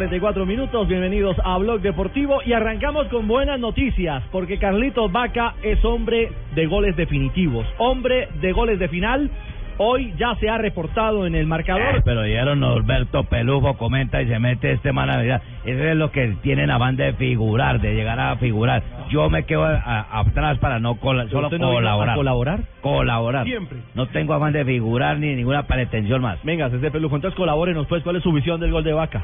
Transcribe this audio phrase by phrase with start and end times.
[0.00, 0.88] 44 minutos.
[0.88, 6.64] Bienvenidos a Blog Deportivo y arrancamos con buenas noticias porque Carlitos Vaca es hombre de
[6.64, 9.28] goles definitivos, hombre de goles de final.
[9.76, 11.96] Hoy ya se ha reportado en el marcador.
[11.98, 15.42] Eh, pero dijeron Norberto Pelujo comenta y se mete este maravilla.
[15.66, 18.82] Eso es lo que tienen afán de figurar, de llegar a figurar.
[19.10, 22.16] Yo me quedo a- a- atrás para no cola- solo ¿Usted no vino a colaborar.
[22.16, 22.60] colaborar?
[22.80, 23.44] Colaborar.
[23.44, 23.78] Siempre.
[23.94, 26.38] No tengo afán de figurar ni ninguna pretensión más.
[26.42, 29.22] Venga, desde Pelujo, entonces colabórenos pues, ¿cuál es su visión del gol de Vaca?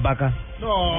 [0.00, 0.32] Vaca.
[0.58, 0.98] No,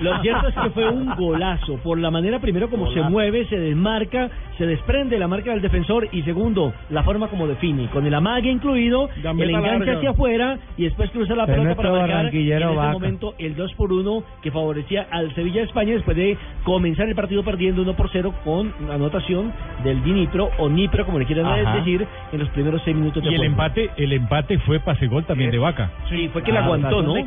[0.00, 3.58] Lo cierto es que fue un golazo, por la manera primero como se mueve, se
[3.58, 4.28] desmarca,
[4.58, 8.50] se desprende la marca del defensor y segundo, la forma como define, con el amague
[8.50, 9.08] incluido,
[9.44, 13.34] el enganche hacia afuera y después cruza la pelota para marcar y en ese momento
[13.38, 17.42] el 2 por 1 que favorecía al Sevilla de España después de comenzar el partido
[17.42, 19.52] perdiendo 1 por 0 con anotación
[19.84, 21.76] del Dinipro o Nipro como le quieran Ajá.
[21.76, 25.24] decir en los primeros 6 minutos de Y el empate, el empate fue pase gol
[25.24, 25.90] también de Vaca.
[26.08, 27.14] Sí, fue que la Ah, aguantó, ¿no?
[27.14, 27.24] de.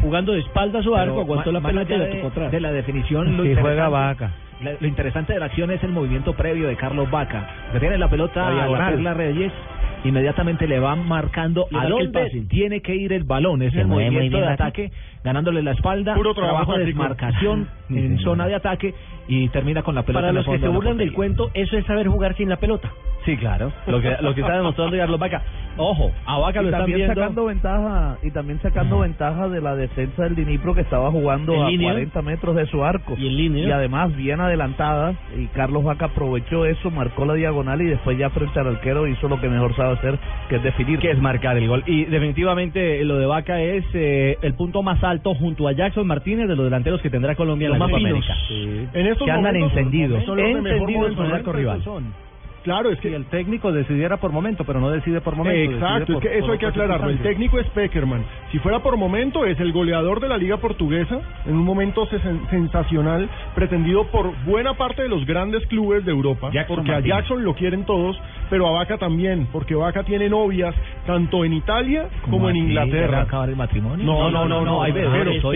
[0.00, 3.42] Jugando de espalda a su arco, Pero aguantó ma- la pelota de, la definición, lo
[3.44, 4.30] Sí, juega interesante- Vaca.
[4.62, 7.48] la- lo interesante de la acción es el movimiento previo de Carlos Vaca.
[7.72, 8.88] Que tiene la pelota La a la.
[8.90, 9.52] Perla Reyes,
[10.04, 12.42] inmediatamente le va marcando Le a dónde pase.
[12.48, 13.62] tiene que ir el balón.
[13.62, 14.90] Es el movimiento bien de ataque,
[15.24, 18.94] ganándole la espalda, Puro trabajo de desmarcación en zona de ataque
[19.28, 21.84] y termina con la pelota Para en los que se burlan del cuento, eso es
[21.86, 22.90] saber jugar sin la pelota.
[23.24, 23.72] Sí, claro.
[23.86, 25.42] Lo que, lo que está demostrando Carlos Vaca.
[25.76, 27.14] Ojo, a Vaca lo y están también viendo.
[27.14, 31.62] sacando ventaja y también sacando ventaja de la defensa del Dinipro que estaba jugando En
[31.62, 31.92] a línea.
[31.92, 33.68] 40 metros de su arco Y en línea.
[33.68, 38.28] y además bien adelantada y Carlos Vaca aprovechó eso marcó la diagonal y después ya
[38.30, 40.18] frente al arquero hizo lo que mejor sabe hacer
[40.50, 41.82] que es definir que es marcar el gol.
[41.86, 46.06] Y definitivamente eh, lo de Vaca es eh, el punto más alto junto a Jackson
[46.06, 47.96] Martínez de los delanteros que tendrá Colombia en la Copa.
[47.96, 48.34] América.
[48.50, 51.26] En estos que andan momentos, encendidos son los de mejor encendidos momento, con
[51.60, 52.31] el ¿no?
[52.62, 56.38] Claro, es que el técnico decidiera por momento, pero no decide por Exacto, es que
[56.38, 57.08] eso hay que aclararlo.
[57.10, 58.24] El técnico es Peckerman.
[58.52, 62.48] Si fuera por momento, es el goleador de la Liga Portuguesa, en un momento sen-
[62.50, 67.44] sensacional, pretendido por buena parte de los grandes clubes de Europa, Jackson porque a Jackson
[67.44, 68.16] lo quieren todos,
[68.48, 70.74] pero a Vaca también, porque Vaca tiene novias
[71.06, 72.56] tanto en Italia como, en?
[72.56, 73.20] ¿Ya va a Inglaterra.
[73.22, 74.04] acabar el matrimonio?
[74.06, 74.92] No, no, no, no, hay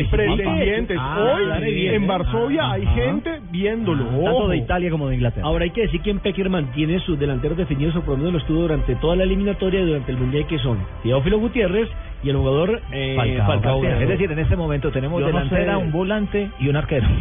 [0.08, 0.96] pretendientes.
[1.00, 2.06] Ah, Hoy bien, en.
[2.06, 2.94] Varsovia hay Ajá.
[2.94, 4.04] gente viéndolo.
[4.06, 4.48] Tanto ojo.
[4.48, 5.46] de Italia como de Inglaterra.
[5.46, 8.32] Ahora hay que decir que en Peckerman tiene sus delanteros definidos, o por lo menos
[8.34, 11.88] lo estuvo durante toda la eliminatoria y durante el Mundial, que son Teófilo Gutiérrez
[12.22, 13.84] y el jugador eh, Falcao.
[13.84, 15.84] Es decir, en este momento tenemos Yo no delantera, sé.
[15.84, 17.06] un volante y un arquero.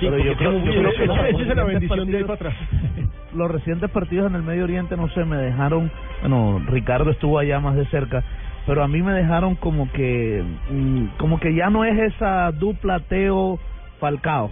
[0.00, 1.08] Sí, Pero yo creo- yo que los es
[1.54, 2.54] la bendición de partidos- para atrás.
[3.34, 5.90] los recientes partidos en el Medio Oriente, no sé, me dejaron,
[6.22, 8.24] bueno, Ricardo estuvo allá más de cerca,
[8.66, 13.00] pero a mí me dejaron como que, mm, como que ya no es esa dupla
[13.00, 13.58] Teo
[13.98, 14.50] Falcao.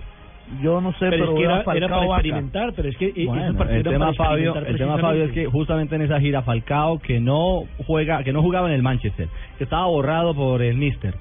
[0.62, 2.20] Yo no sé, pero, pero, es que era, era para Vaca.
[2.20, 6.02] experimentar, pero es que Bueno, el tema Fabio, el tema Fabio es que justamente en
[6.02, 10.34] esa gira Falcao que no juega, que no jugaba en el Manchester, que estaba borrado
[10.34, 11.14] por el Mister.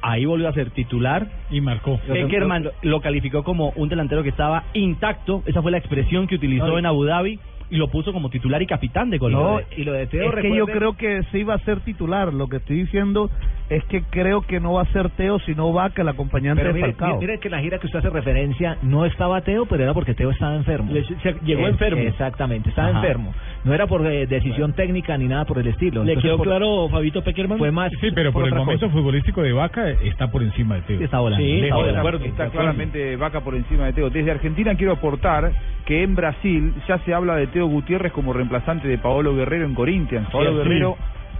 [0.00, 1.26] Ahí volvió a ser titular.
[1.50, 1.98] Y marcó.
[2.06, 6.78] Peckerman lo, calificó como un delantero que estaba intacto, esa fue la expresión que utilizó
[6.78, 9.66] en Abu Dhabi y lo puso como titular y capitán de No, Colombia.
[9.76, 12.32] y lo de Teo, es que yo creo que sí va a ser titular.
[12.32, 13.30] Lo que estoy diciendo
[13.68, 16.80] es que creo que no va a ser Teo, sino Vaca, el acompañante Pero de
[16.80, 17.16] mire, Falcao.
[17.16, 20.14] mire, mire que la gira que usted hace referencia no estaba Teo, pero era porque
[20.14, 20.90] Teo estaba enfermo.
[20.92, 22.00] Le- se- llegó Eh, enfermo.
[22.00, 22.98] Exactamente, estaba Ajá.
[23.00, 23.34] enfermo.
[23.64, 26.02] No era por eh, decisión técnica ni nada por el estilo.
[26.04, 27.58] ¿Le Entonces, quedó por- claro, Fabito Peckerman?
[27.58, 28.96] Fue más Sí, pero por, el momento cosa.
[28.98, 30.98] futbolístico de Vaca está por encima de Teo.
[30.98, 31.44] Sí, está volando.
[31.44, 32.18] Sí, Está está de volando.
[32.44, 34.08] de claramente Vaca por encima de Teo.
[34.08, 35.52] Desde Argentina quiero aportar
[35.88, 39.74] que en Brasil ya se habla de Teo Gutiérrez como reemplazante de Paolo Guerrero en
[39.74, 40.28] Corinthians.
[40.30, 40.62] Paolo Sí, sí.
[40.62, 40.96] Guerrero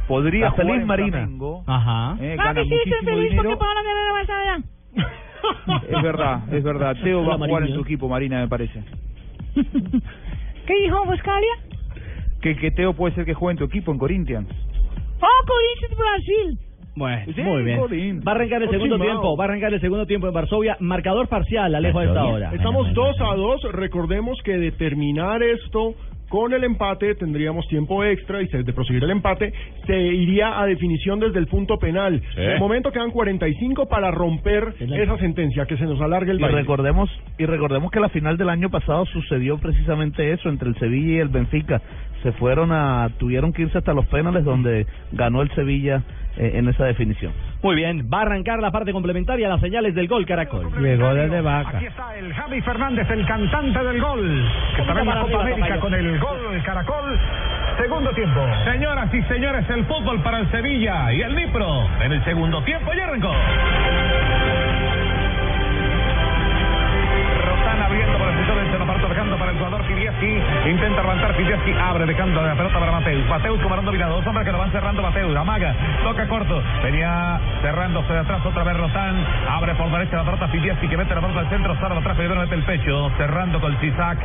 [0.08, 1.18] podría La jugar feliz en Marina.
[1.18, 2.16] Flamengo, Ajá.
[2.18, 3.58] eh, gana muchísimo dinero.
[5.88, 6.96] Es verdad, es verdad.
[7.04, 8.82] Teo va a jugar en tu equipo, Marina, me parece.
[9.54, 11.54] ¿Qué dijo Buscalia?
[12.40, 14.48] Que, que Teo puede ser que juegue en tu equipo en Corinthians.
[15.20, 16.58] Oh, Corinthians Brasil.
[16.98, 18.20] Bueno, Sí, muy bien.
[18.26, 19.08] Va a arrancar el segundo Ochimao.
[19.20, 20.76] tiempo, va a arrancar el segundo tiempo en Varsovia.
[20.80, 22.50] Marcador parcial, Alejo, a esta hora.
[22.54, 23.62] Estamos 2 a 2.
[23.72, 25.94] Recordemos que de terminar esto
[26.28, 29.50] con el empate tendríamos tiempo extra y se- de proseguir el empate
[29.86, 32.20] se iría a definición desde el punto penal.
[32.36, 36.58] De momento quedan 45 para romper esa sentencia, que se nos alargue el Y baile.
[36.58, 37.08] recordemos,
[37.38, 41.18] y recordemos que la final del año pasado sucedió precisamente eso entre el Sevilla y
[41.20, 41.80] el Benfica.
[42.22, 46.02] Se fueron a, tuvieron que irse hasta los penales donde ganó el Sevilla
[46.38, 47.32] en esa definición.
[47.62, 50.70] Muy bien, va a arrancar la parte complementaria, las señales del gol Caracol.
[50.80, 51.78] Llegó desde Vaca.
[51.78, 55.80] Aquí está el Javi Fernández, el cantante del gol, que estará en la Copa América
[55.80, 57.18] con el gol Caracol.
[57.78, 58.40] Segundo tiempo.
[58.64, 62.92] Señoras y señores, el fútbol para el Sevilla y el Nipro en el segundo tiempo
[62.92, 63.32] ya arrancó.
[69.48, 70.68] Para el jugador Fidieski.
[70.68, 73.26] Intenta avanzar Fidieski, abre dejando la pelota para Mateus.
[73.28, 75.34] Mateus como balón dominado, dos hombres que lo van cerrando Mateus.
[75.36, 76.62] Amaga, toca corto.
[76.82, 79.16] Venía cerrándose de atrás otra vez Rotán.
[79.48, 81.74] Abre por derecha la pelota Fidieski que mete la pelota al centro.
[81.76, 83.10] Sara lo trajo y mete el pecho.
[83.16, 84.18] Cerrando con Chisac.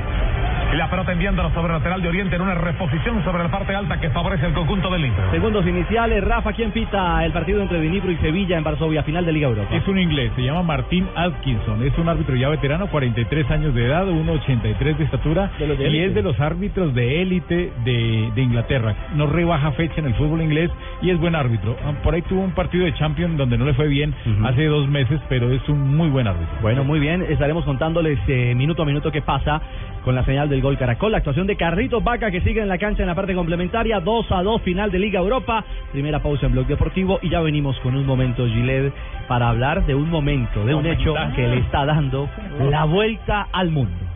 [0.73, 3.75] Y la pelota enviándola sobre el lateral de Oriente en una reposición sobre la parte
[3.75, 5.29] alta que favorece el conjunto del Nipro.
[5.29, 9.33] Segundos iniciales, Rafa, ¿quién pita el partido entre Dinipro y Sevilla en Varsovia, final de
[9.33, 9.73] Liga Europa?
[9.75, 13.85] Es un inglés, se llama Martín Atkinson, es un árbitro ya veterano, 43 años de
[13.85, 18.95] edad, 1,83 de estatura De y es de los árbitros de élite de, de Inglaterra.
[19.15, 20.71] No rebaja fecha en el fútbol inglés
[21.01, 21.75] y es buen árbitro.
[21.85, 24.13] Ah, Por ahí tuvo un partido de Champions donde no le fue bien
[24.43, 26.55] hace dos meses, pero es un muy buen árbitro.
[26.61, 29.61] Bueno, muy bien, estaremos contándoles eh, minuto a minuto qué pasa
[30.03, 31.11] con la señal del gol Caracol.
[31.11, 34.31] La actuación de Carlitos Vaca que sigue en la cancha en la parte complementaria, 2
[34.31, 35.63] a 2 final de Liga Europa.
[35.91, 38.91] Primera pausa en Blog Deportivo y ya venimos con un momento, Gilet,
[39.27, 42.29] para hablar de un momento, de un hecho que le está dando
[42.69, 44.12] la vuelta al mundo.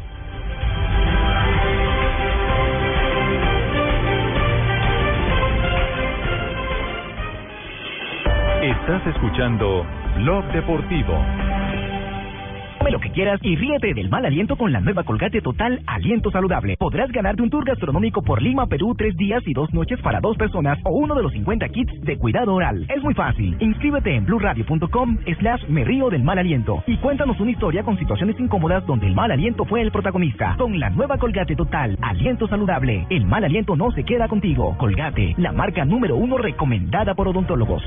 [8.68, 9.86] Estás escuchando
[10.18, 11.14] Blog Deportivo.
[12.80, 16.32] Come lo que quieras y ríete del mal aliento con la nueva Colgate Total Aliento
[16.32, 16.76] Saludable.
[16.76, 20.36] Podrás ganarte un tour gastronómico por Lima, Perú, tres días y dos noches para dos
[20.36, 22.86] personas o uno de los 50 kits de cuidado oral.
[22.94, 23.56] Es muy fácil.
[23.62, 28.38] Inscríbete en blurradio.com slash me río del mal aliento y cuéntanos una historia con situaciones
[28.38, 30.56] incómodas donde el mal aliento fue el protagonista.
[30.58, 34.76] Con la nueva Colgate Total Aliento Saludable, el mal aliento no se queda contigo.
[34.78, 37.82] Colgate, la marca número uno recomendada por odontólogos.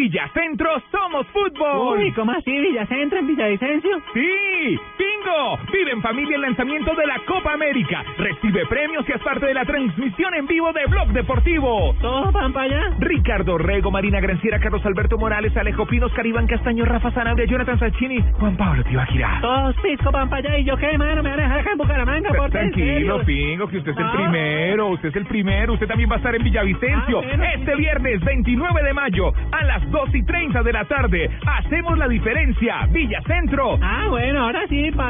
[0.00, 1.98] En Villacentro somos fútbol.
[1.98, 2.50] Uy, ¿cómo así?
[2.50, 4.02] ¿Villacentro en Villavicencio?
[4.14, 4.78] Sí,
[5.24, 8.02] Vive en familia el lanzamiento de la Copa América.
[8.16, 11.94] Recibe premios y es parte de la transmisión en vivo de Blog Deportivo.
[12.00, 12.96] ¿Todos van para allá?
[12.98, 18.18] Ricardo Rego, Marina Granciera, Carlos Alberto Morales, Alejo Pinos, Caribán Castaño, Rafa Sanabria, Jonathan Sachini,
[18.38, 19.38] Juan Pablo Tibaquirá.
[19.42, 21.78] Todos pisco van para allá y yo qué, mano, me van a dejar acá en
[21.78, 24.12] Bucaramanga, por Tranquilo, Pingo, que usted es el Ah.
[24.14, 27.44] primero, usted es el primero, usted también va a estar en Villavicencio Ah, bueno.
[27.44, 31.30] este viernes 29 de mayo a las 2 y 30 de la tarde.
[31.46, 33.78] Hacemos la diferencia, Villacentro.
[33.82, 35.09] Ah, bueno, ahora sí, para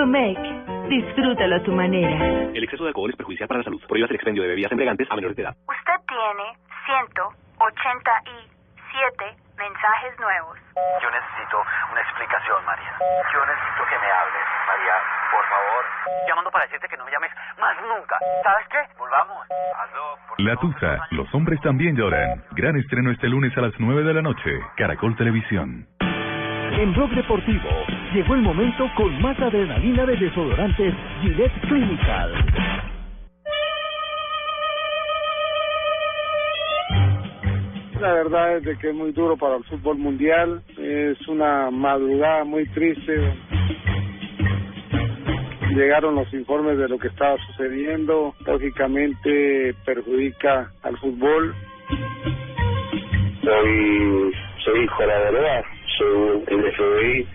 [0.00, 0.40] Domec,
[0.88, 2.48] disfrútalo a tu manera.
[2.56, 3.82] El exceso de alcohol es perjudicial para la salud.
[3.86, 5.54] Prohíbas el expendio de bebidas embriagantes a menores de edad.
[5.68, 6.56] Usted tiene
[6.88, 10.56] 187 mensajes nuevos.
[11.04, 11.60] Yo necesito
[11.92, 12.96] una explicación, María.
[13.28, 14.40] Yo necesito que me hables,
[14.72, 14.96] María.
[15.36, 15.84] Por favor.
[16.26, 18.16] Llamando para decirte que no me llames más nunca.
[18.42, 18.80] ¿Sabes qué?
[18.96, 19.44] Volvamos.
[19.52, 20.16] Hazlo.
[20.38, 22.42] La Tusa, los hombres también lloran.
[22.52, 24.60] Gran estreno este lunes a las 9 de la noche.
[24.78, 25.86] Caracol Televisión.
[26.78, 27.68] En Blog Deportivo
[28.14, 32.32] llegó el momento con más adrenalina de desodorantes Gillette Clinical.
[38.00, 42.44] La verdad es de que es muy duro para el fútbol mundial, es una madrugada
[42.44, 43.34] muy triste.
[45.74, 51.54] Llegaron los informes de lo que estaba sucediendo, lógicamente perjudica al fútbol.
[53.44, 54.32] Soy,
[54.64, 55.64] soy hijo de la verdad,
[56.00, 57.26] según el FBI,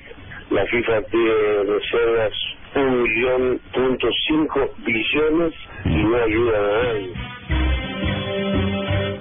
[0.50, 2.34] la FIFA tiene reservas
[2.76, 5.54] un millón punto cinco billones
[5.86, 7.14] y no ayuda a nadie.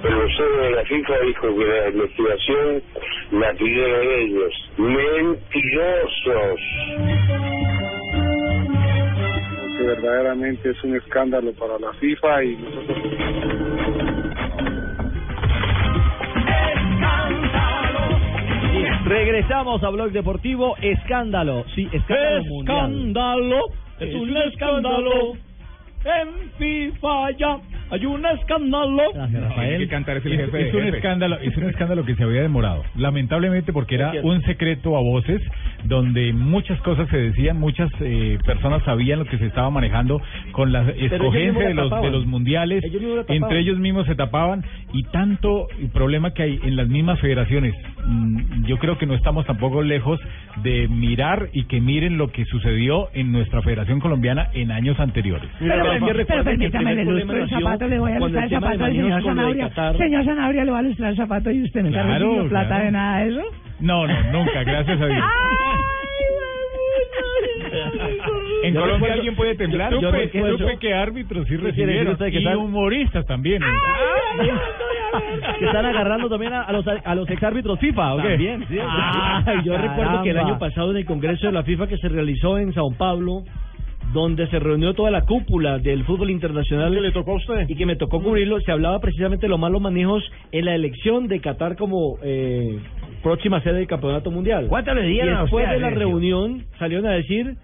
[0.02, 2.82] El vocero de la FIFA dijo que la investigación
[3.32, 4.70] la pidieron ellos.
[4.78, 6.60] ¡Mentirosos!
[9.76, 14.13] que verdaderamente es un escándalo para la FIFA y nosotros
[19.04, 20.76] Regresamos a Blog Deportivo.
[20.80, 21.64] Escándalo.
[21.74, 22.86] Sí, escándalo mundial.
[22.86, 23.60] Escándalo,
[24.00, 25.32] es un escándalo.
[26.04, 27.58] En FIFA ya
[27.90, 29.02] hay un escándalo.
[29.88, 32.42] Cantar es el es, jefe de es un escándalo, es un escándalo que se había
[32.42, 35.40] demorado, lamentablemente porque era un secreto a voces
[35.84, 40.20] donde muchas cosas se decían, muchas eh, personas sabían lo que se estaba manejando
[40.52, 44.64] con la escogencia de los de los mundiales, Ellos entre ellos mismos se tapaban.
[44.92, 47.74] Y tanto problema que hay en las mismas federaciones.
[48.06, 50.20] Mm, Yo creo que no estamos tampoco lejos
[50.62, 55.48] de mirar y que miren lo que sucedió en nuestra Federación Colombiana en años anteriores.
[55.58, 59.22] Pero, pero permítame, le lustro el zapato, le voy a lustrar el zapato al señor
[59.22, 59.70] Sanabria.
[59.98, 62.66] Señor Sanabria, le voy a lustrar el zapato y usted me está Claro, recibiendo plata
[62.68, 62.84] claro.
[62.84, 63.42] de nada de eso.
[63.80, 65.24] No, no, nunca, gracias a Dios.
[68.64, 69.92] En Yo Colombia recuerdo- alguien puede temblar.
[69.92, 73.62] yo Supe, recuerdo- supe que árbitros sí ¿Qué quiere decir recibieron que y humoristas también.
[75.58, 78.28] que están agarrando también a, a los a los exárbitros FIFA, ¿o qué?
[78.30, 78.78] También, sí.
[78.82, 80.52] Ah, yo recuerdo que el caramba.
[80.52, 83.42] año pasado en el Congreso de la FIFA que se realizó en Sao Paulo,
[84.14, 86.94] donde se reunió toda la cúpula del fútbol internacional.
[86.94, 87.68] le tocó a usted?
[87.68, 91.26] Y que me tocó cubrirlo, se hablaba precisamente de los malos manejos en la elección
[91.26, 92.78] de Qatar como eh,
[93.22, 94.68] próxima sede del Campeonato Mundial.
[94.68, 97.56] ¿Cuánto le Y a después usted, de la reunión salieron a decir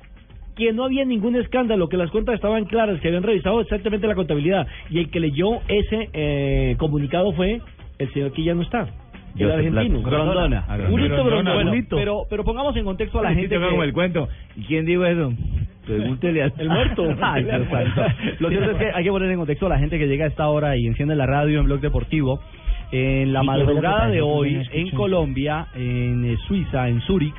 [0.57, 4.17] que no había ningún escándalo, que las cuentas estaban claras, que habían revisado exactamente la
[4.17, 4.67] contabilidad.
[4.91, 7.61] Y el que leyó ese eh, comunicado fue
[7.99, 8.89] el señor que ya no está.
[9.45, 10.01] El argentino.
[10.01, 10.19] Blatter.
[10.19, 10.65] Grondona.
[10.69, 11.73] Ah, Julito Grondona.
[11.91, 13.69] Pero, pero pongamos en contexto a la gente que...
[13.69, 14.29] como el cuento.
[14.57, 15.33] ¿Y quién dijo eso?
[15.87, 17.17] Pregúntele al El muerto.
[17.21, 17.45] Ay.
[18.39, 20.29] Lo cierto es que hay que poner en contexto a la gente que llega a
[20.29, 22.41] esta hora y enciende la radio en Blog Deportivo.
[22.93, 24.91] En la madrugada de hoy, en.
[24.91, 27.35] Colombia, en eh, Suiza, en Zúrich,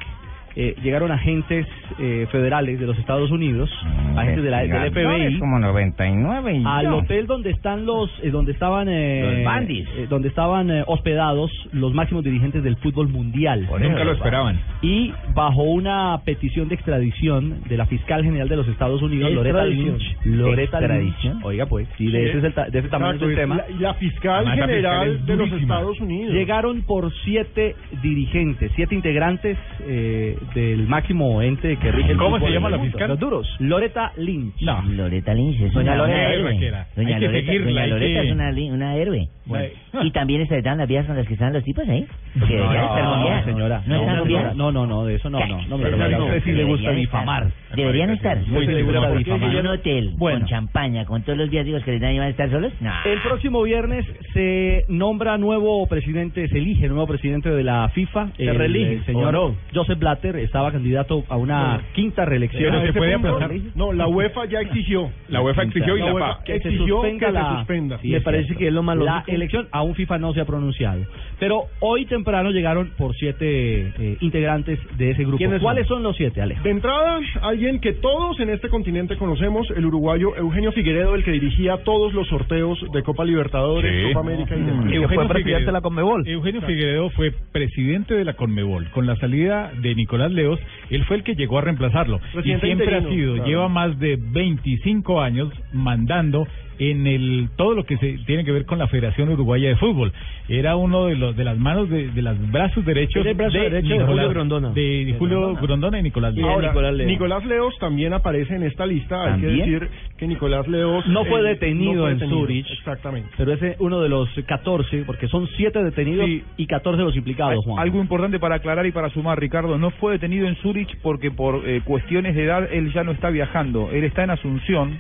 [0.56, 1.66] eh, llegaron agentes
[2.00, 3.70] eh, federales de los Estados Unidos,
[4.18, 6.98] agentes de la, del FBI, Como 99 y al yo.
[6.98, 9.88] hotel donde están los, eh, donde estaban, eh, Los bandis.
[9.98, 13.68] eh, donde estaban eh, hospedados los máximos dirigentes del fútbol mundial.
[13.80, 14.60] Nunca lo esperaban.
[14.82, 19.66] Y bajo una petición de extradición de la fiscal general de los Estados Unidos, Loretta.
[19.66, 20.18] Lynch.
[20.26, 20.82] Loretta.
[20.82, 21.44] Lynch.
[21.44, 23.56] Oiga, pues, sí, de ese, es el ta- de ese tamaño es el tema.
[23.56, 25.62] La, y la fiscal Además, la general fiscal es de los.
[25.62, 26.34] Estados Unidos.
[26.34, 32.50] Llegaron por siete dirigentes, siete integrantes eh, del máximo ente que rige el ¿Cómo se
[32.50, 33.10] llama la fiscal?
[33.10, 33.56] Los duros.
[33.60, 34.62] Loretta Lynch.
[34.62, 34.82] No.
[34.84, 36.54] Loreta Lynch es Doña una, Loreta héroe.
[36.96, 39.28] Doña que Loreta, seguirla, Doña hay Loreta que- es una, una héroe.
[39.46, 39.66] Bueno.
[40.04, 42.06] Y también extraditaron las vías con las que están los tipos ahí.
[42.40, 43.82] Porque deberían estar No, señora.
[43.86, 44.54] No, están no, mundial.
[44.56, 45.62] no, no, no, de eso no, no.
[45.68, 47.48] no, me no, usted sí le gusta deberían difamar.
[47.48, 47.76] estar.
[47.78, 48.38] Deberían estar.
[48.38, 49.50] Muy Porque le gusta porque difamar.
[49.52, 52.32] en un hotel con champaña, con todos los viáticos que les dan y van a
[52.32, 52.72] estar solos.
[52.80, 52.92] No.
[53.06, 58.30] El próximo viernes se nombra nuevo presidente, se elige nuevo presidente de la FIFA.
[58.38, 59.54] Se el, reelige, el señor.
[59.74, 61.84] Joseph Blatter estaba candidato a una No.
[61.94, 62.64] quinta reelección.
[62.64, 63.52] Pero se puede aplazar.
[63.76, 65.10] No, la UEFA ya exigió.
[65.30, 66.44] La UEFA exigió y la UEFA FA.
[66.44, 67.98] que se exigió suspenda que la, se suspenda.
[68.00, 68.94] Sí, es cierto.
[69.04, 71.02] La elección, aún FIFA no se ha pronunciado.
[71.40, 75.44] Pero hoy temprano llegaron por siete eh, integrantes de ese grupo.
[75.62, 76.62] ¿Cuáles son los siete, Alejo?
[76.64, 81.32] De entrada, alguien que todos en este continente conocemos, el uruguayo Eugenio Figueredo, el que
[81.32, 84.14] dirigía todos los sorteos de Copa Libertadores, Sí.
[84.14, 84.86] Copa América y demás.
[84.92, 86.28] Eugenio fue presidente de la Conmebol.
[86.28, 88.90] Eugenio Figueredo fue presidente de la Conmebol.
[88.92, 90.60] Con la salida de Nicolás Leos,
[90.90, 92.20] él fue el que llegó a reemplazarlo.
[92.40, 93.50] Y siempre interino, ha sido, claro.
[93.50, 96.48] lleva más de 25 años mandando
[96.82, 100.12] en el todo lo que se tiene que ver con la Federación Uruguaya de Fútbol.
[100.50, 103.70] Era uno de los de las manos de, de los brazos derechos el brazo de,
[103.70, 104.70] derecho de Nicolás- Julio Grondona.
[104.72, 106.50] de Julio Grondona y Nicolás Leos.
[106.50, 109.16] Ahora, Nicolás, Leos también aparece en esta lista.
[109.36, 109.72] Hay que ¿También?
[109.72, 112.40] decir que Nicolás Leos No fue eh, detenido no fue en detenido.
[112.42, 112.72] Zurich.
[112.72, 113.30] Exactamente.
[113.38, 116.44] Pero ese uno de los 14, porque son 7 detenidos Sí.
[116.58, 117.80] y 14 los implicados, Juan.
[117.80, 121.62] Algo importante para aclarar y para sumar, Ricardo, no fue detenido en Zurich porque por
[121.68, 124.98] eh, cuestiones de edad él ya no está viajando, él está en Asunción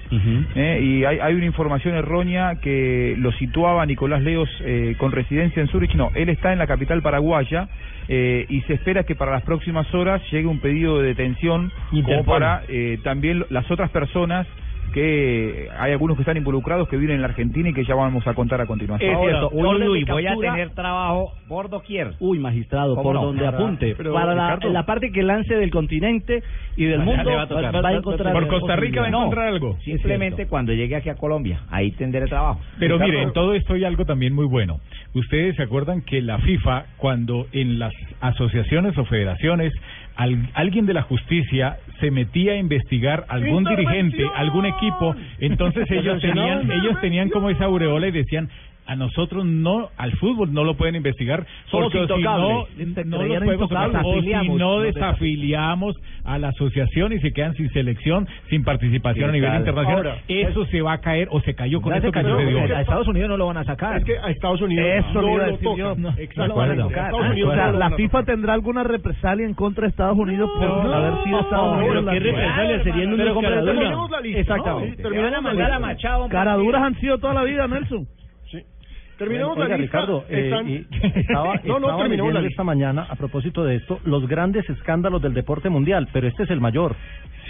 [0.56, 5.62] eh, y hay, hay una información errónea que lo situaba Nicolás Leos eh, con residencia
[5.62, 7.70] en Zurich, no, él está en la capital paraguaya
[8.08, 12.24] eh, y se espera que para las próximas horas llegue un pedido de detención como
[12.25, 14.48] para eh, también las otras personas
[14.91, 18.25] que hay algunos que están involucrados que viven en la Argentina y que ya vamos
[18.27, 19.10] a contar a continuación.
[19.12, 19.50] Es Ahora, cierto.
[19.53, 22.13] Uy, orden de uy, voy a tener trabajo por doquier.
[22.19, 23.25] Uy, magistrado, ¿Cómo por no?
[23.25, 23.95] donde Para- apunte.
[23.98, 26.43] pero, para la, parte que lance del continente
[26.75, 27.83] y del mundo, va a tocar.
[27.83, 29.77] va a encontrar Por Costa Rica va a No, encontrar algo.
[29.83, 32.60] Simplemente cuando llegue aquí a Colombia, ahí tendré trabajo.
[32.79, 34.79] Pero Ricardo, miren, todo esto hay algo también muy bueno.
[35.13, 39.74] Ustedes se acuerdan que la FIFA, cuando en las asociaciones o federaciones
[40.15, 46.22] al- alguien de la justicia se metía a investigar algún dirigente, algún equipo, entonces ellos
[46.22, 48.50] tenían, ellos tenían como esa aureola y decían
[48.91, 52.65] a nosotros no, al fútbol no lo pueden investigar Somos porque si no,
[53.05, 57.31] no lo Creyeron podemos tocar o si Desafiliamos, no desafiliamos a la asociación y se
[57.33, 59.60] quedan sin selección, sin participación a nivel Claro.
[59.62, 59.98] internacional.
[60.07, 62.75] Ahora, eso se va a caer o se cayó con esto se que cayó, sucedió.
[62.77, 63.98] a Estados Unidos no lo van a sacar.
[63.98, 66.01] Es que a Estados Unidos Eso no lo tocan.
[66.01, 67.05] No, lo van a tocar.
[67.05, 70.50] Estados Ah, Unidos o sea, la FIFA tendrá alguna represalia en contra de Estados Unidos
[70.57, 72.05] por No, haber sido Estados Unidos.
[72.12, 73.12] qué represalia serían
[74.36, 75.03] Exactamente.
[75.21, 78.05] van a mandar a Machado Caraduras han sido toda la vida, Nelson.
[79.22, 80.00] Terminamos Oiga, la lista.
[80.00, 82.51] Ricardo, eh, y estaba, no, no, estaba terminamos leyendo la lista.
[82.54, 86.50] esta mañana a propósito de esto los grandes escándalos del deporte mundial, pero este es
[86.50, 86.96] el mayor.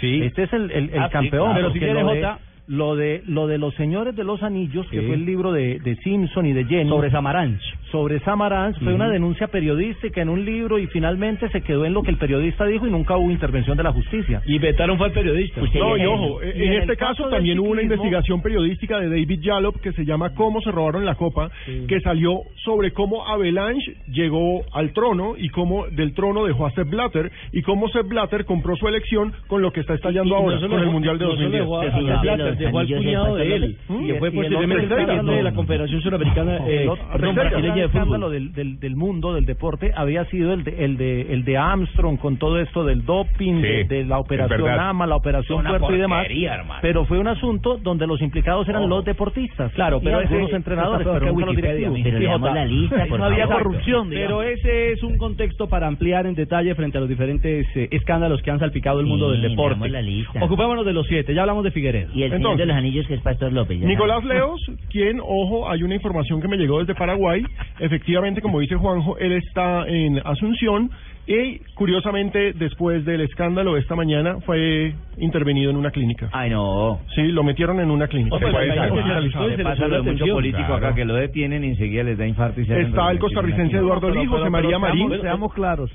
[0.00, 0.22] Sí.
[0.22, 1.52] Este es el, el, el Ah, sí, campeón.
[1.52, 1.54] claro.
[1.54, 5.24] Pero si Jota- lo de lo de los señores de los anillos que fue el
[5.24, 6.88] libro de, de Simpson y de Jenny.
[6.88, 7.60] Sobre Samaranch.
[7.90, 8.78] sobre Samaranch.
[8.78, 12.16] Fue una denuncia periodística en un libro y finalmente se quedó en lo que el
[12.16, 14.42] periodista dijo y nunca hubo intervención de la justicia.
[14.46, 15.60] Y vetaron fue al periodista.
[15.60, 19.08] No, y ojo, Y en, en este el caso, también hubo una investigación periodística de
[19.08, 21.50] David Yallop que se llama Cómo se robaron la copa,
[21.88, 26.88] que salió sobre cómo Avalanche llegó al trono y cómo del trono dejó a Sepp
[26.88, 30.60] Blatter y cómo Sepp Blatter compró su elección con lo que está estallando Y ahora
[30.60, 32.51] con el Mundial de no solo 2010.
[32.58, 36.84] Blatter, dejó al cuñado de él, que fue posteriormente el de la Confederación Suramericana eh,
[36.84, 36.90] el
[37.20, 38.30] perdón, brasileña de fútbol.
[38.32, 42.18] del, del, del mundo del deporte había sido el de, el de el de Armstrong
[42.18, 44.68] con todo esto del doping, Sí, de, de la operación.
[44.68, 46.26] AMA, la operación Puerto y demás.
[46.30, 46.80] hermano.
[46.82, 49.72] Pero fue un asunto donde los implicados eran los deportistas.
[49.72, 52.40] Claro, pero algunos entrenadores, pero los directivos.
[52.42, 54.08] La lista, por no había corrupción.
[54.10, 58.42] Pero ese es un contexto para ampliar en detalle frente a los diferentes eh, escándalos
[58.42, 59.90] que han salpicado el mundo Sí, del deporte.
[60.40, 62.10] Ocupémonos de los siete, ya hablamos de Figueredo.
[62.14, 63.80] Y el Entonces, de los anillos que es Pastor López.
[63.80, 64.24] ya Nicolás.
[64.24, 67.42] Leos, quien, ojo, hay una información que me llegó desde Paraguay.
[67.78, 70.90] Efectivamente, como dice Juanjo, él está en Asunción
[71.26, 76.28] y, curiosamente, después del escándalo esta mañana, fue intervenido en una clínica.
[76.32, 77.00] Ay, no.
[77.14, 78.36] Sí, lo metieron en una clínica.
[78.36, 79.48] O sea, está hospitalizado.
[79.48, 82.60] Le pasa lo de mucho político acá que lo detienen y enseguida les da infarto
[82.60, 84.10] y se Está el costarricense Eduardo.
[84.10, 85.08] Lee, José María Marín.
[85.08, 85.90] Seamos, seamos claros.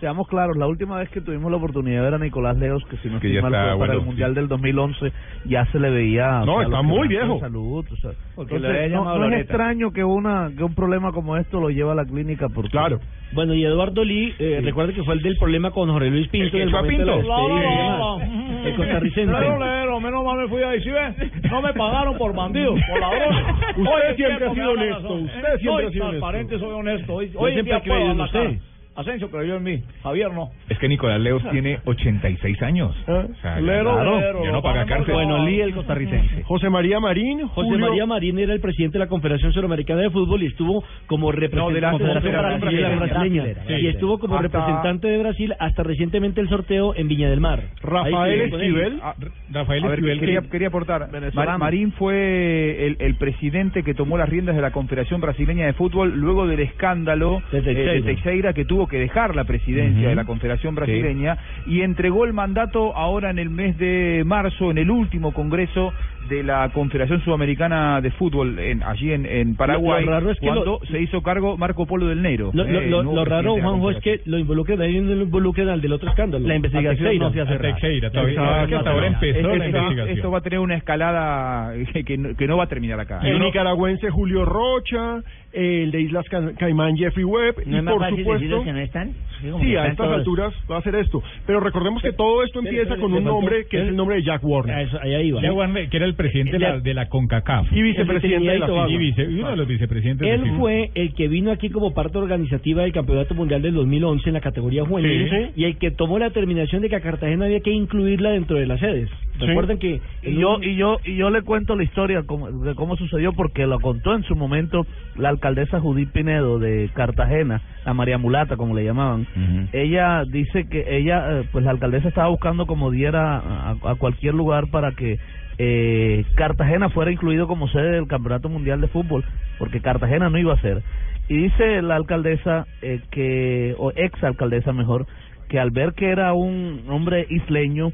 [0.00, 2.96] Seamos claros, la última vez que tuvimos la oportunidad de ver a Nicolás Leos, que
[2.98, 4.04] si no Que estoy mal para bueno, el sí.
[4.06, 5.12] Mundial del 2011,
[5.46, 6.42] ya se le veía...
[6.42, 7.38] o No, sea, está muy viejo.
[7.40, 11.60] Salud, o sea, Porque entonces, no, es extraño que una que un problema como esto
[11.60, 12.70] lo lleve a la clínica porque...
[12.70, 12.98] Claro.
[13.32, 16.44] Bueno, y Eduardo Lee, eh, recuerde que fue el del problema con Jorge Luis Pinto.
[16.46, 18.20] El que el a Pinto.
[18.64, 19.32] El costarricense.
[19.32, 21.50] Lero, menos mal me fui ahí, ¿sí ves?
[21.50, 23.44] No me pagaron por bandidos, por ladrones.
[23.76, 27.14] Usted siempre ha sido honesto, usted siempre soy ha sido transparente, soy honesto.
[27.14, 28.58] Hoy, siempre he creído en usted.
[28.96, 30.50] Asensio creyó en mí, Javier no.
[30.68, 32.94] Es que Nicolás Leos tiene 86 años.
[33.08, 33.26] ¿Eh?
[33.30, 35.14] O sea, Lero, claro, lero, ya no paga cárcel.
[35.14, 36.42] Bueno, Lee el costarricense.
[36.44, 40.10] José María Marín, José Julio- María Marín era el presidente de la Confederación Suramericana de
[40.10, 43.42] Fútbol y estuvo como representante de la Confederación Confederación Brasileña, Brasileña.
[43.42, 43.78] brasileña.
[43.80, 43.84] Sí.
[43.84, 47.62] y estuvo como Hasta- representante de Brasil hasta recientemente el sorteo en Viña del Mar.
[47.82, 48.40] Rafael.
[48.42, 49.00] Esquivel.
[49.02, 49.14] Ah,
[49.50, 51.08] Rafael Esquivel, quería, que- quería aportar.
[51.34, 55.72] Mar- Marín fue el, el presidente que tomó las riendas de la Confederación Brasileña de
[55.72, 60.14] Fútbol luego del escándalo De eh, de Teixeira que tuvo que dejar la presidencia de
[60.14, 64.90] la Confederación Brasileña y entregó el mandato ahora en el mes de marzo en el
[64.90, 65.92] último congreso
[66.28, 70.38] de la Confederación Sudamericana de Fútbol en, allí en, en Paraguay Lo- lo raro es
[70.40, 72.50] que cuando lo- se hizo cargo Marco Polo del Negro.
[72.54, 75.92] Lo, lo- eh, raro, Juanjo, es que lo involucren ahí no lo involucren al del
[75.92, 76.46] otro escándalo.
[76.48, 78.62] La investigación no se ha a Teixeira, todavía- Exacto.
[78.62, 80.08] es que hasta ahora empezó Esto- la esto- investigación.
[80.16, 83.20] Esto va a tener una escalada que, que no, que no va a terminar acá.
[83.22, 85.22] el No, nicaragüense Julio Rocha,
[85.54, 88.72] el de Islas Ca- Caimán Jeffrey Webb No y es más por fácil supuesto que
[88.72, 89.12] no están?
[89.60, 91.22] Sí, a estas todos- alturas va a ser esto.
[91.46, 94.42] Pero recordemos que todo esto empieza con un nombre que es el nombre de Jack
[94.42, 94.88] Warner.
[94.88, 97.70] Jack Warner, que era el presidente de la, de la CONCACAF.
[97.72, 98.88] Y vicepresidente de la.
[98.88, 101.92] Y, vice- y uno de los vicepresidentes de Él fue el que vino aquí como
[101.92, 105.90] parte organizativa del Campeonato Mundial del 2011 en la categoría juvenil Sí, y el que
[105.90, 109.10] tomó la determinación de que a Cartagena había que incluirla dentro de las sedes.
[109.38, 109.46] Sí.
[109.46, 112.96] Recuerden que y yo y yo y yo le cuento la historia como- de cómo
[112.96, 114.86] sucedió porque lo contó en su momento
[115.16, 119.26] la alcaldesa Judith Pinedo de Cartagena, la María Mulata como le llamaban.
[119.74, 124.32] Ella dice que ella eh, pues la alcaldesa estaba buscando como diera a, a cualquier
[124.32, 125.18] lugar para que
[125.58, 129.22] eh, Cartagena fuera incluido como sede del Campeonato Mundial de Fútbol,
[129.58, 130.82] porque Cartagena no iba a ser.
[131.28, 135.06] Y dice la alcaldesa eh, que, o ex alcaldesa mejor,
[135.50, 137.92] que al ver que era un hombre isleño,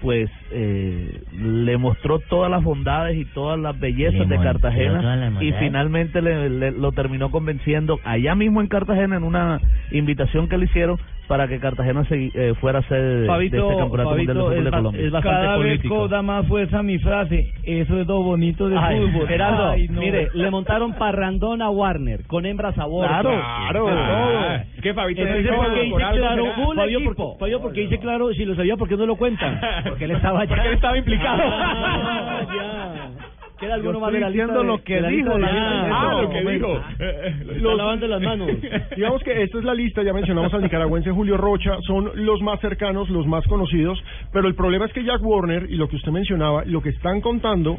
[0.00, 5.52] pues eh, le mostró todas las bondades y todas las bellezas Le de Cartagena y
[5.52, 9.60] finalmente le, le- lo terminó convenciendo allá mismo en Cartagena en una
[9.90, 13.78] invitación que le hicieron para que Cartagena se, eh, fuera sede de, de Fabito, este
[13.78, 15.00] campeonato mundial de Fabito, fútbol Colombia.
[15.06, 17.52] es bastante Cada vez coda más fuerza mi frase.
[17.62, 19.28] Eso es lo bonito de Ay, fútbol.
[19.28, 20.00] Gerardo, Ay, no.
[20.00, 23.06] mire, le montaron parrandón a Warner con hembras a bordo.
[23.06, 23.30] Claro,
[23.68, 23.86] claro.
[23.88, 26.44] Ah, es que Fabito Entonces, no ¿por qué dice por claro?
[26.74, 29.60] Fabio, porque, Fabio, porque dice claro, si lo sabía, ¿por qué no lo cuentan?
[29.90, 30.48] Porque él estaba allá.
[30.54, 31.42] Porque él estaba implicado.
[31.44, 33.26] Ah, ya.
[33.58, 36.30] ¿Queda alguno Yo más de la diciendo de- lo que de dijo de Ah, lo
[36.30, 36.82] que dijo.
[36.96, 38.48] Se está lavando las manos.
[38.96, 42.58] Digamos que esta es la lista, ya mencionamos al nicaragüense Julio Rocha, son los más
[42.60, 46.10] cercanos, los más conocidos, pero el problema es que Jack Warner y lo que usted
[46.10, 47.78] mencionaba, lo que están contando,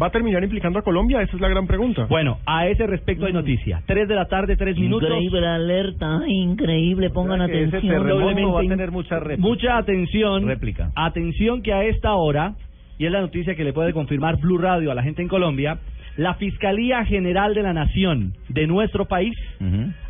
[0.00, 2.06] va a terminar implicando a Colombia, esa es la gran pregunta.
[2.08, 3.82] Bueno, a ese respecto hay noticia.
[3.86, 5.08] Tres de la tarde, tres minutos.
[5.08, 8.02] Increíble alerta, increíble, pongan O sea que ese atención.
[8.02, 9.48] terremoto va a tener mucha réplica.
[9.48, 10.46] Mucha atención.
[10.46, 10.90] Réplica.
[10.94, 12.54] Atención que a esta hora,
[12.98, 15.78] y es la noticia que le puede confirmar Blue Radio a la gente en Colombia,
[16.16, 19.36] la Fiscalía General de la Nación de nuestro país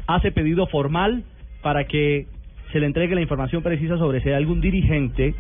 [0.07, 1.25] hace pedido formal
[1.63, 2.27] para que
[2.73, 5.35] se le entregue la información precisa sobre si hay algún dirigente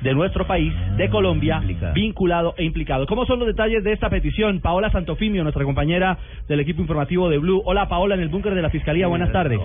[0.00, 1.62] de nuestro país, de Colombia,
[1.94, 3.06] vinculado e implicado.
[3.06, 4.60] ¿Cómo son los detalles de esta petición?
[4.60, 7.62] Paola Santofimio, nuestra compañera del equipo informativo de Blue.
[7.64, 9.58] Hola Paola, en el búnker de la Fiscalía, buenas tardes.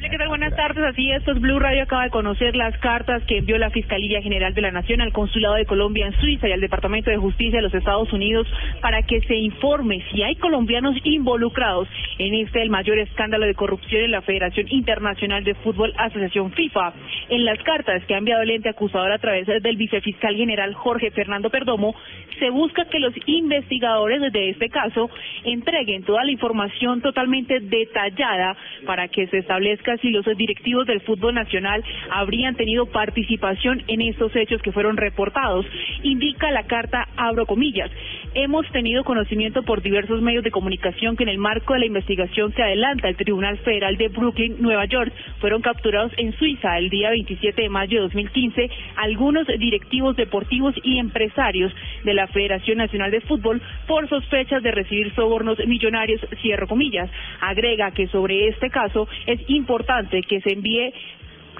[0.00, 0.82] Buenas tardes.
[0.82, 4.54] Así es, pues Blue Radio acaba de conocer las cartas que envió la Fiscalía General
[4.54, 7.62] de la Nación al Consulado de Colombia en Suiza y al Departamento de Justicia de
[7.62, 8.46] los Estados Unidos
[8.80, 14.02] para que se informe si hay colombianos involucrados en este el mayor escándalo de corrupción
[14.02, 16.94] en la Federación Internacional de Fútbol Asociación FIFA.
[17.28, 21.10] En las cartas que ha enviado el ente acusador a través del vicefiscal general Jorge
[21.10, 21.94] Fernando Perdomo,
[22.38, 25.10] se busca que los investigadores de este caso
[25.44, 31.34] entreguen toda la información totalmente detallada para que se establezca si los directivos del fútbol
[31.34, 35.66] nacional habrían tenido participación en estos hechos que fueron reportados.
[36.02, 37.90] Indica la carta, abro comillas,
[38.34, 42.52] hemos tenido conocimiento por diversos medios de comunicación que en el marco de la investigación
[42.52, 47.10] que adelanta el Tribunal Federal de Brooklyn, Nueva York, fueron capturados en Suiza el día
[47.10, 51.72] 27 de mayo de 2015 algunos directivos deportivos y empresarios
[52.04, 57.10] de la Federación Nacional de Fútbol por sospechas de recibir sobornos millonarios, cierro comillas.
[57.40, 59.79] Agrega que sobre este caso es importante
[60.22, 60.92] que se envíe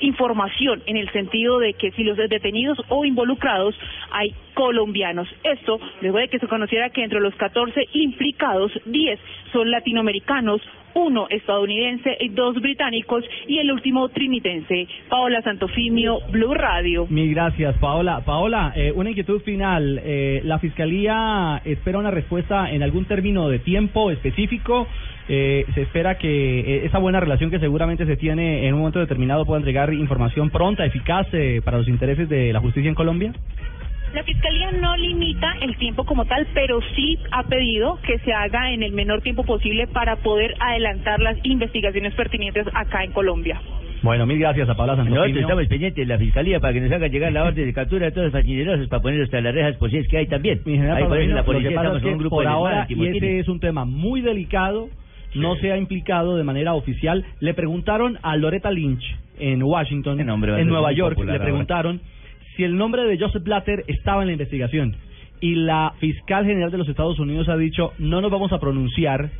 [0.00, 3.74] información en el sentido de que si los detenidos o involucrados
[4.10, 5.26] hay colombianos.
[5.42, 9.18] Esto luego de que se conociera que entre los 14 implicados, 10
[9.54, 10.60] son latinoamericanos,
[10.92, 14.86] uno estadounidense y dos británicos y el último trinitense.
[15.08, 17.06] Paola Santofimio, Blue Radio.
[17.08, 18.20] Mil gracias, Paola.
[18.26, 19.98] Paola, eh, una inquietud final.
[20.04, 24.86] Eh, ¿La Fiscalía espera una respuesta en algún término de tiempo específico?
[25.32, 28.98] Eh, se espera que eh, esa buena relación que seguramente se tiene en un momento
[28.98, 33.32] determinado pueda entregar información pronta, eficaz eh, para los intereses de la justicia en Colombia.
[34.14, 38.72] La Fiscalía no limita el tiempo como tal, pero sí ha pedido que se haga
[38.72, 43.60] en el menor tiempo posible para poder adelantar las investigaciones pertinentes acá en Colombia.
[44.02, 45.40] Bueno, mil gracias a Nosotros Santofimio.
[45.42, 48.12] estamos pendientes de la fiscalía para que nos hagan llegar la orden de captura de
[48.12, 50.60] todos los facinerosos para ponerlos tras las rejas, por si es que hay también.
[50.64, 53.48] Mi general Ahí la policía estamos es que un grupo por ahora, y este es
[53.48, 54.88] un tema muy delicado,
[55.34, 57.24] no se ha implicado de manera oficial.
[57.38, 59.04] Le preguntaron a Loretta Lynch
[59.38, 62.00] en Washington, en Nueva York, popular le ahora.
[62.56, 64.96] Si el nombre de Joseph Blatter estaba en la investigación.
[65.40, 69.30] Y la fiscal general de los Estados Unidos ha dicho, no nos vamos a pronunciar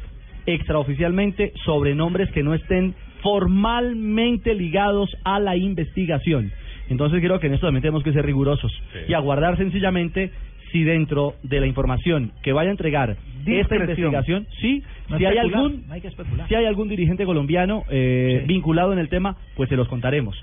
[0.46, 6.52] extraoficialmente sobre nombres que no estén formalmente ligados a la investigación.
[6.88, 8.72] Entonces creo que en esto también tenemos que ser rigurosos
[9.06, 10.32] y aguardar sencillamente
[10.72, 13.16] si dentro de la información que vaya a entregar
[13.60, 16.00] esta investigación, sí, No si hay algún no hay
[16.48, 20.38] si hay algún dirigente colombiano eh, vinculado en el tema, pues se los contaremos.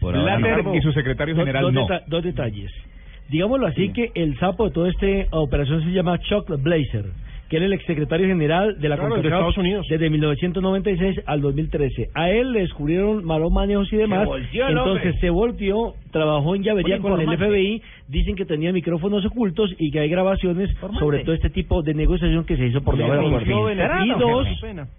[0.76, 1.82] Y su secretario general dos, no.
[1.88, 2.72] deta- dos detalles.
[3.30, 5.06] Digámoslo así que el sapo de toda esta
[5.38, 7.06] operación se llama Chuck Blazer.
[7.50, 9.86] Que era el exsecretario general de la Claro, de Estados Unidos.
[9.90, 12.10] desde 1996 al 2013.
[12.14, 14.26] A él le descubrieron malos manejos y demás.
[14.26, 15.20] volteó Entonces hombre.
[15.22, 17.28] se volteó, trabajó en llavería con el.
[17.38, 17.82] FBI.
[18.08, 22.46] Dicen que tenía micrófonos ocultos y que hay grabaciones sobre todo este tipo de negociación
[22.46, 23.24] que se hizo por Le debajo
[23.68, 24.06] de la cortina.
[24.06, 24.48] Y dos,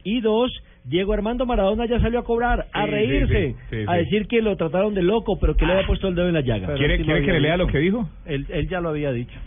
[0.05, 0.53] y dos,
[0.85, 4.27] Diego Armando Maradona ya salió a cobrar, a Sí, reírse, sí, sí, sí, a decir
[4.27, 6.75] que lo trataron de loco, pero que le había puesto el dedo en la llaga.
[6.75, 7.67] ¿Quiere, quiere que le lea dicho.
[7.67, 8.09] lo que dijo?
[8.27, 9.39] Él, él ya lo había dicho.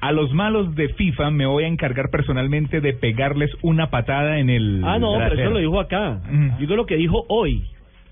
[0.00, 4.48] A los malos de FIFA me voy a encargar personalmente de pegarles una patada en
[4.50, 4.82] el.
[4.84, 6.20] Ah, no, pero eso lo dijo acá.
[6.30, 6.58] Mm.
[6.58, 7.64] Digo lo que dijo hoy.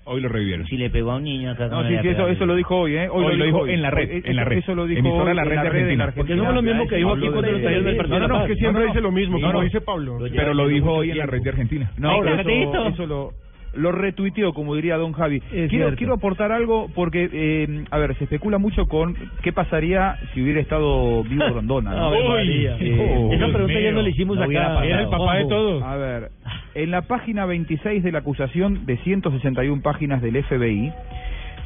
[0.09, 0.65] Hoy lo revivieron.
[0.67, 1.65] Si le pegó a un niño acá.
[1.67, 3.09] No, ¿cómo sí, sí, eso, eso lo dijo hoy, ¿eh?
[3.09, 3.73] Hoy lo dijo hoy.
[3.73, 4.57] en la red, Hoy- en la red.
[4.59, 6.13] Eso lo dijo Emisora hoy La en Red de Argentina.
[6.15, 8.41] Porque no es lo mismo que dijo aquí cuando lo trajeron del partido No, no,
[8.41, 9.65] es que siempre dice lo mismo, no, como no.
[9.65, 10.17] dice Pablo.
[10.33, 11.91] Pero lo dijo hoy en la red de Argentina.
[11.97, 13.31] No, eso lo,
[13.77, 15.37] lo retuiteó, como diría don Javi.
[15.37, 15.95] Es Quiero, cierto.
[15.97, 20.59] quiero aportar algo porque, eh, a ver, se especula mucho con qué pasaría si hubiera
[20.59, 21.91] estado vivo Grondona.
[21.91, 22.11] ¿no?
[22.29, 22.75] María.
[22.79, 24.83] Eh, Esa Dios pregunta ya no la hicimos No acá.
[24.85, 25.83] Era el papá de todos.
[25.83, 26.29] A ver,
[26.75, 30.91] en la página 26 de la acusación de 161 páginas del FBI,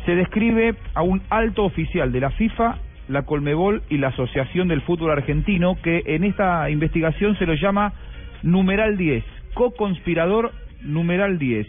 [0.05, 4.81] se describe a un alto oficial de la FIFA, la Colmebol y la Asociación del
[4.81, 7.93] Fútbol Argentino, que en esta investigación se lo llama
[8.41, 11.67] numeral 10, co-conspirador numeral 10.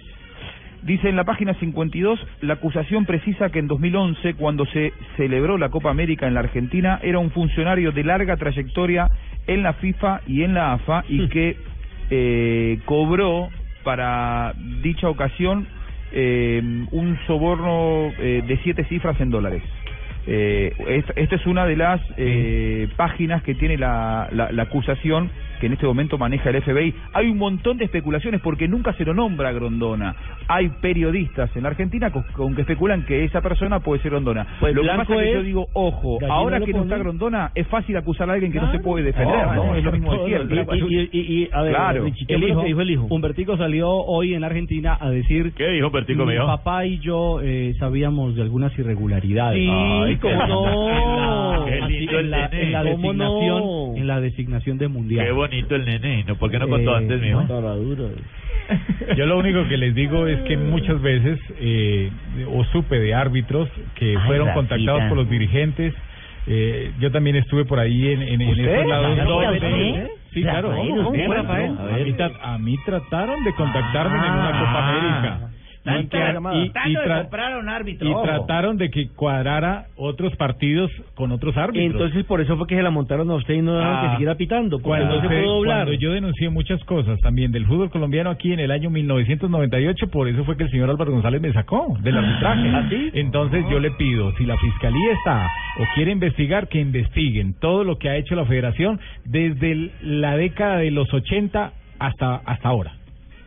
[0.83, 5.69] Dice en la página 52, la acusación precisa que en 2011, cuando se celebró la
[5.69, 9.09] Copa América en la Argentina, era un funcionario de larga trayectoria
[9.47, 11.57] en la FIFA y en la AFA y que
[12.11, 13.49] eh, cobró
[13.85, 15.69] para dicha ocasión
[16.11, 19.63] eh, un soborno eh, de siete cifras en dólares.
[20.27, 25.31] Eh, esta, esta es una de las eh, páginas que tiene la, la, la acusación
[25.63, 26.93] que en este momento maneja el FBI.
[27.13, 30.13] Hay un montón de especulaciones porque nunca se lo nombra a Grondona.
[30.49, 34.45] Hay periodistas en la Argentina con, con que especulan que esa persona puede ser Grondona.
[34.59, 36.99] Pues lo que pasa es que yo digo, ojo, ahora que no está.
[36.99, 39.77] Grondona, es fácil acusar a alguien que no se puede defender, ¿no?
[39.77, 40.67] Es lo mismo de siempre.
[40.73, 42.05] Y, y, y, y, a ver, Claro.
[42.07, 43.07] Richie, ¿qué El hijo, dijo el hijo?
[43.09, 46.45] Humbertico salió hoy en la Argentina a decir ¿Qué dijo Bertico, mi mío?
[46.47, 49.61] papá y yo eh, sabíamos de algunas irregularidades.
[49.61, 51.67] Sí, Ay, cómo qué no.
[51.69, 52.63] En la, nene.
[52.67, 53.25] en la ¿Cómo no?
[53.39, 55.25] designación en la designación de mundial.
[55.27, 56.25] Qué bonito el nene.
[56.27, 56.37] ¿no?
[56.37, 57.43] ¿Por qué no contó Eh, antes, mijo?
[59.17, 62.11] Yo lo único que les digo es que muchas veces, eh,
[62.51, 65.95] o supe de árbitros que Ay, fueron contactados por los dirigentes.
[66.47, 69.17] Eh, yo también estuve por ahí en, en, en esos lados.
[69.17, 70.09] ¿Rafael, No, usted?
[70.33, 70.73] Sí, claro.
[70.75, 71.71] ¿Cómo, ¿usted, cómo, Rafael?
[71.79, 75.49] A A mí, a mí trataron de contactarme en una Copa Ah.
[75.85, 77.29] No y, y tra-
[77.69, 78.09] árbitro.
[78.09, 81.93] y trataron de que cuadrara otros partidos con otros árbitros.
[81.93, 84.03] Entonces por eso fue que se la montaron a usted y no dejaron Ah.
[84.03, 85.85] que siguiera pitando, Cuando, no se pudo doblar.
[85.87, 90.29] cuando yo denuncié muchas cosas también del fútbol colombiano aquí en el año 1998, por
[90.29, 92.69] eso fue que el señor Álvaro González me sacó del arbitraje.
[92.71, 93.11] ¿Ah, sí?
[93.15, 95.47] Entonces yo le pido, si la fiscalía está
[95.79, 100.37] o quiere investigar, que investiguen todo lo que ha hecho la federación desde el- la
[100.37, 102.93] década de los 80 hasta hasta ahora.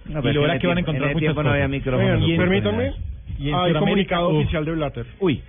[0.08, 1.44] No, y pero lo verá en que van a encontrar tiempo- en ese muchas tiempo
[1.44, 2.26] no había micrófono.
[2.26, 2.94] Oigan, permítanme.
[3.38, 4.36] y en Hay Sudamérica, comunicado uf.
[4.38, 5.06] oficial de Blatter.
[5.20, 5.42] Uy.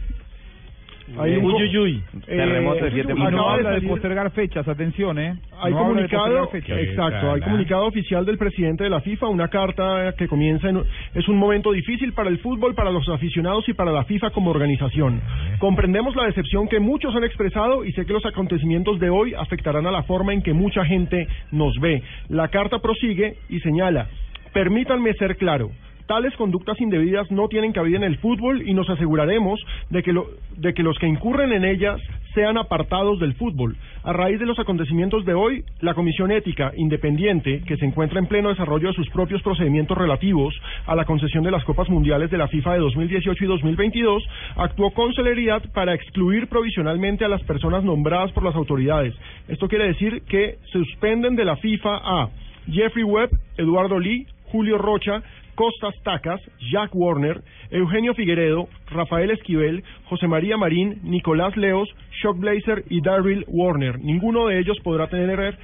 [1.21, 2.03] Hay un Uy, uy, uy.
[2.27, 5.37] eh, Terremoto de siete Y acaba no habla de postergar fechas, atención, ¿eh?
[5.63, 10.27] Hay No comunicado, exacto, hay comunicado oficial del presidente de la FIFA, una carta que
[10.27, 10.83] comienza en,
[11.15, 14.51] es un momento difícil para el fútbol, para los aficionados y para la FIFA como
[14.51, 15.21] organización.
[15.61, 19.87] Comprendemos la decepción que muchos han expresado y sé que los acontecimientos de hoy afectarán
[19.87, 22.03] a la forma en que mucha gente nos ve.
[22.31, 24.09] La carta prosigue y señala,
[24.57, 25.71] permítanme ser claro,
[26.07, 30.99] Tales conductas indebidas no tienen cabida en el fútbol y nos aseguraremos de que, los
[30.99, 32.01] que incurren en ellas
[32.33, 33.77] sean apartados del fútbol.
[34.05, 38.29] A raíz de los acontecimientos de hoy, la Comisión Ética Independiente, que se encuentra en
[38.29, 40.55] pleno desarrollo de sus propios procedimientos relativos
[40.87, 44.93] a la concesión de las Copas Mundiales de la FIFA de 2018 y 2022, actuó
[44.93, 49.13] con celeridad para excluir provisionalmente a las personas nombradas por las autoridades.
[49.49, 52.29] Esto quiere decir que suspenden de la FIFA a
[52.71, 55.23] Jeffrey Webb, Eduardo Lee, Julio Rocha,
[55.55, 56.41] Costas Tacas,
[56.73, 63.45] Jack Warner, Eugenio Figueredo, Rafael Esquivel, José María Marín, Nicolás Leos, Shock Blazer y Daryl
[63.49, 63.99] Warner.
[63.99, 65.59] Ninguno de ellos podrá tener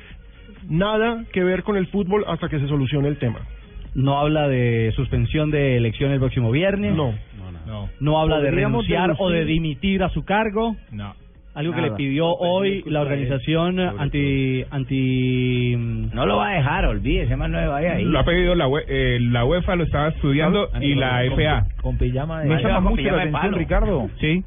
[0.69, 3.41] nada que ver con el fútbol hasta que se solucione el tema.
[3.95, 6.95] No habla de suspensión de elección el próximo viernes.
[6.95, 7.15] No.
[7.67, 7.89] No.
[7.99, 10.77] No habla de renunciar o de dimitir a su cargo.
[10.91, 11.15] No.
[11.55, 11.91] Algo que Nada.
[11.93, 15.77] le pidió No, hoy la organización anti anti
[16.15, 18.05] No lo va a dejar, olvídese, más no se vaya ahí.
[18.05, 21.67] Lo ha pedido la, UE- eh, la UEFA, lo estaba estudiando y la FA.
[21.83, 23.55] con pijama de Me llama va con mucho la atención.
[23.55, 24.11] Ricardo.
[24.19, 24.43] Sí.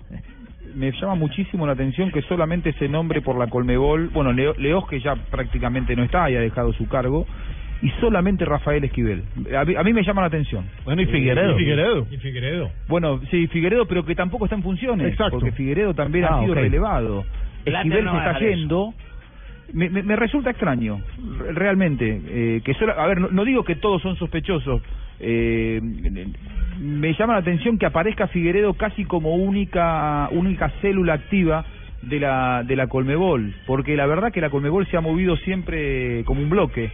[0.76, 4.10] Me llama muchísimo la atención que solamente se nombre por la Colmebol.
[4.10, 7.26] Bueno, Leo, Leos, que ya prácticamente no está, haya dejado su cargo.
[7.82, 9.24] Y solamente Rafael Esquivel.
[9.56, 10.66] A mí, a mí me llama la atención.
[10.86, 11.56] Bueno, y Figueredo.
[11.56, 12.08] Y Figueredo.
[12.10, 12.72] Y Figueredo.
[12.88, 15.08] Bueno, sí, Figueredo, pero que tampoco está en funciones.
[15.12, 15.38] Exacto.
[15.40, 17.26] Porque Figueredo también Ah, ha sido relevado.
[17.66, 18.94] Esquivel no se está yendo.
[19.74, 21.02] me, me, me resulta extraño,
[21.40, 24.82] re- realmente, eh, que solo, a ver, no, no digo que todos son sospechosos,
[25.20, 25.82] eh,
[26.80, 31.66] me llama la atención que aparezca Figueredo casi como única única célula activa
[32.04, 36.24] de la de la Colmebol, porque la verdad que la Colmebol se ha movido siempre
[36.26, 36.92] como un bloque.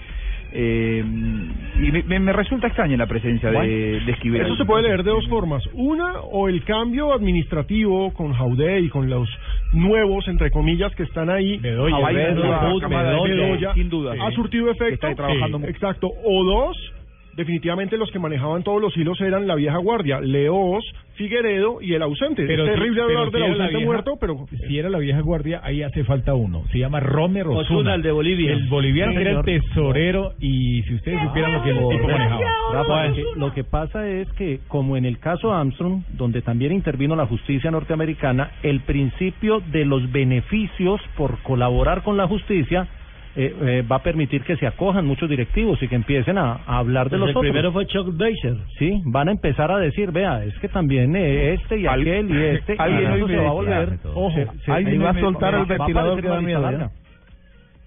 [0.54, 4.42] Eh, y me, me- me resulta extraña la presencia de, de Esquivel.
[4.42, 5.64] Eso se puede leer de dos formas.
[5.74, 9.30] Una, o el cambio administrativo con Jaude y con los
[9.74, 11.58] nuevos, entre comillas, que están ahí.
[11.58, 14.14] Bedoya, Bedoya, Bedoya, Bedoya, Bedoya, sin duda.
[14.20, 14.94] Ha surtido efecto.
[15.08, 15.60] está trabajando.
[15.68, 16.10] Exacto.
[16.26, 16.94] O dos,
[17.36, 20.20] definitivamente los que manejaban todos los hilos eran la vieja guardia.
[20.22, 20.84] Leos,
[21.16, 22.46] Figueredo y el ausente.
[22.48, 24.46] Pero es terrible pero hablar si del la ausente vieja- muerto, pero...
[24.68, 26.64] Si era la vieja guardia, ahí hace falta uno.
[26.72, 27.62] Se llama Romer Osuna.
[27.62, 28.52] Osuna, el de Bolivia.
[28.54, 32.42] El boliviano que era el tesorero y si ustedes supieran lo que el tipo manejaba.
[32.74, 37.16] Rafa, que, lo que pasa es que, como en el caso Armstrong, donde también intervino
[37.16, 42.88] la justicia norteamericana, el principio de los beneficios por colaborar con la justicia
[43.36, 46.78] eh, eh, va a permitir que se acojan muchos directivos y que empiecen a, a
[46.80, 47.50] hablar de Pues los el otros.
[47.52, 48.56] primero fue Chuck Beiser.
[48.78, 52.44] Sí, van a empezar a decir, vea, es que también eh, este y aquel y
[52.58, 54.32] este, alguien hoy se va a volver, ojo,
[54.66, 56.92] se- ahí va a soltar el ventilador que da miedo.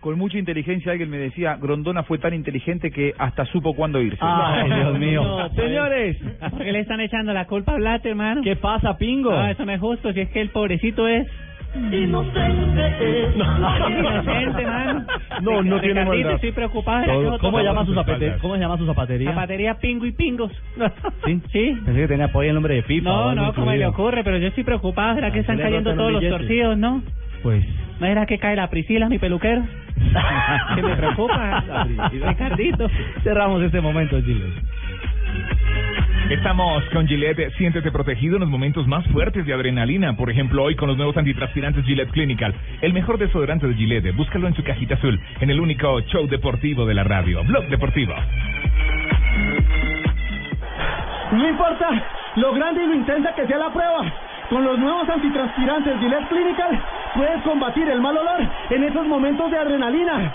[0.00, 4.18] Con mucha inteligencia alguien me decía, Grondona fue tan inteligente que hasta supo cuándo irse.
[4.20, 5.22] Ay, Dios mío.
[5.24, 5.48] No.
[5.54, 6.18] Señores,
[6.50, 8.42] ¿Por qué le están echando la culpa a Blatter, hermano?
[8.44, 9.33] ¿qué pasa, Pingo?
[9.33, 11.26] Ah, eso no es justo, si es que el pobrecito es...
[11.92, 13.28] Inocente.
[13.34, 15.04] Inocente, mano.
[15.42, 16.32] No, no tiene maldad.
[16.32, 17.04] estoy preocupado.
[17.06, 19.30] Todo- ¿será que ¿Cómo llama su zapate- ¿Cómo se llama su zapatería?
[19.30, 20.52] Zapatería Pingo y Pingos.
[21.24, 21.40] ¿Sí?
[21.52, 21.76] Sí.
[21.84, 23.04] Pensé que tenía por ahí el nombre de FIFA.
[23.08, 25.14] No, no, como le ocurre, pero yo estoy preocupado.
[25.16, 27.02] ¿Será que Ah, están cayendo todos los torcidos, no?
[27.42, 27.64] Pues.
[28.00, 29.62] ¿No era que cae la Priscila, mi peluquero?
[30.74, 31.64] que me preocupa.
[32.10, 32.88] Ricardito.
[33.22, 34.46] Cerramos este momento, Chile.
[36.30, 40.16] Estamos con Gillette, siéntete protegido en los momentos más fuertes de adrenalina.
[40.16, 42.54] Por ejemplo, hoy con los nuevos antitranspirantes Gillette Clinical.
[42.80, 44.16] El mejor desodorante de Gillette.
[44.16, 47.44] Búscalo en su cajita azul, en el único show deportivo de la radio.
[47.44, 48.14] Blog Deportivo.
[51.32, 51.88] No importa
[52.37, 54.10] lo grande y lo intensa que sea la prueba.
[54.48, 56.82] Con los nuevos antitranspirantes Gillette Clinical
[57.14, 60.34] puedes combatir el mal olor en esos momentos de adrenalina.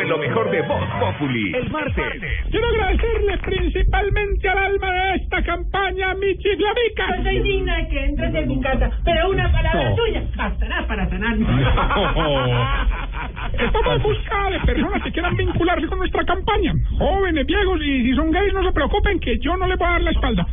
[0.00, 1.52] Fue lo mejor de Voz Populi.
[1.54, 2.22] El martes.
[2.50, 7.06] Quiero agradecerle principalmente al alma de esta campaña, mi chiglavica.
[7.08, 9.96] Pues soy digna de que entres en mi casa, pero una palabra No.
[9.96, 11.44] tuya bastará para sanarme.
[13.52, 16.72] Estamos en busca de personas que quieran vincularse con nuestra campaña.
[16.98, 19.92] Jóvenes, viejos, y si son gays, no se preocupen que yo no les voy a
[19.92, 20.46] dar la espalda.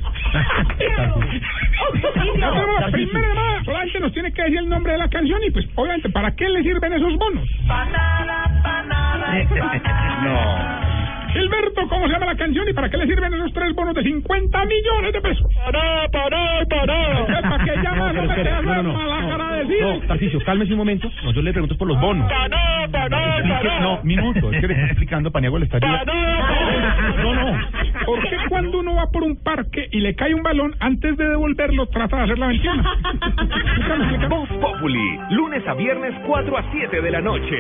[2.80, 3.64] La primera llamada.
[3.64, 6.48] Solamente nos tiene que decir el nombre de la canción y pues, obviamente, ¿para qué
[6.50, 7.48] le sirven esos bonos?
[10.24, 10.87] No.
[11.34, 14.04] Gilberto, ¿cómo se llama la canción y para qué le sirven esos tres bonos de
[14.04, 15.54] 50 millones de pesos?
[15.56, 17.26] ¡Pará, pará, pará!
[17.50, 18.14] ¿Para qué llamas?
[18.16, 19.08] No, No, pero no, no, no.
[19.80, 21.10] No, Tarcicio, cálmese un momento.
[21.24, 22.28] No, yo le pregunto por los bonos.
[22.30, 23.80] ¡Pará, pará, Es que- pará!
[23.82, 24.52] no, minuto.
[24.52, 25.80] Es que le está explicando Paniagua le está.
[25.80, 27.58] No, no.
[28.06, 31.28] ¿Por qué cuando uno va por un parque y le cae un balón, antes de
[31.28, 32.84] devolverlo, trata de hacer la ventana?
[34.30, 37.56] Voz Populi, lunes a viernes 4 a 7 de la noche.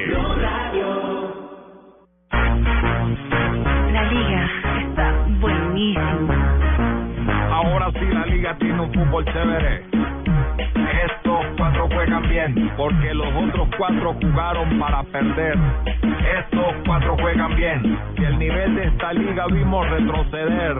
[3.97, 4.47] La liga
[4.79, 6.36] está buenísima.
[7.49, 9.86] Ahora sí la liga tiene un fútbol chévere.
[10.75, 15.58] Estos cuatro juegan bien, porque los otros cuatro jugaron para perder.
[16.39, 20.77] Estos cuatro juegan bien, y el nivel de esta liga vimos retroceder.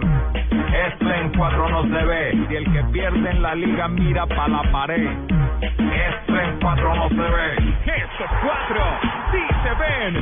[0.88, 4.48] Esto en cuatro no se ve, y el que pierde en la liga mira para
[4.48, 5.08] la pared.
[5.60, 7.54] Esto en cuatro no se ve.
[7.84, 8.84] Estos cuatro
[9.32, 10.14] sí se ven.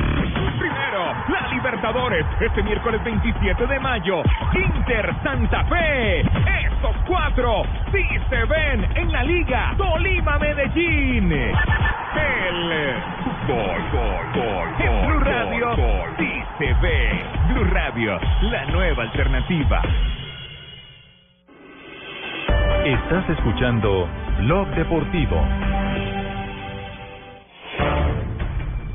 [0.59, 4.23] Primero, la Libertadores, este miércoles 27 de mayo.
[4.53, 6.21] Inter Santa Fe.
[6.21, 11.31] Estos cuatro sí se ven en la Liga Tolima Medellín.
[11.31, 11.53] El
[13.47, 14.69] gol, gol, gol.
[14.79, 15.75] En Blue Radio
[16.17, 17.23] sí se ve.
[17.49, 19.81] Blue Radio, la nueva alternativa.
[22.85, 24.07] Estás escuchando
[24.39, 25.41] Blog Deportivo.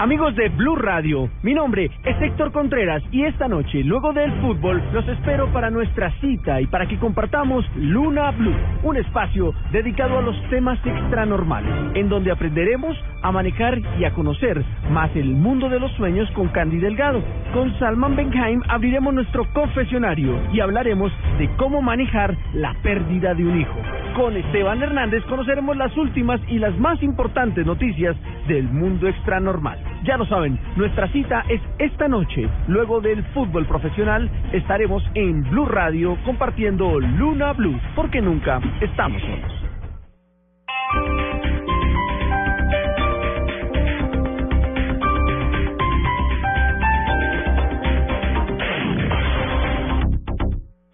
[0.03, 4.83] Amigos de Blue Radio, mi nombre es Héctor Contreras y esta noche, luego del fútbol,
[4.93, 10.23] los espero para nuestra cita y para que compartamos Luna Blue, un espacio dedicado a
[10.23, 15.79] los temas extranormales, en donde aprenderemos a manejar y a conocer más el mundo de
[15.79, 17.23] los sueños con Candy Delgado.
[17.55, 23.61] Con Salman Benheim abriremos nuestro confesionario y hablaremos de cómo manejar la pérdida de un
[23.61, 23.79] hijo.
[24.15, 28.15] Con Esteban Hernández conoceremos las últimas y las más importantes noticias
[28.47, 29.79] del mundo extranormal.
[30.05, 32.47] Ya lo saben, nuestra cita es esta noche.
[32.69, 39.53] Luego del fútbol profesional estaremos en Blue Radio compartiendo Luna Blue, porque nunca estamos solos.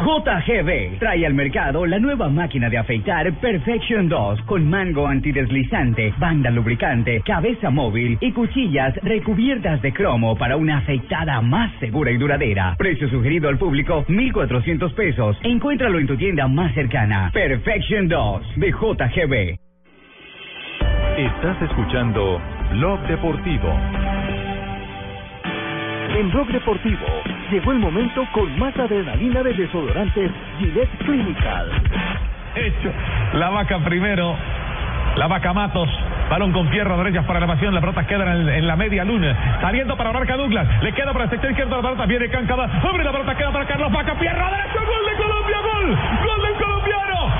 [0.00, 6.50] JGB trae al mercado la nueva máquina de afeitar Perfection 2 con mango antideslizante, banda
[6.50, 12.76] lubricante, cabeza móvil y cuchillas recubiertas de cromo para una afeitada más segura y duradera.
[12.78, 15.36] Precio sugerido al público 1.400 pesos.
[15.42, 17.30] Encuéntralo en tu tienda más cercana.
[17.32, 19.58] Perfection 2 de JGB.
[21.18, 22.40] Estás escuchando
[22.72, 23.68] Blog Deportivo.
[26.16, 31.70] En Blog Deportivo llegó el momento con más adrenalina de desodorantes Gillette Clinical.
[32.54, 32.92] Hecho.
[33.34, 34.36] La vaca primero.
[35.16, 35.88] La vaca Matos.
[36.30, 37.74] Balón con pierna derecha para elevación.
[37.74, 39.58] La pelota queda en, la media luna.
[39.60, 40.66] Saliendo para Marca Douglas.
[40.82, 41.76] Le queda para el sector izquierdo.
[41.76, 42.70] La pelota viene Cáncada.
[42.82, 43.34] Abre la pelota.
[43.34, 44.14] Queda para Carlos Vaca.
[44.14, 44.78] Pierna derecha.
[44.78, 45.56] Gol de Colombia.
[45.60, 45.98] Gol.
[46.24, 47.39] Gol del colombiano.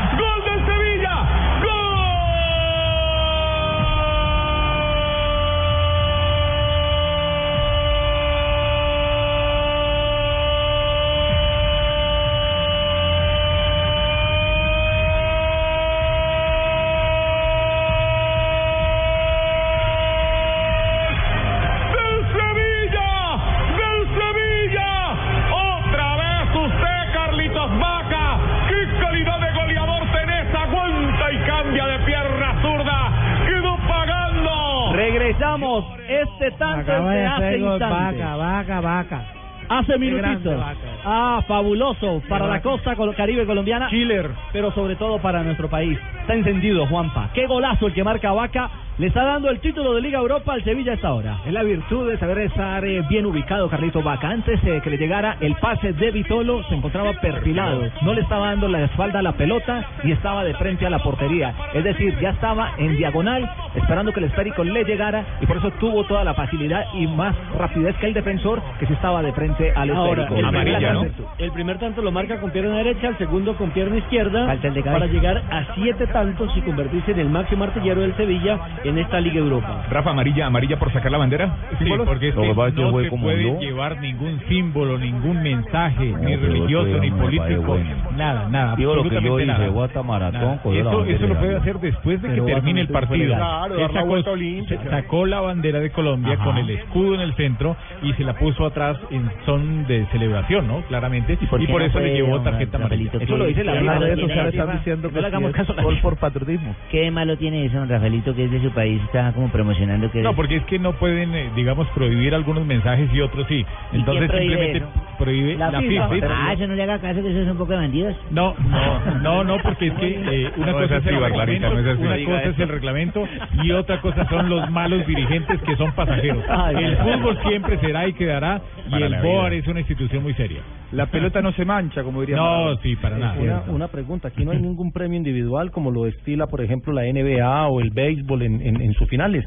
[41.05, 43.89] Ah, fabuloso para la costa col Caribe colombiana.
[43.91, 44.31] Chiller.
[44.53, 45.99] Pero sobre todo para nuestro país.
[46.21, 47.31] Está encendido, Juanpa.
[47.35, 48.71] Qué golazo el que marca Vaca.
[48.99, 51.39] Le está dando el título de Liga Europa al Sevilla a esta hora.
[51.47, 54.29] Es la virtud de saber estar eh, bien ubicado, Carlito Vaca.
[54.29, 57.83] Antes de que le llegara el pase de Vitolo, se encontraba perfilado.
[58.03, 60.99] No le estaba dando la espalda a la pelota y estaba de frente a la
[60.99, 61.55] portería.
[61.73, 65.71] Es decir, ya estaba en diagonal, esperando que el esférico le llegara y por eso
[65.81, 69.73] tuvo toda la facilidad y más rapidez que el defensor que se estaba de frente
[69.75, 70.35] al Ahora, esférico.
[70.35, 73.71] el primer, Amarilla, tanto, el primer tanto lo marca con pierna derecha, el segundo con
[73.71, 74.47] pierna izquierda,
[74.85, 79.21] para llegar a siete tantos y convertirse en el máximo artillero del Sevilla en esta
[79.21, 79.85] Liga Europa.
[79.91, 81.55] Rafa, amarilla, amarilla por sacar la bandera.
[81.79, 83.61] Sí, porque es que Lo que pasa es que no se como puede yo.
[83.61, 87.91] llevar ningún símbolo, ningún mensaje, ni religioso, ni no político, bueno.
[88.17, 89.69] nada, nada, Digo lo que yo absolutamente hice, nada.
[89.71, 90.63] Guata Maratón, Nada.
[90.63, 93.35] cogió la Eso, eso lo puede hacer después de que termine el no partido.
[93.37, 96.45] Claro, Él dar la sacó, sacó la bandera de Colombia Ajá.
[96.45, 100.67] con el escudo en el centro y se la puso atrás en son de celebración,
[100.67, 100.83] ¿no?
[100.83, 101.39] Claramente.
[101.41, 103.11] Y por, no eso le llevó tarjeta amarilla.
[103.21, 105.83] Eso lo dice la redes sociales están diciendo No que le hagamos caso a la.
[106.03, 106.75] Por patriotismo.
[106.91, 109.01] ¿Qué malo tiene eso, don Rafaelito, que es de su país?
[109.05, 110.23] Está como promocionando que...
[110.23, 113.65] No, porque es que no pueden, eh, digamos, prohibir algunos mensajes y otros sí.
[113.93, 115.17] Entonces prohíbe simplemente eso?
[115.19, 116.09] prohíbe la, FIFA.
[116.31, 118.17] Ah, eso no le haga caso, que eso es un poco de bandidos.
[118.31, 120.07] No, no, no, no, porque es que
[120.47, 122.03] eh, una No cosa es es así, el reglamento, no es así.
[122.03, 123.29] una Diga cosa es el reglamento
[123.63, 126.45] y otra cosa son los malos dirigentes que son pasajeros.
[126.49, 130.35] Ay, el fútbol siempre será y quedará y el la BOAR es una institución muy
[130.35, 130.61] seria.
[130.93, 133.37] La pelota no se mancha, como diría No, sí, para nada.
[133.39, 137.03] Una, una pregunta, aquí no hay ningún premio individual como lo estila, por ejemplo, la
[137.03, 139.45] NBA o el béisbol en, en, en sus finales.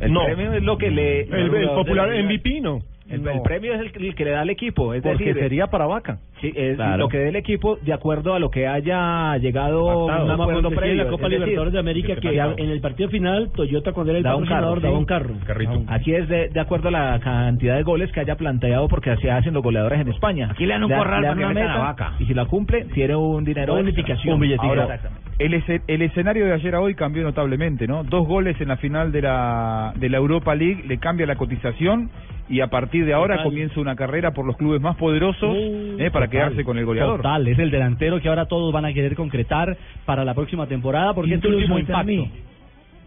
[0.00, 0.24] El No.
[0.24, 1.22] premio es lo que le...
[1.22, 2.80] El, el popular MVP no.
[3.12, 3.30] El, No.
[3.30, 5.86] el premio es el, el que le da el equipo, es Porque decir, sería para
[5.86, 6.18] Vaca.
[6.40, 6.96] Sí, es Claro.
[6.96, 10.24] lo que dé el equipo de acuerdo a lo que haya llegado Pactado.
[10.24, 12.28] un acuerdo en la Copa es decir, Libertadores de América que
[12.62, 14.98] en el partido final Toyota cuando era el daba un carro, daba sí.
[14.98, 15.34] un carro.
[15.46, 15.82] Carrito.
[15.86, 19.28] Aquí es de, de acuerdo a la cantidad de goles que haya planteado porque así
[19.28, 20.48] hacen los goleadores en España.
[20.50, 21.78] Aquí le dan un corral dan para una meta meta.
[21.80, 22.12] vaca.
[22.18, 24.34] Y si la cumple, tiene un dinero Una bonificación.
[24.34, 24.66] un billetito.
[24.68, 24.98] Ahora,
[25.38, 28.02] el, esce- el escenario de ayer a hoy cambió notablemente, ¿no?
[28.04, 32.10] Dos goles en la final de la, de la Europa League, le cambia la cotización
[32.52, 33.50] y a partir de ahora Total.
[33.50, 37.16] comienza una carrera por los clubes más poderosos eh, para Total, quedarse con el goleador.
[37.16, 39.74] Total, es el delantero que ahora todos van a querer concretar
[40.04, 42.04] para la próxima temporada porque es el Incluso último impacto.
[42.04, 42.30] mí.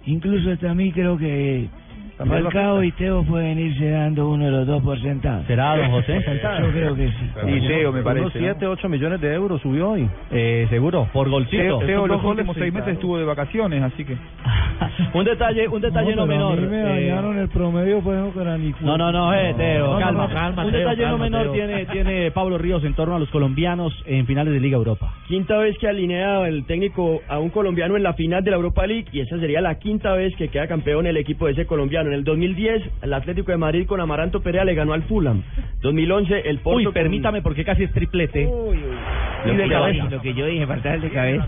[0.07, 1.67] Incluso hasta a mí creo que
[2.17, 5.43] Falcao y Teo pueden irse dando uno de los dos por sentado.
[5.47, 6.23] ¿Será, don José?
[6.61, 7.29] Yo creo que sí.
[8.05, 10.09] Unos 7, 8 millones de euros subió hoy.
[10.31, 11.61] Eh, seguro, por golcito.
[11.61, 14.15] Teo, Teo los últimos seis meses estuvo de vacaciones, así que...
[15.13, 16.59] un detalle, un detalle no, menor.
[16.61, 18.31] me eh, dañaron el promedio, pues no
[18.81, 21.53] No, no, no, eh, Teo, calma, no, calma, Un Teo, detalle no menor Teo.
[21.53, 25.13] tiene, tiene Pablo Ríos en torno a los colombianos en finales de Liga Europa.
[25.27, 28.87] Quinta vez que alinea el técnico a un colombiano en la final de la Europa
[28.87, 32.04] League y esa sería la quinta vez que queda campeón el equipo de ese colombiano.
[32.05, 35.41] En el 2010, el Atlético de Madrid con Amaranto Perea le ganó al Fulham.
[35.81, 38.43] 2011, el Porto Uy, con- permítame porque casi es triplete.
[38.45, 40.03] Lo Y de que, cabeza.
[40.09, 41.45] lo que yo dije, falta el de cabeza.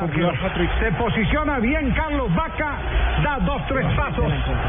[0.00, 0.32] Arquero.
[0.80, 2.78] Se posiciona bien Carlos Vaca,
[3.22, 4.24] da dos, tres pasos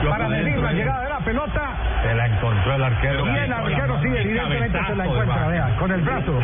[0.09, 1.71] para medir la llegada de la pelota.
[2.03, 3.25] Se la encontró el arquero.
[3.25, 6.39] Y el arquero sí, evidentemente se la encuentra, vea, con el brazo.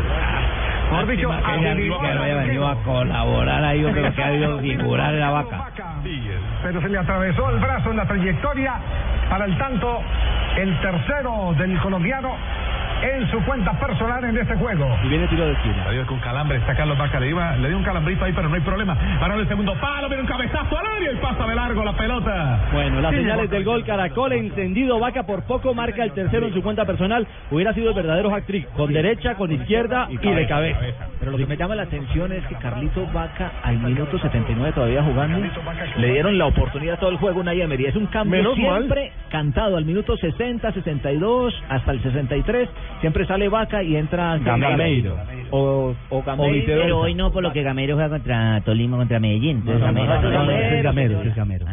[0.92, 5.20] Mejor dicho, que no haya venido a colaborar ahí, hombre, porque ha habido figurar en
[5.20, 5.66] la vaca.
[6.64, 8.74] pero se le atravesó el brazo en la trayectoria
[9.30, 10.02] para el tanto
[10.58, 12.36] el tercero del colombiano
[13.02, 14.88] en su cuenta personal en este juego.
[15.04, 15.86] Y viene tiro de esquina.
[15.88, 18.56] Adiós con calambre, está Carlos Vaca, le, iba, le dio un calambrito ahí, pero no
[18.56, 18.98] hay problema.
[19.20, 22.60] Para el segundo palo, viene un cabezazo al área y pasa de largo la pelota.
[22.72, 26.54] Bueno, las Sí, señales del gol Caracol encendido, Vaca por poco marca el tercero en
[26.54, 30.80] su cuenta personal, hubiera sido el verdadero hat-trick, con derecha, con izquierda y, de cabeza.
[31.20, 35.04] Pero lo que me llama la atención es que Carlito Vaca al minuto 79 todavía
[35.04, 35.40] jugando
[35.98, 37.86] le dieron la oportunidad todo el juego una Emery.
[37.86, 38.78] Es un cambio Menos mal.
[38.84, 42.70] siempre cantado al minuto 60, 62 hasta el 63
[43.02, 45.16] siempre sale Vaca y entra Gameiro.
[45.52, 46.66] o, o Gameiro.
[46.82, 49.64] Pero hoy no, por lo que Gamero juega contra Tolima, contra Medellín.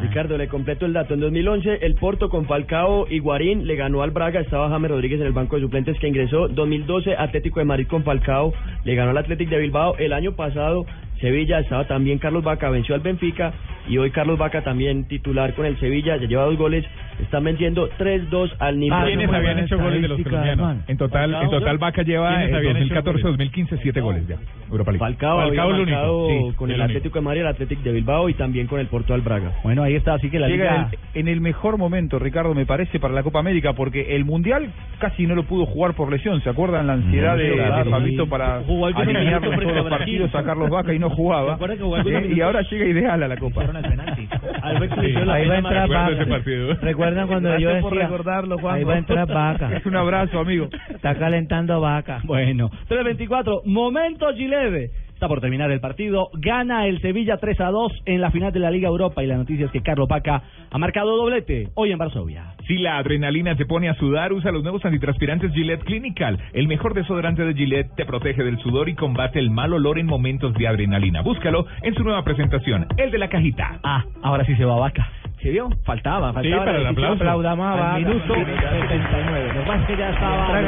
[0.00, 1.14] Ricardo, le completo el dato.
[1.14, 4.40] En 2011, el Porto con Falcao y Guarín le ganó al Braga.
[4.40, 6.48] Estaba James Rodríguez en el banco de suplentes que ingresó.
[6.48, 8.52] 2012, Atlético de Madrid con Falcao
[8.84, 9.96] le ganó al Atlético de Bilbao.
[9.98, 10.84] El año pasado,
[11.20, 13.52] Sevilla estaba también Carlos Vaca, venció al Benfica.
[13.88, 16.16] Y hoy Carlos Vaca también titular con el Sevilla.
[16.16, 16.84] Ya lleva dos goles.
[17.20, 19.04] Están venciendo 3-2 al nivel.
[19.04, 20.76] ¿Quiénes habían hecho goles de los colombianos?
[20.88, 24.36] En total, en total Vaca lleva ¿Quiénes en habían hecho 2014, 2015, siete goles ya.
[24.70, 24.98] Europa League.
[24.98, 26.50] Falcao, había el marcado único.
[26.50, 26.82] Sí, con el.
[26.82, 29.52] Atlético de Madrid, el Atlético de Bilbao y también con el Porto al Braga.
[29.62, 30.90] Bueno, ahí está, así que la Llega liga...
[31.14, 34.72] en, en el mejor momento, Ricardo, me parece, para la Copa América, porque el Mundial
[34.98, 36.42] casi no lo pudo jugar por lesión.
[36.42, 38.30] ¿Se acuerdan la ansiedad de, claro, de Fabito sí.
[38.30, 41.48] para alinear todos los partidos a Carlos Vaca y no jugaba?
[41.48, 43.71] ¿Se acuerdan que jugó algunos Eh, y ahora llega ideal a la Copa.
[44.62, 46.78] Ahí va a entrar Vaca.
[46.80, 48.06] ¿Recuerdan cuando yo Gracias por decía?
[48.06, 48.76] recordarlo, Juanjo.
[48.76, 49.82] Ahí va a entrar Vaca.
[49.84, 50.68] Un abrazo, amigo.
[50.88, 52.20] Está calentando Vaca.
[52.24, 54.90] Bueno, 3.24, momento Gileve.
[55.22, 56.30] Está por terminar el partido.
[56.32, 59.22] Gana el Sevilla 3 a 2 en la final de la Liga Europa.
[59.22, 62.56] Y la noticia es que Carlos Vaca ha marcado doblete hoy en Varsovia.
[62.66, 66.40] Si la adrenalina te pone a sudar, usa los nuevos antitranspirantes Gillette Clinical.
[66.52, 70.06] El mejor desodorante de Gillette te protege del sudor y combate el mal olor en
[70.06, 71.22] momentos de adrenalina.
[71.22, 73.78] Búscalo en su nueva presentación, el de la cajita.
[73.84, 75.08] Ah, ahora sí se va Vaca.
[75.40, 75.70] ¿Se vio?
[75.84, 76.42] Faltaba, faltaba.
[76.42, 77.22] Sí, para el aplauso.
[77.22, 77.98] Aplaudamos a Vaca.
[77.98, 79.52] minuto 79.
[79.54, 80.58] Lo que pasa es que ya estaba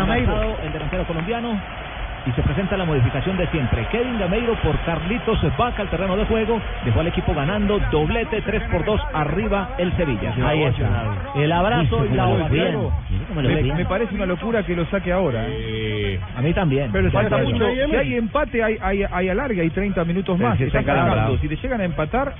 [0.62, 1.83] el delantero colombiano
[2.26, 3.86] y se presenta la modificación de siempre.
[3.90, 6.60] Kevin Gameiro por Carlitos Vaca al terreno de juego.
[6.84, 10.34] Dejó al equipo ganando doblete 3 por 2 arriba el Sevilla.
[10.44, 11.32] Ahí está.
[11.36, 12.90] El abrazo y la ovación.
[13.34, 15.44] Me, me parece una locura que lo saque ahora.
[15.48, 16.18] ¿eh?
[16.36, 16.90] A mí también.
[16.92, 17.66] Pero falta mucho.
[17.88, 20.58] Si hay empate, hay, hay, hay alargue, hay 30 minutos más.
[20.58, 22.34] si te llegan a empatar,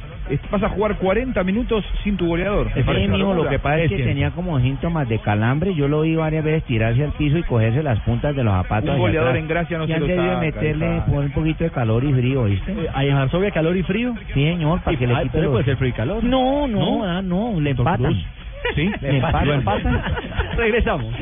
[0.51, 2.71] vas a jugar 40 minutos sin tu goleador.
[2.75, 5.75] Sí, mijo, lo que pasa es que tenía como síntomas de calambre.
[5.75, 8.91] Yo lo vi varias veces tirarse al piso y cogerse las puntas de los zapatos.
[8.91, 9.43] Un goleador atrás.
[9.43, 12.75] en gracia no Y se lo saca, meterle un poquito de calor y frío, ¿viste?
[12.95, 14.15] Ahí en Varsovia, calor y frío.
[14.33, 16.25] Sí, señor, para que le ay, quite pero los- puede ser frío y calor.
[16.25, 17.05] No, no, ¿No?
[17.05, 18.05] ah, no, le empatan.
[18.05, 18.27] Cruz.
[18.75, 19.63] Sí, le empatan.
[19.65, 20.03] Bueno.
[20.57, 21.15] Regresamos.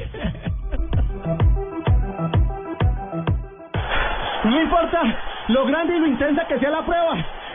[4.44, 5.00] No importa
[5.48, 7.16] lo grande y lo intensa que sea la prueba.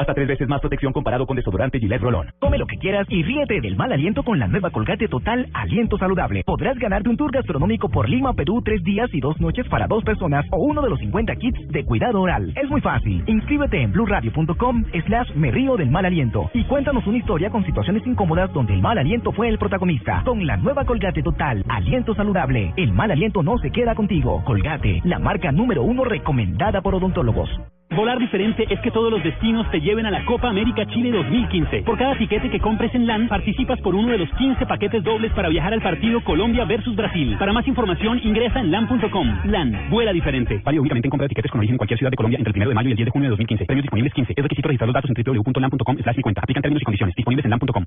[0.00, 2.32] Hasta tres veces más protección comparado con desodorante Gillette Rolón.
[2.38, 5.98] Come lo que quieras y ríete del mal aliento con la nueva Colgate Total Aliento
[5.98, 6.42] Saludable.
[6.42, 10.02] Podrás ganarte un tour gastronómico por Lima, Perú, tres días y dos noches para dos
[10.02, 12.50] personas o uno de los 50 kits de cuidado oral.
[12.56, 13.22] Es muy fácil.
[13.26, 18.02] Inscríbete en blurradio.com slash me río del mal aliento y cuéntanos una historia con situaciones
[18.06, 20.22] incómodas donde el mal aliento fue el protagonista.
[20.24, 24.42] Con la nueva Colgate Total Aliento Saludable, el mal aliento no se queda contigo.
[24.46, 27.50] Colgate, la marca número uno recomendada por odontólogos.
[27.92, 31.82] Volar diferente es que todos los destinos te lleven a la Copa América Chile 2015.
[31.82, 35.32] Por cada tiquete que compres en LAN, participas por uno de los 15 paquetes dobles
[35.32, 37.34] para viajar al partido Colombia versus Brasil.
[37.36, 39.40] Para más información, ingresa en LAN.com.
[39.46, 40.60] LAN, vuela diferente.
[40.64, 42.56] Válido únicamente en compra de tiquetes con origen en cualquier ciudad de Colombia entre el
[42.58, 43.64] 1 de mayo y el 10 de junio de 2015.
[43.66, 44.34] Premios disponibles 15.
[44.36, 46.40] Es requisito registrar los datos en www.lan.com slash 50.
[46.42, 47.16] Aplican términos y condiciones.
[47.16, 47.84] Disponibles en lan.com.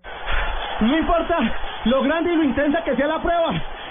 [0.82, 1.38] No importa
[1.86, 3.54] lo grande y lo intensa que sea la prueba.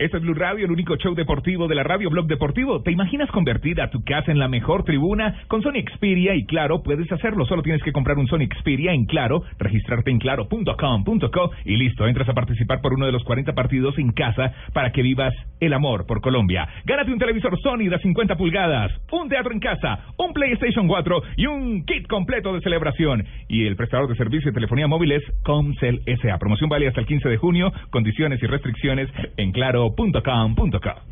[0.00, 2.80] Este es Blue Radio, el único show deportivo de la radio Blog Deportivo.
[2.80, 5.42] ¿Te imaginas convertir a tu casa en la mejor tribuna?
[5.46, 7.44] Con Sony Xperia y Claro puedes hacerlo.
[7.44, 12.06] Solo tienes que comprar un Sony Xperia en Claro, registrarte en claro.com.co y listo.
[12.06, 15.74] Entras a participar por uno de los 40 partidos en casa para que vivas el
[15.74, 16.66] amor por Colombia.
[16.86, 21.44] Gánate un televisor Sony de 50 pulgadas, un teatro en casa, un PlayStation 4 y
[21.44, 23.26] un kit completo de celebración.
[23.48, 26.38] Y el prestador de servicio de telefonía móvil es Comcel SA.
[26.38, 27.70] Promoción vale hasta el 15 de junio.
[27.90, 29.52] Condiciones y restricciones en
[29.94, 31.10] claro.com.co.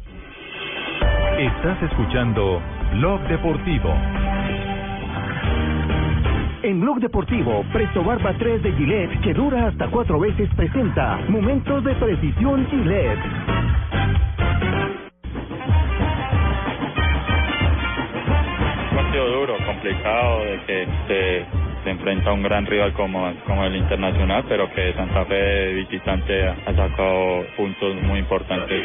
[1.39, 2.61] Estás escuchando
[2.95, 3.95] Blog Deportivo.
[6.63, 11.85] En Blog Deportivo, Presto Barba 3 de Gillette, que dura hasta cuatro veces, presenta Momentos
[11.85, 13.19] de Precisión Gillette.
[18.91, 23.65] Un partido duro, complicado, de que se, se enfrenta a un gran rival como, como
[23.65, 28.83] el Internacional, pero que Santa Fe de visitante ha, sacado puntos muy importantes.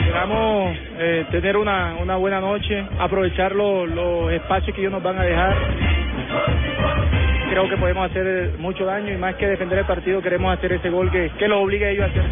[0.00, 5.18] Esperamos eh, tener una, una buena noche, aprovechar los, los espacios que ellos nos van
[5.18, 5.56] a dejar.
[7.50, 10.88] Creo que podemos hacer mucho daño y más que defender el partido queremos hacer ese
[10.90, 12.24] gol que, que los obligue a ellos a hacer.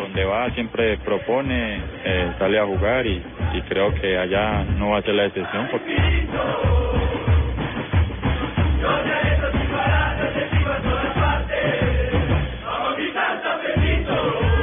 [0.00, 4.98] Donde va siempre propone, eh, sale a jugar y, y creo que allá no va
[4.98, 5.96] a ser la excepción porque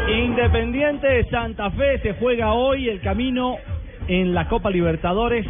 [0.09, 3.57] Independiente de Santa Fe se juega hoy el camino
[4.07, 5.45] en la Copa Libertadores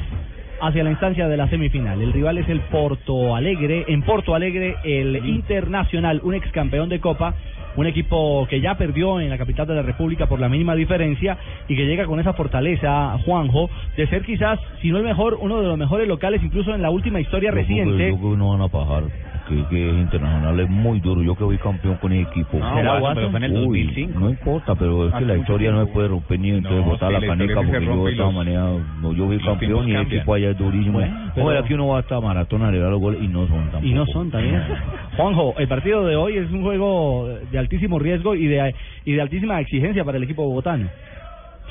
[0.61, 2.01] hacia la instancia de la semifinal.
[2.01, 6.99] El rival es el Porto Alegre, en Porto Alegre el Internacional, un ex campeón de
[6.99, 7.35] Copa,
[7.77, 11.37] un equipo que ya perdió en la capital de la República por la mínima diferencia
[11.67, 15.61] y que llega con esa fortaleza, Juanjo, de ser quizás, si no el mejor, uno
[15.61, 18.09] de los mejores locales, incluso en la última historia reciente.
[18.09, 19.03] Yo creo que no van a pagar.
[19.47, 21.21] Que, que Internacional es muy duro.
[21.23, 22.57] Yo que voy campeón con el equipo.
[22.59, 23.15] No, ¿Será Watson?
[23.15, 24.19] pero fue en el Uy, 2005.
[24.19, 27.09] No importa, pero es que la historia no se puede romper ni entonces No, botar
[27.09, 30.33] sí, la caneca porque yo de todas maneras, no, yo voy campeón y el equipo
[30.33, 30.93] allá es durísimo.
[30.99, 33.61] Bueno, pero- ver, aquí uno va hasta maratón a llegar los goles y no son
[33.71, 33.85] tampoco.
[33.85, 34.61] Y no son también.
[35.17, 38.73] Juanjo, el partido de hoy es un juego de altísimo riesgo y de,
[39.05, 40.87] y de altísima exigencia para el equipo bogotano.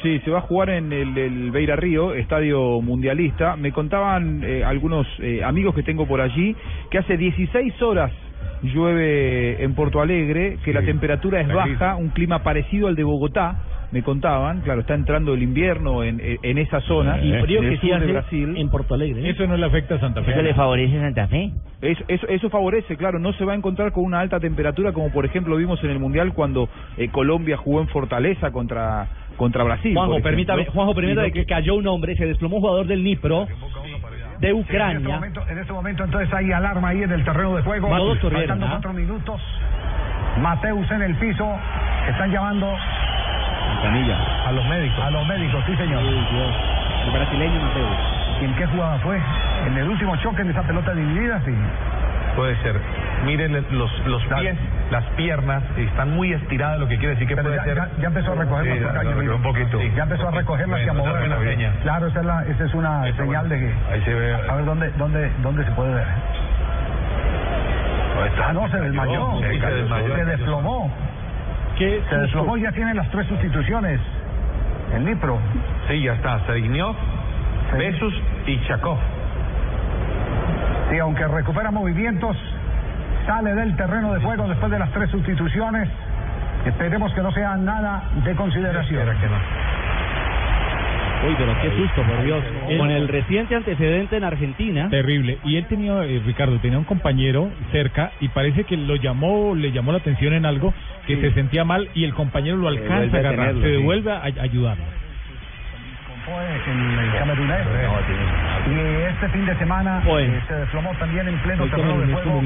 [0.03, 3.57] Sí, se va a jugar en el, el Beira Río, estadio mundialista.
[3.57, 6.55] Me contaban eh, algunos eh, amigos que tengo por allí
[6.91, 8.13] que hace 16 horas
[8.63, 11.57] llueve en Porto Alegre, que la temperatura es gris.
[11.79, 13.57] baja, un clima parecido al de Bogotá.
[13.93, 17.23] Me contaban, claro, está entrando el invierno en, en- esa zona.
[17.23, 18.55] Y frío que sí hace Brasil.
[18.57, 19.31] en Porto Alegre.
[19.31, 20.33] Eso no le afecta a Santa Fe.
[20.33, 21.53] ¿Eso le favorece a Santa Fe?
[21.81, 25.13] Eso, eso, eso favorece, claro, no se va a encontrar con una alta temperatura como
[25.13, 29.07] por ejemplo vimos en el Mundial cuando eh, Colombia jugó en Fortaleza contra
[29.37, 29.95] contra Brasil.
[29.95, 33.47] Juanjo, permítame, Juanjo, permítame no que cayó un hombre, se desplomó un jugador del Nipro
[33.47, 35.09] de En este, Ucrania.
[35.09, 37.89] momento, en este momento entonces hay alarma ahí en el terreno de juego.
[37.89, 38.71] Todos corrieron, Faltando ¿ah?
[38.71, 39.41] cuatro minutos.
[40.43, 41.49] Mateus en el piso.
[42.09, 42.67] Están llamando
[44.47, 45.05] A los médicos.
[45.05, 46.03] a los médicos, sí señor.
[46.03, 47.97] El brasileño Mateus.
[48.41, 49.19] ¿Y en qué jugada fue?
[49.67, 51.53] En el último choque en esa pelota dividida, sí.
[52.37, 52.77] Puede ser.
[53.25, 54.57] Miren los, los pies,
[54.91, 57.77] las piernas, están muy estiradas, lo que quiere decir que Pero puede ya, ser.
[57.77, 59.37] ya, ya empezó a Sí, ya, Yolito.
[59.37, 59.81] un poquito.
[59.97, 61.73] Ya empezó a recogerlas y a Bueno, seña.
[61.83, 63.75] Claro, esa es, la, esa es una señal de que...
[63.93, 64.35] Ahí se ve.
[64.35, 66.07] A ver, ¿dónde, dónde, dónde se puede ver?
[68.27, 68.49] Está.
[68.49, 69.39] Ah, no, se desmayó.
[69.41, 70.15] Sí, se desmayó.
[70.17, 70.91] Se desplomó.
[71.79, 74.01] qué Se desplomó y ya tiene las tres sustituciones.
[74.95, 75.39] El Nipro.
[75.89, 76.41] Sí, ya está.
[76.47, 76.95] Serigniov,
[77.77, 78.15] Besus
[78.47, 78.99] y Chakov.
[80.91, 82.37] Sí, aunque recupera movimientos,
[83.27, 85.89] sale del terreno de juego después de las tres sustituciones.
[86.65, 89.03] Esperemos que no sea nada de consideración.
[91.27, 92.45] Uy, pero qué susto, por Dios.
[92.79, 94.89] Con el reciente antecedente en Argentina.
[94.91, 95.39] Terrible.
[95.45, 99.73] Y él tenía, eh, Ricardo, tenía un compañero cerca y parece que lo llamó, le
[99.73, 100.75] llamó la atención en algo,
[101.07, 103.73] que se sentía mal y el compañero lo alcanza a agarrar, tenerlo, se sí.
[103.73, 104.85] devuelve a, a ayudarlo.
[106.27, 107.67] El, camerunés.
[108.67, 112.43] Y este fin de semana eh, se desplomó también en pleno terreno de juego.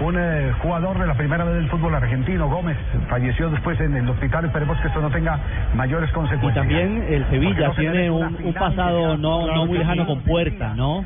[0.00, 2.76] Un eh, jugador de la primera vez del fútbol argentino, Gómez,
[3.08, 4.44] falleció después en el hospital.
[4.44, 5.38] Esperemos que esto no tenga
[5.74, 6.54] mayores Y consecuencias.
[6.66, 11.04] también el Sevilla no tiene un, un pasado no, no muy lejano con Puerta, ¿no?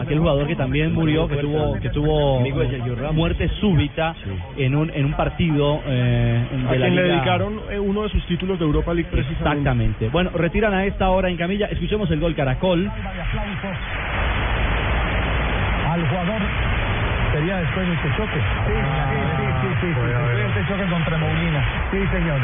[0.00, 2.40] Aquel jugador que también murió, que tuvo que tuvo
[3.12, 4.14] muerte súbita
[4.56, 8.02] en un en un partido eh, A de la quien le Liga- dedicaron eh, uno
[8.02, 9.48] de sus títulos de Europa League precisamente.
[9.58, 10.08] Exactamente.
[10.10, 11.66] Bueno, retiran a esta hora en camilla.
[11.66, 12.90] Escuchemos el gol Caracol.
[15.88, 16.42] Al jugador.
[17.36, 18.40] Sería después de este choque.
[18.66, 21.62] Sí, sí, sí, sí, sí, sí, sí, este choque contra Molina.
[21.90, 22.40] Sí, señor.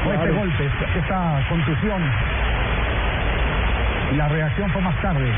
[0.00, 0.34] Este Claro.
[0.34, 2.02] golpe, esta- esta contusión.
[4.12, 5.30] Y la reacción fue más tarde.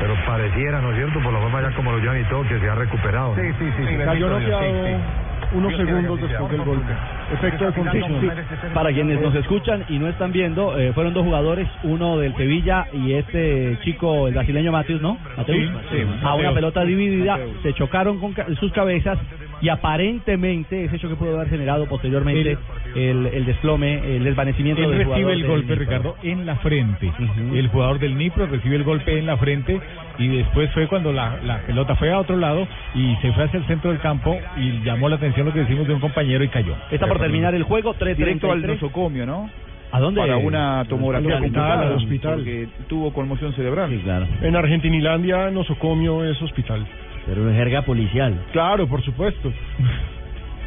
[0.00, 1.20] Pero pareciera, ¿no es cierto?
[1.20, 3.34] Por la forma ya como lo llevan y todo, que se ha recuperado.
[3.34, 3.86] Sí, sí, sí.
[3.86, 3.96] sí.
[3.98, 5.23] Cayó bendito Dios, noqueado sí, sí.
[5.54, 6.92] Unos Dios segundos después del golpe.
[7.32, 8.20] Efecto de contusión.
[8.20, 8.28] Sí,
[8.74, 12.86] para quienes nos escuchan y no están viendo, eh, fueron dos jugadores, uno del Sevilla
[12.92, 15.16] y este chico, el brasileño Mateus, ¿no?
[15.36, 15.58] Mateus.
[15.58, 16.40] Sí, sí, a Mateus.
[16.40, 17.56] una pelota dividida, Mateus.
[17.62, 19.18] se chocaron con ca- sus cabezas
[19.60, 22.56] y aparentemente ese choque pudo haber generado posteriormente
[22.94, 25.74] el, el desplome, el desvanecimiento Él del recibe jugador el golpe.
[25.74, 27.12] Ricardo, en la frente.
[27.54, 29.80] El jugador del Nipro recibe el golpe en la frente
[30.18, 33.58] y después fue cuando la, la pelota fue a otro lado y se fue hacia
[33.58, 36.48] el centro del campo y llamó la atención lo que decimos de un compañero y
[36.48, 36.74] cayó.
[36.90, 39.50] Está por terminar el juego, 3 Directo al nosocomio, ¿no?
[39.92, 40.20] ¿A dónde?
[40.20, 42.34] Para una tomografía Al hospital, complicada, al hospital.
[42.34, 43.90] porque tuvo conmoción cerebral.
[43.90, 44.26] Sí, claro.
[44.42, 46.84] En Argentinilandia, nosocomio es hospital.
[47.26, 48.34] Pero en jerga policial.
[48.52, 49.52] Claro, por supuesto.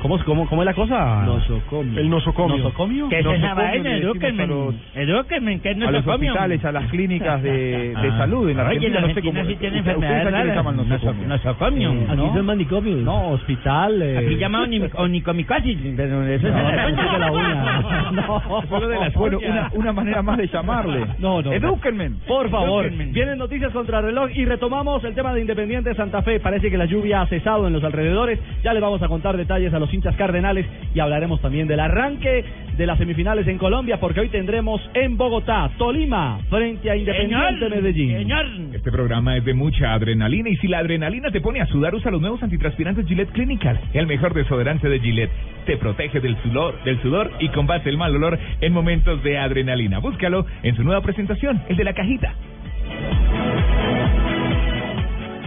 [0.02, 1.24] ¿Cómo, cómo, cómo es la cosa?
[1.26, 2.00] Nosocomio.
[2.00, 2.58] El nosocomio.
[2.58, 3.10] ¿Nosocomio?
[3.10, 3.98] ¿Qué es esa Nosocomio vaina?
[3.98, 4.48] Edúquenme.
[4.48, 6.32] los- Edúquenme, ¿qué es a los nosocomio?
[6.32, 7.52] hospitales, a las clínicas de,
[8.02, 8.18] de Ah.
[8.20, 9.46] salud en la Oye, Argentina, la no sé cómo.
[9.46, 10.56] sí tiene ¿Ustedes enfermedades a qué le raras.
[10.56, 11.28] llaman nosocomio?
[11.28, 12.12] Nosocomio, ¿no?
[12.14, 12.98] Aquí son manicomios.
[13.00, 14.02] No, hospital.
[14.02, 14.18] Eh.
[14.20, 17.82] Aquí llaman onic- onicomicosis, pero eso es de la uña.
[18.12, 21.06] No, Solo de las bueno, una, una manera más de llamarle.
[21.20, 21.52] No, no.
[21.52, 22.12] Edúquenme.
[22.28, 23.12] Por favor, Edúquenme.
[23.14, 26.40] vienen noticias contra reloj y retomamos el tema de Independiente Santa Fe.
[26.40, 28.40] Parece que la lluvia ha cesado en los alrededores.
[28.64, 32.46] Ya le vamos a contar detalles a los hinchas cardenales y hablaremos también del arranque
[32.78, 38.72] de las semifinales en Colombia, porque hoy tendremos en Bogotá, Tolima, frente a Independiente Medellín.
[38.74, 42.12] Este programa es de mucha adrenalina y si la adrenalina te pone a sudar, usa
[42.12, 45.32] los nuevos antitranspirantes Gillette Clinical, el mejor desodorante de Gillette.
[45.66, 50.00] Te protege del sudor, del sudor y combate el mal olor en momentos de adrenalina.
[50.00, 52.36] Búscalo en su nueva presentación, el de la cajita.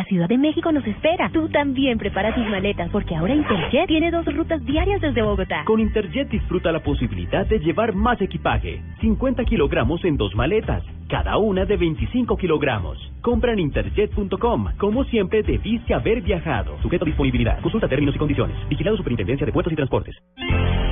[0.00, 1.28] La Ciudad de México nos espera.
[1.30, 5.62] Tú también prepara tus maletas porque ahora Interjet tiene dos rutas diarias desde Bogotá.
[5.66, 8.80] Con Interjet disfruta la posibilidad de llevar más equipaje.
[9.02, 12.96] 50 kilogramos en dos maletas, cada una de 25 kilogramos.
[13.20, 14.68] Compra en interjet.com.
[14.78, 16.78] Como siempre, debiste haber viajado.
[16.80, 17.60] Sujeto a disponibilidad.
[17.60, 18.56] Consulta términos y condiciones.
[18.70, 20.16] Vigilado Superintendencia de Puertos y Transportes.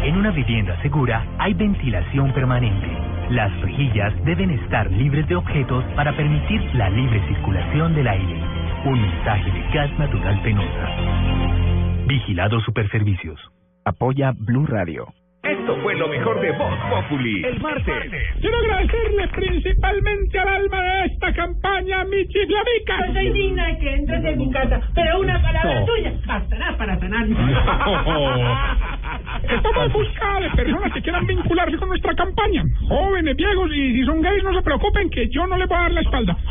[0.04, 2.88] En una vivienda segura hay ventilación permanente.
[3.30, 8.57] Las rejillas deben estar libres de objetos para permitir la libre circulación del aire.
[8.84, 12.06] Un mensaje de Gas Natural Penosa.
[12.06, 13.40] Vigilado Superservicios.
[13.84, 15.12] Apoya Blue Radio.
[15.42, 17.44] Esto fue lo mejor de Voz Populi.
[17.44, 18.10] El martes.
[18.40, 23.06] Quiero agradecerle principalmente al alma de esta campaña, mi chiflamica.
[23.06, 25.86] Estoy digna de que entres en mi casa, pero una palabra No.
[25.86, 27.36] tuya bastará para sanarme.
[29.48, 32.64] Estamos en busca de personas que quieran vincularse con nuestra campaña.
[32.88, 35.82] Jóvenes, viejos, y si son gays, no se preocupen que yo no les voy a
[35.82, 36.36] dar la espalda.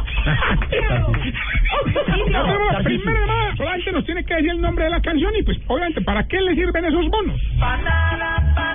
[2.71, 3.55] La primera llamada.
[3.55, 6.39] Solamente nos tiene que decir el nombre de la canción y pues obviamente, ¿para qué
[6.41, 7.39] le sirven esos bonos?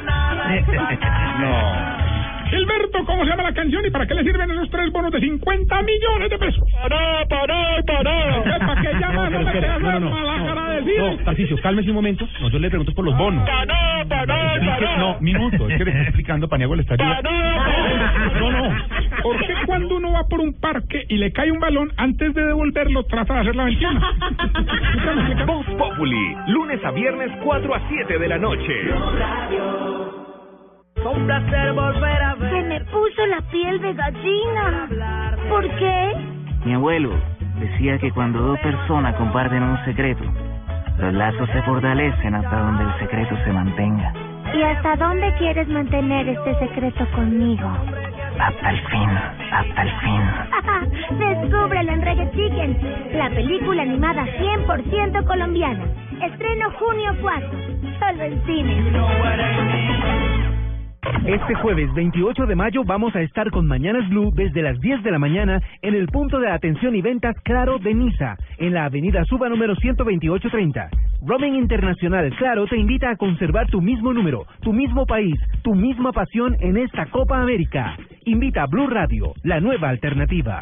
[1.43, 2.02] No.
[2.53, 5.21] Gilberto, ¿cómo se llama la canción y para qué le sirven esos tres bonos de
[5.21, 6.63] 50 millones de pesos?
[6.71, 8.59] Pará, pará, pará.
[8.59, 9.31] ¿Para qué llamas?
[9.31, 12.29] No, me quedas no, no, no, no, Tarcisio, cálmese un momento.
[12.43, 13.49] No, yo le pregunto por los bonos.
[13.49, 14.97] Pará, pará, pará.
[14.99, 17.31] No, minuto, es que le estoy explicando, Paniagua le está ayudando.
[18.39, 18.77] No, no.
[19.23, 22.47] ¿Por qué cuando uno va por un parque y le cae un balón, antes de
[22.47, 24.01] devolverlo, trata de hacer la 21?
[25.47, 28.73] Voz Populi, lunes a viernes 4 a 7 de la noche.
[30.97, 32.51] Un placer volver a ver.
[32.51, 34.89] Se me puso la piel de gallina.
[35.49, 36.13] ¿Por qué?
[36.65, 37.11] Mi abuelo
[37.59, 40.23] decía que cuando dos personas comparten un secreto,
[40.99, 44.13] los lazos se fortalecen hasta donde el secreto se mantenga.
[44.55, 47.69] ¿Y hasta dónde quieres mantener este secreto conmigo?
[48.39, 49.11] Hasta el fin,
[49.51, 51.19] hasta el fin.
[51.19, 52.79] Descúbrelo en Reggae Chicken,
[53.15, 55.85] la película animada 100% colombiana.
[56.23, 57.49] Estreno junio 4,
[57.99, 58.93] solo en cine.
[61.27, 65.11] Este jueves 28 de mayo vamos a estar con Mañanas Blue desde las 10 de
[65.13, 69.25] la mañana en el punto de atención y ventas Claro de Niza, en la avenida
[69.27, 70.91] Suba número 12830.
[71.25, 76.13] Roaming Internacional Claro te invita a conservar tu mismo número, tu mismo país, tu misma
[76.13, 77.97] pasión en esta Copa América.
[78.25, 80.61] Invita a Blue Radio, la nueva alternativa.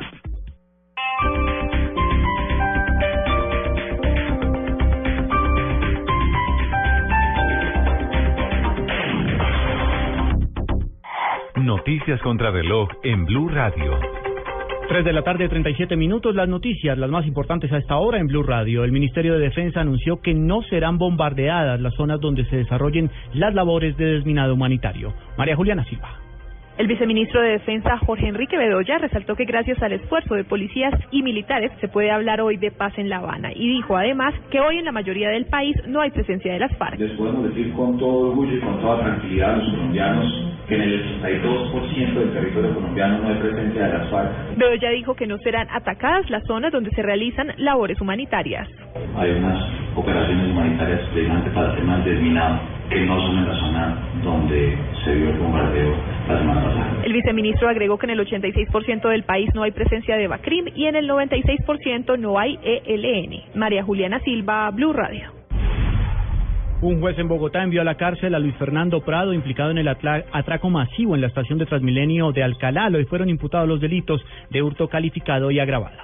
[11.65, 13.99] Noticias contra reloj en Blue Radio.
[14.89, 16.35] 3 de la tarde, 37 minutos.
[16.35, 18.83] Las noticias, las más importantes a esta hora en Blue Radio.
[18.83, 23.55] El Ministerio de Defensa anunció que no serán bombardeadas las zonas donde se desarrollen las
[23.55, 25.13] labores de desminado humanitario.
[25.37, 26.30] María Juliana Silva.
[26.81, 31.23] El viceministro de Defensa, Jorge Enrique Bedoya, resaltó que gracias al esfuerzo de policías y
[31.23, 34.79] militares se puede hablar hoy de paz en La Habana y dijo además que hoy
[34.79, 36.99] en la mayoría del país no hay presencia de las FARC.
[36.99, 40.81] Les podemos decir con todo orgullo y con toda tranquilidad a los colombianos que en
[40.81, 44.57] el 82% del territorio colombiano no hay presencia de las FARC.
[44.57, 48.67] Bedoya dijo que no serán atacadas las zonas donde se realizan labores humanitarias.
[49.19, 49.63] Hay unas
[49.97, 55.15] operaciones humanitarias precisamente para temas de desminado que no son en la zona donde se
[55.15, 55.95] vio el bombardeo
[56.29, 57.03] la semana pasada.
[57.05, 60.87] El viceministro agregó que en el 86% del país no hay presencia de BACRIM y
[60.87, 63.43] en el 96% no hay ELN.
[63.55, 65.33] María Juliana Silva, Blue Radio.
[66.83, 69.89] Un juez en Bogotá envió a la cárcel a Luis Fernando Prado, implicado en el
[69.89, 72.91] atraco masivo en la estación de Transmilenio de Alcalá.
[72.93, 75.99] Hoy fueron imputados los delitos de hurto calificado y agravado.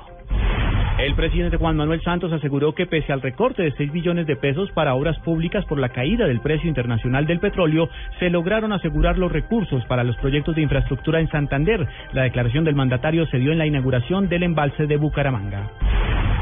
[0.99, 4.71] El presidente Juan Manuel Santos aseguró que pese al recorte de 6 billones de pesos
[4.73, 9.31] para obras públicas por la caída del precio internacional del petróleo, se lograron asegurar los
[9.31, 11.87] recursos para los proyectos de infraestructura en Santander.
[12.15, 15.69] La declaración del mandatario se dio en la inauguración del embalse de Bucaramanga.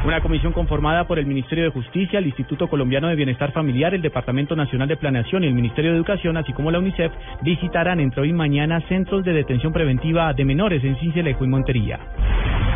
[0.05, 4.03] Una comisión conformada por el Ministerio de Justicia, el Instituto Colombiano de Bienestar Familiar, el
[4.03, 8.21] Departamento Nacional de Planeación y el Ministerio de Educación, así como la UNICEF, visitarán entre
[8.21, 11.99] hoy y mañana centros de detención preventiva de menores en Cincelejo y Montería.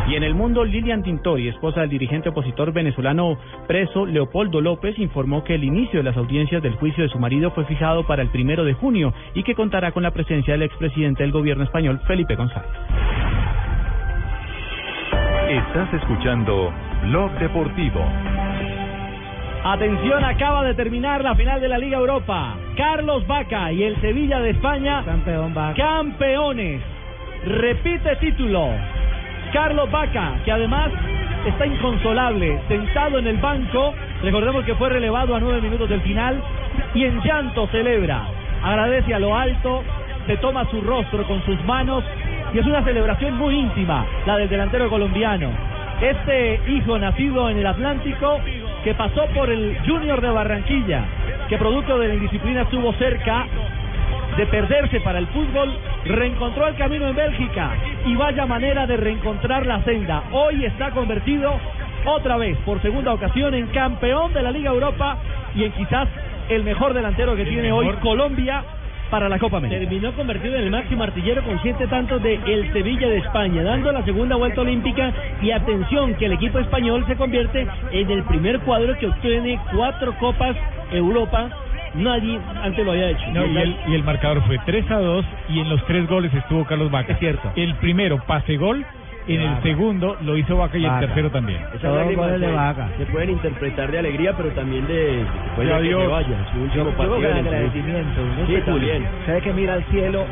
[0.08, 5.44] Y en el mundo, Lilian Tintori, esposa del dirigente opositor venezolano preso Leopoldo López, informó
[5.44, 8.30] que el inicio de las audiencias del juicio de su marido fue fijado para el
[8.30, 12.34] primero de junio y que contará con la presencia del expresidente del gobierno español, Felipe
[12.34, 12.70] González.
[15.48, 16.72] Estás escuchando
[17.02, 18.00] Blog Deportivo.
[19.64, 22.56] Atención, acaba de terminar la final de la Liga Europa.
[22.76, 25.02] Carlos Vaca y el Sevilla de España.
[25.04, 26.80] Campeón Campeones.
[27.44, 28.68] Repite título.
[29.52, 30.90] Carlos Vaca, que además
[31.46, 33.94] está inconsolable, sentado en el banco.
[34.22, 36.40] Recordemos que fue relevado a nueve minutos del final
[36.94, 38.26] y en llanto celebra.
[38.62, 39.82] Agradece a lo alto,
[40.26, 42.04] se toma su rostro con sus manos
[42.52, 45.79] y es una celebración muy íntima, la del delantero colombiano.
[46.00, 48.40] Este hijo nacido en el Atlántico
[48.82, 51.04] que pasó por el Junior de Barranquilla,
[51.48, 53.46] que producto de la indisciplina estuvo cerca
[54.38, 55.70] de perderse para el fútbol,
[56.06, 57.72] reencontró el camino en Bélgica
[58.06, 60.24] y vaya manera de reencontrar la senda.
[60.32, 61.52] Hoy está convertido
[62.06, 65.18] otra vez, por segunda ocasión, en campeón de la Liga Europa
[65.54, 66.08] y en quizás
[66.48, 68.64] el mejor delantero que tiene hoy Colombia
[69.10, 69.80] para la Copa América.
[69.80, 73.92] Terminó convertido en el máximo artillero con siete tantos de el Sevilla de España, dando
[73.92, 78.60] la segunda vuelta olímpica y atención que el equipo español se convierte en el primer
[78.60, 80.56] cuadro que obtiene cuatro Copas
[80.92, 81.50] Europa.
[81.94, 83.26] Nadie antes lo había hecho.
[83.32, 86.32] No, y, el, y el marcador fue 3 a 2 y en los tres goles
[86.32, 87.14] estuvo Carlos Vaca.
[87.14, 87.50] Es cierto.
[87.56, 88.86] El primero, pase gol.
[89.34, 89.62] En el Vaca.
[89.62, 91.06] segundo lo hizo Vaca y el Vaca.
[91.06, 91.60] tercero también.
[91.74, 95.24] Esas lágrimas se, se pueden interpretar de alegría, pero también de
[95.58, 96.10] De adiós.
[96.10, 97.20] vaya, su último Yo partido.
[97.20, 97.46] de el club.
[97.48, 98.20] agradecimiento.
[98.46, 99.04] Sí, también.
[99.26, 100.24] Sabe que mira al cielo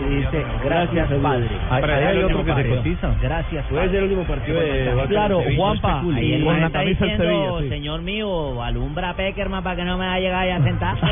[0.00, 1.48] y dice, gracias, padre.
[1.70, 3.14] Ahí- hay otro que se cotiza.
[3.22, 5.42] Gracias, Puede ser el último partido de Claro.
[5.56, 6.00] Juanpa.
[6.14, 10.06] Ahí el Con man la está diciendo, señor mío, alumbra Peckerman para que no me
[10.06, 10.96] vaya a llegar ahí a sentar.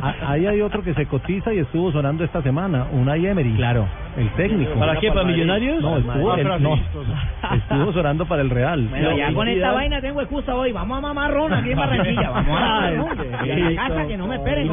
[0.00, 3.54] Ah, Ahí hay otro que se cotiza y estuvo sonando esta semana, Unai Emery.
[3.54, 3.86] Claro.
[4.16, 4.78] El técnico.
[4.78, 5.10] ¿Para qué?
[5.10, 5.80] ¿Para Millonarios?
[5.80, 6.74] No, estuvo, Ah, el- no,
[7.54, 8.86] estuvo sonando para el Real.
[8.88, 10.72] Bueno, ya con esta vaina tengo excusa hoy.
[10.72, 12.30] Vamos a mamar ron aquí en Barranquilla.
[12.30, 14.68] Vamos a Y a la casa que no me esperen.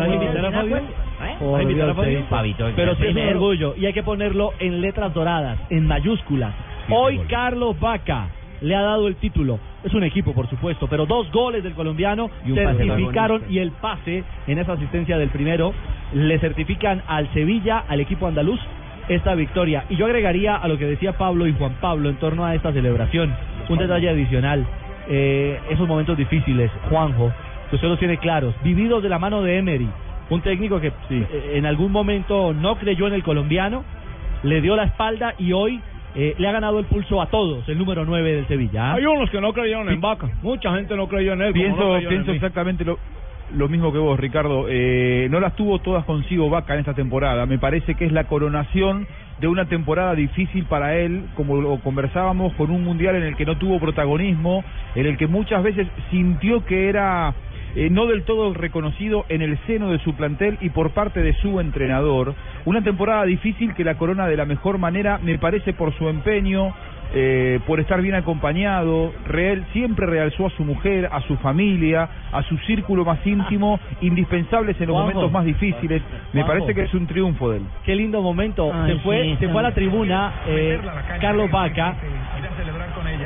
[1.26, 1.36] ¿Eh?
[2.30, 3.40] Fabito, Pero sí es un primero.
[3.40, 6.54] orgullo y hay que ponerlo en letras doradas, en mayúsculas.
[6.90, 8.28] Hoy Carlos Vaca
[8.62, 9.60] le ha dado el título.
[9.84, 14.24] Es un equipo, por supuesto, pero dos goles del colombiano Y certificaron y el pase
[14.48, 15.74] en esa asistencia del primero
[16.14, 18.60] le certifican al Sevilla, al equipo andaluz,
[19.08, 19.86] esta victoria.
[19.90, 22.72] Y yo agregaría a lo que decía Pablo y Juan Pablo en torno a esta
[22.72, 23.34] celebración
[23.70, 24.66] un detalle adicional.
[25.08, 27.32] Eh, esos momentos difíciles, Juanjo,
[27.70, 29.90] que usted los tiene claros, vividos de la mano de Emery,
[30.30, 33.84] un técnico que eh, en algún momento no creyó en el colombiano,
[34.44, 35.82] le dio la espalda y hoy
[36.16, 38.92] eh, le ha ganado el pulso a todos, el número 9 del Sevilla.
[38.92, 38.94] ¿ah?
[38.96, 41.54] Hay unos que no creyeron en Vaca, mucha gente no creyó en él.
[41.54, 42.98] Pienso, pienso exactamente lo,
[43.54, 44.66] lo mismo que vos, Ricardo.
[44.70, 47.46] Eh, no las tuvo todas consigo Vaca en esta temporada.
[47.46, 49.08] Me parece que es la coronación
[49.40, 53.46] de una temporada difícil para él, como lo conversábamos, con un mundial en el que
[53.46, 54.64] no tuvo protagonismo,
[54.96, 57.34] en el que muchas veces sintió que era
[57.76, 61.34] eh, no del todo reconocido en el seno de su plantel y por parte de
[61.42, 62.34] su entrenador.
[62.64, 66.74] Una temporada difícil que la corona de la mejor manera, me parece, por su empeño,
[67.14, 69.14] eh, por estar bien acompañado.
[69.28, 74.80] Real siempre realzó a su mujer, a su familia, a su círculo más íntimo, indispensables
[74.82, 75.14] en los Juanjo.
[75.14, 76.02] momentos más difíciles.
[76.34, 76.48] Me Juanjo.
[76.66, 77.64] parece que es un triunfo de él.
[77.84, 78.72] Qué lindo momento.
[78.74, 80.80] Ay, se fue, sí, se fue a la tribuna eh,
[81.22, 81.96] Carlos Vaca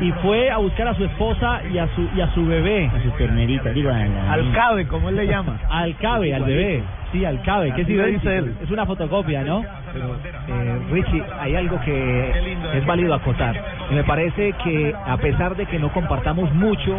[0.01, 2.87] y fue a buscar a su esposa y a su y a su bebé.
[2.87, 5.59] A su ternerita, digo, al cabe, como él le llama.
[5.69, 6.83] Al cabe, al bebé.
[7.11, 8.03] Sí, al cabe, idéntico.
[8.05, 8.55] dice él.
[8.61, 9.61] Es una fotocopia, ¿no?
[9.61, 13.55] Eh, Richie, hay algo que es válido acotar.
[13.89, 16.95] Y me parece que a pesar de que no compartamos mucho,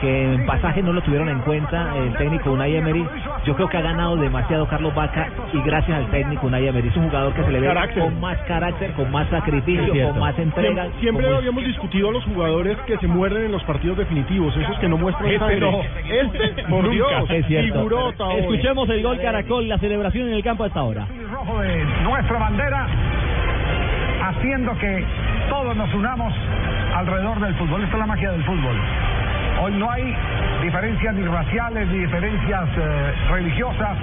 [0.00, 3.06] que en pasaje no lo tuvieron en cuenta el técnico Unai Emery,
[3.44, 6.88] yo creo que ha ganado demasiado Carlos Vaca y gracias al técnico Unai Emery.
[6.88, 8.02] Es un jugador que se le ve Carácter.
[8.04, 10.82] con más carácter, con más sacrificio, con más entrega.
[10.84, 14.56] Siempre, siempre con- habíamos discutido a los jugadores que se muerden en los partidos definitivos,
[14.56, 15.60] esos que no muestran Este sangre.
[15.60, 15.80] no.
[16.08, 16.90] Este, por.
[16.90, 17.74] Dios, Es cierto.
[17.74, 18.32] figurota.
[18.34, 21.06] Escuchemos el gol Caracol, la celebración en el campo a esta hora.
[21.30, 22.86] rojo de nuestra bandera,
[24.22, 25.04] haciendo que
[25.48, 26.32] todos nos unamos
[26.94, 27.82] alrededor del fútbol.
[27.82, 28.76] Esta es la magia del fútbol.
[29.62, 30.16] Hoy no hay
[30.62, 33.98] diferencias ni raciales ni diferencias eh, religiosas,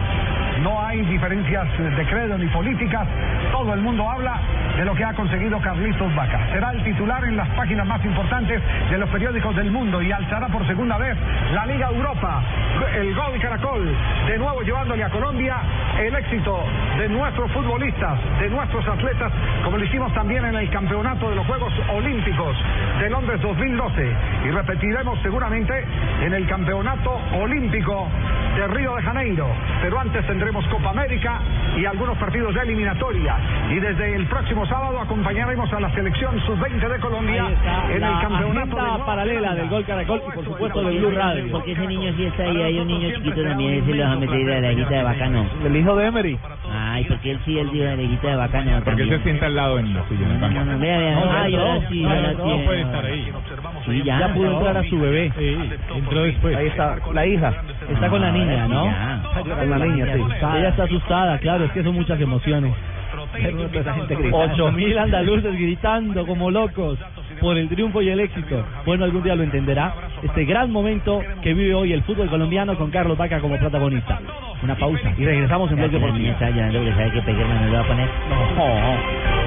[0.61, 3.07] no hay diferencias de credo ni políticas.
[3.51, 4.39] Todo el mundo habla
[4.77, 6.47] de lo que ha conseguido Carlitos Vaca.
[6.51, 10.47] Será el titular en las páginas más importantes de los periódicos del mundo y alzará
[10.47, 11.17] por segunda vez
[11.53, 12.41] la Liga Europa.
[12.95, 13.95] El gol Caracol,
[14.27, 15.57] de nuevo llevándole a Colombia
[15.99, 16.63] el éxito
[16.97, 19.31] de nuestros futbolistas, de nuestros atletas,
[19.63, 22.55] como lo hicimos también en el campeonato de los Juegos Olímpicos
[22.99, 25.85] de Londres 2012 y repetiremos seguramente
[26.21, 28.07] en el campeonato olímpico
[28.55, 29.47] de Río de Janeiro.
[29.81, 31.41] Pero antes tendremos Copa América
[31.77, 33.35] y algunos partidos de eliminatoria.
[33.69, 38.07] Y desde el próximo sábado acompañaremos a la selección sub-20 de Colombia está en la
[38.07, 41.51] el campeonato de paralela del gol Caracol y por supuesto de Blue Radio.
[41.51, 44.15] Porque ese niño sí está ahí, hay un niño chiquito también, ese le va a
[44.15, 45.45] meter a la hijita de bacano.
[45.65, 46.39] El hijo de Emery.
[46.71, 48.71] Ay, porque él sí, él dijo la hijita de bacano.
[48.71, 49.09] Porque también.
[49.09, 50.63] se sienta al lado en la banco.
[50.63, 53.33] No, vea, vea, No, ay, ahora sí, no, ahora no, sí, no puede estar ahí.
[53.85, 54.19] Sí, ya.
[54.19, 55.31] Ya pudo entrar a su bebé.
[55.93, 56.55] entró después.
[56.55, 57.53] Ahí está la hija.
[57.89, 58.93] Está con la niña, ¿no?
[59.43, 60.21] Con la niña, sí.
[60.57, 62.73] Ella está asustada, claro, es que son muchas emociones.
[64.31, 66.99] Ocho mil andaluces gritando como locos
[67.39, 68.65] por el triunfo y el éxito.
[68.85, 69.93] Bueno, algún día lo entenderá.
[70.21, 74.19] Este gran momento que vive hoy el fútbol colombiano con Carlos Vaca como protagonista.
[74.63, 76.33] Una pausa y regresamos en Ya, Bloque La niña Deportivo.
[76.33, 79.46] está llorando porque sabe que Peguerman no lo va a poner.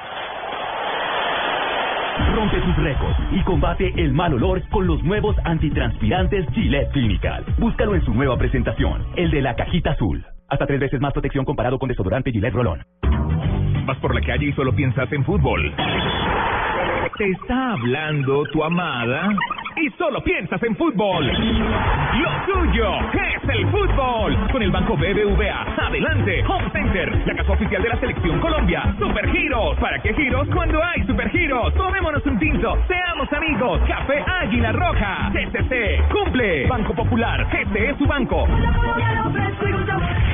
[2.35, 7.45] Rompe tus récords y combate el mal olor con los nuevos antitranspirantes Gillette Clinical.
[7.57, 10.25] Búscalo en su nueva presentación, el de la cajita azul.
[10.49, 12.83] Hasta tres veces más protección comparado con desodorante Gillette Rolón.
[13.85, 15.73] Vas por la calle y solo piensas en fútbol.
[17.17, 19.29] Te está hablando tu amada
[19.75, 21.25] y solo piensas en fútbol.
[21.27, 24.37] Lo tuyo es el fútbol.
[24.51, 25.65] Con el Banco BBVA.
[25.77, 26.43] Adelante.
[26.47, 27.27] Home Center.
[27.27, 28.93] La casa oficial de la Selección Colombia.
[28.99, 29.77] Super Giros.
[29.77, 31.73] ¿Para qué giros cuando hay Super Giros?
[31.75, 32.77] Tomémonos un tinto.
[32.87, 33.81] Seamos amigos.
[33.87, 35.31] Café Águila Roja.
[35.33, 36.03] CCC.
[36.09, 36.67] Cumple.
[36.67, 37.47] Banco Popular.
[37.51, 38.45] Este es su banco.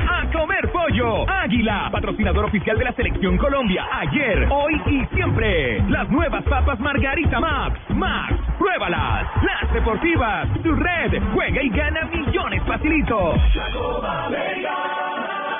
[0.08, 1.28] A comer pollo.
[1.30, 1.88] Águila.
[1.92, 3.86] Patrocinador oficial de la Selección Colombia.
[3.92, 5.80] Ayer, hoy y siempre.
[5.88, 7.78] Las nuevas papas Margarita Max.
[7.90, 8.34] Max.
[8.58, 9.27] Pruébalas.
[9.42, 10.48] Las deportivas.
[10.62, 11.22] Tu red.
[11.32, 13.34] Juega y gana millones facilito.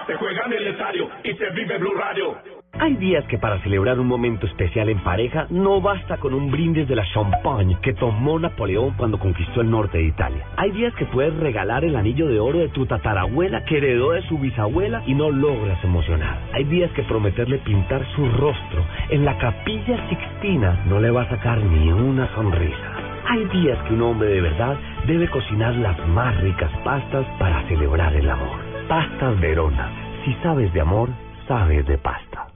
[0.07, 2.59] Se juega en el estadio y se vive Blue Radio.
[2.81, 6.87] Hay días que para celebrar un momento especial en pareja no basta con un brindis
[6.87, 10.47] de la champagne que tomó Napoleón cuando conquistó el norte de Italia.
[10.57, 14.23] Hay días que puedes regalar el anillo de oro de tu tatarabuela que heredó de
[14.29, 16.39] su bisabuela y no logras emocionar.
[16.53, 21.29] Hay días que prometerle pintar su rostro en la capilla Sixtina no le va a
[21.31, 22.98] sacar ni una sonrisa.
[23.31, 24.75] Hay días que un hombre de verdad
[25.07, 28.59] debe cocinar las más ricas pastas para celebrar el amor.
[28.89, 29.91] Pastas Verona.
[30.25, 31.11] Si sabes de amor,
[31.47, 32.47] sabes de pasta.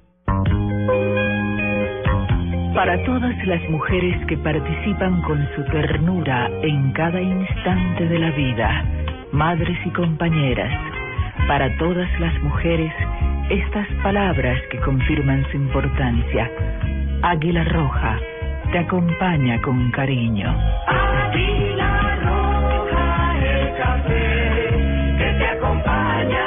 [2.74, 8.82] Para todas las mujeres que participan con su ternura en cada instante de la vida,
[9.30, 10.72] madres y compañeras,
[11.48, 12.94] para todas las mujeres,
[13.50, 16.50] estas palabras que confirman su importancia.
[17.20, 18.18] Águila Roja
[18.72, 20.48] te acompaña con cariño.
[20.86, 24.70] Águila Roja, el café
[25.18, 26.46] que te acompaña.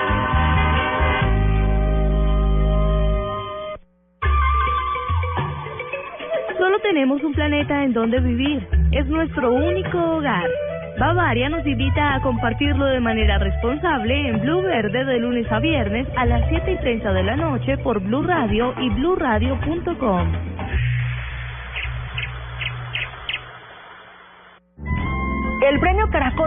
[6.58, 8.68] Solo tenemos un planeta en donde vivir.
[8.92, 10.50] Es nuestro único hogar.
[10.98, 16.08] Bavaria nos invita a compartirlo de manera responsable en Blue Verde de lunes a viernes
[16.16, 20.55] a las 7 y 30 de la noche por Blue Radio y bluradio.com.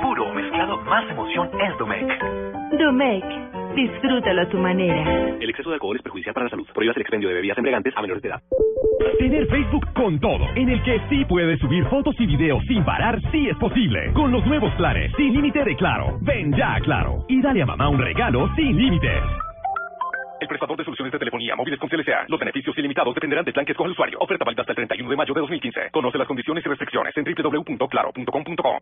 [0.00, 2.06] Puro mezclado más emoción es Domec.
[2.78, 5.36] Domec, disfrútalo a tu manera.
[5.40, 6.66] El exceso de alcohol es perjudicial para la salud.
[6.72, 8.40] Prohíbas el expendio de bebidas embriagantes a menores de edad.
[9.18, 13.20] Tener Facebook con todo, en el que sí puedes subir fotos y videos sin parar,
[13.30, 14.12] sí es posible.
[14.12, 16.18] Con los nuevos planes, sin límite de Claro.
[16.22, 19.22] Ven ya a Claro y dale a mamá un regalo sin límites.
[20.40, 22.26] El prestador de soluciones de telefonía móviles con CLCA.
[22.28, 24.18] Los beneficios ilimitados dependerán del plan que escoja el usuario.
[24.20, 25.90] Oferta válida hasta el 31 de mayo de 2015.
[25.90, 28.78] Conoce las condiciones y restricciones en www.claro.com.co.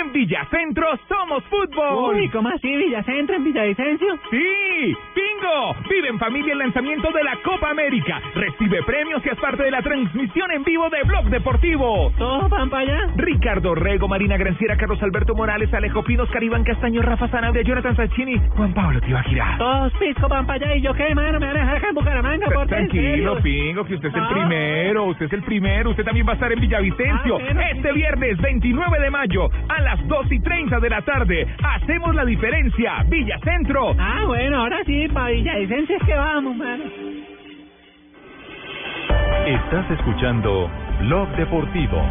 [0.00, 2.14] En Villacentro somos fútbol.
[2.16, 2.68] Uy, ¿cómo así?
[2.76, 4.06] ¿Villacentro en Villavicencio?
[4.30, 5.74] Sí, bingo.
[5.88, 8.20] Vive en familia el lanzamiento de la Copa América.
[8.34, 12.12] Recibe premios y es parte de la transmisión en vivo de Blog Deportivo.
[12.18, 13.12] ¿Todos van para allá?
[13.16, 18.40] Ricardo Rego, Marina Granciera, Carlos Alberto Morales, Alejo Pinos, Caribán Castaño, Rafa Sanabria, Jonathan Sacchini,
[18.56, 19.56] Juan Pablo Tibagira.
[19.58, 21.94] Todos pisco van para allá y yo qué, mano, me van a dejar acá en
[21.94, 24.28] Bucaramanga, por Tranquilo, Pingo, que usted es el Ah.
[24.30, 27.60] primero, usted es el primero, usted también va a estar en Villavicencio Ah, bueno.
[27.60, 31.46] este viernes 29 de mayo a las 2 y 30 de la tarde.
[31.62, 33.94] Hacemos la diferencia, Villacentro.
[33.96, 36.84] Ah, bueno, ahora sí, para Villavicencio es que vamos, mano.
[39.46, 40.68] Estás escuchando
[41.02, 42.02] Blog Deportivo.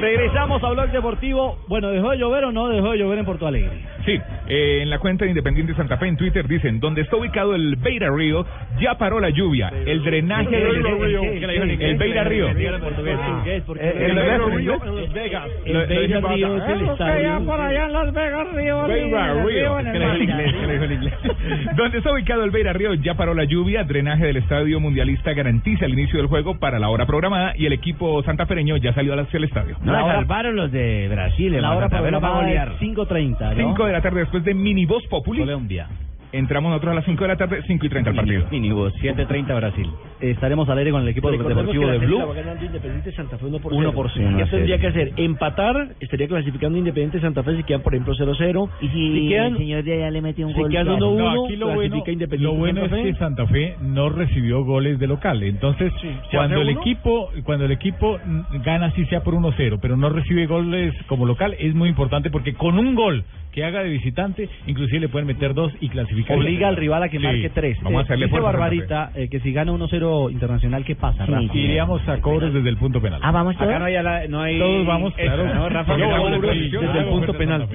[0.00, 1.58] Regresamos a Blog Deportivo.
[1.68, 3.84] Bueno, ¿dejó de llover o no dejó de llover en Porto Alegre?
[4.06, 4.18] Sí,
[4.48, 7.76] eh, en la cuenta de Independiente Santa Fe en Twitter dicen, donde está ubicado el
[7.76, 8.46] Beira Río,
[8.80, 9.72] ya paró la lluvia.
[9.86, 10.86] El drenaje del...
[11.80, 12.48] El Beira Río.
[12.48, 12.78] El Beira
[15.12, 15.48] Vegas.
[15.64, 17.44] El Beira Río el estadio.
[17.44, 18.86] por allá en Las Vegas, Río.
[18.86, 19.76] Beira Río.
[21.76, 23.84] Donde está ubicado el Beira Río, ya paró la lluvia.
[23.84, 27.72] Drenaje del estadio mundialista garantiza el inicio del juego para la hora programada y el
[27.72, 29.76] equipo santafereño ya salió hacia el estadio.
[29.82, 31.60] No, salvaron los de Brasil.
[31.60, 32.72] La hora programada golear.
[32.72, 33.68] es 5.30, ¿no?
[33.70, 35.40] 5 de la tarde después de Mini Voz Populi.
[35.40, 35.88] Colombia.
[36.36, 38.46] Entramos nosotros a las 5 de la tarde, 5 y 30 al partido.
[38.50, 39.88] Minibus, 7.30 Brasil.
[40.20, 42.22] Estaremos al aire con el equipo Recordemos deportivo de Blue.
[42.62, 43.92] Independiente Santa Fe 1 por 1 0.
[43.94, 44.36] por 0.
[44.36, 45.12] ¿Qué tendría que hacer?
[45.16, 48.68] Empatar, estaría clasificando Independiente Santa Fe si quedan, por ejemplo, 0-0.
[48.80, 50.70] Y si quedan, el señor de allá le mete un si gol.
[50.70, 51.10] quedan claro.
[51.12, 53.02] 1-1, No, aquí lo bueno, Independiente lo bueno es Santa Fe.
[53.12, 55.42] que Santa Fe no recibió goles de local.
[55.42, 58.18] Entonces, ¿Se cuando el equipo cuando el equipo
[58.64, 62.54] gana así sea por 1-0, pero no recibe goles como local, es muy importante porque
[62.54, 66.25] con un gol que haga de visitante, inclusive le pueden meter dos y clasificar.
[66.34, 67.82] Obliga al rival a que Sí, marque 3.
[67.82, 71.26] Vamos a hacerle dice Barbarita eh, que si gana 1-0 internacional, ¿qué pasa.
[71.26, 71.40] Rafa?
[71.54, 73.20] Iríamos a cobros desde el punto penal.
[73.22, 73.78] Ah, vamos Acá todos.
[73.78, 75.54] no hay, ala- no hay Todos vamos, extra, claro.
[75.54, 75.96] ¿no, Rafa?
[75.96, 77.68] No- la desde el punto penal.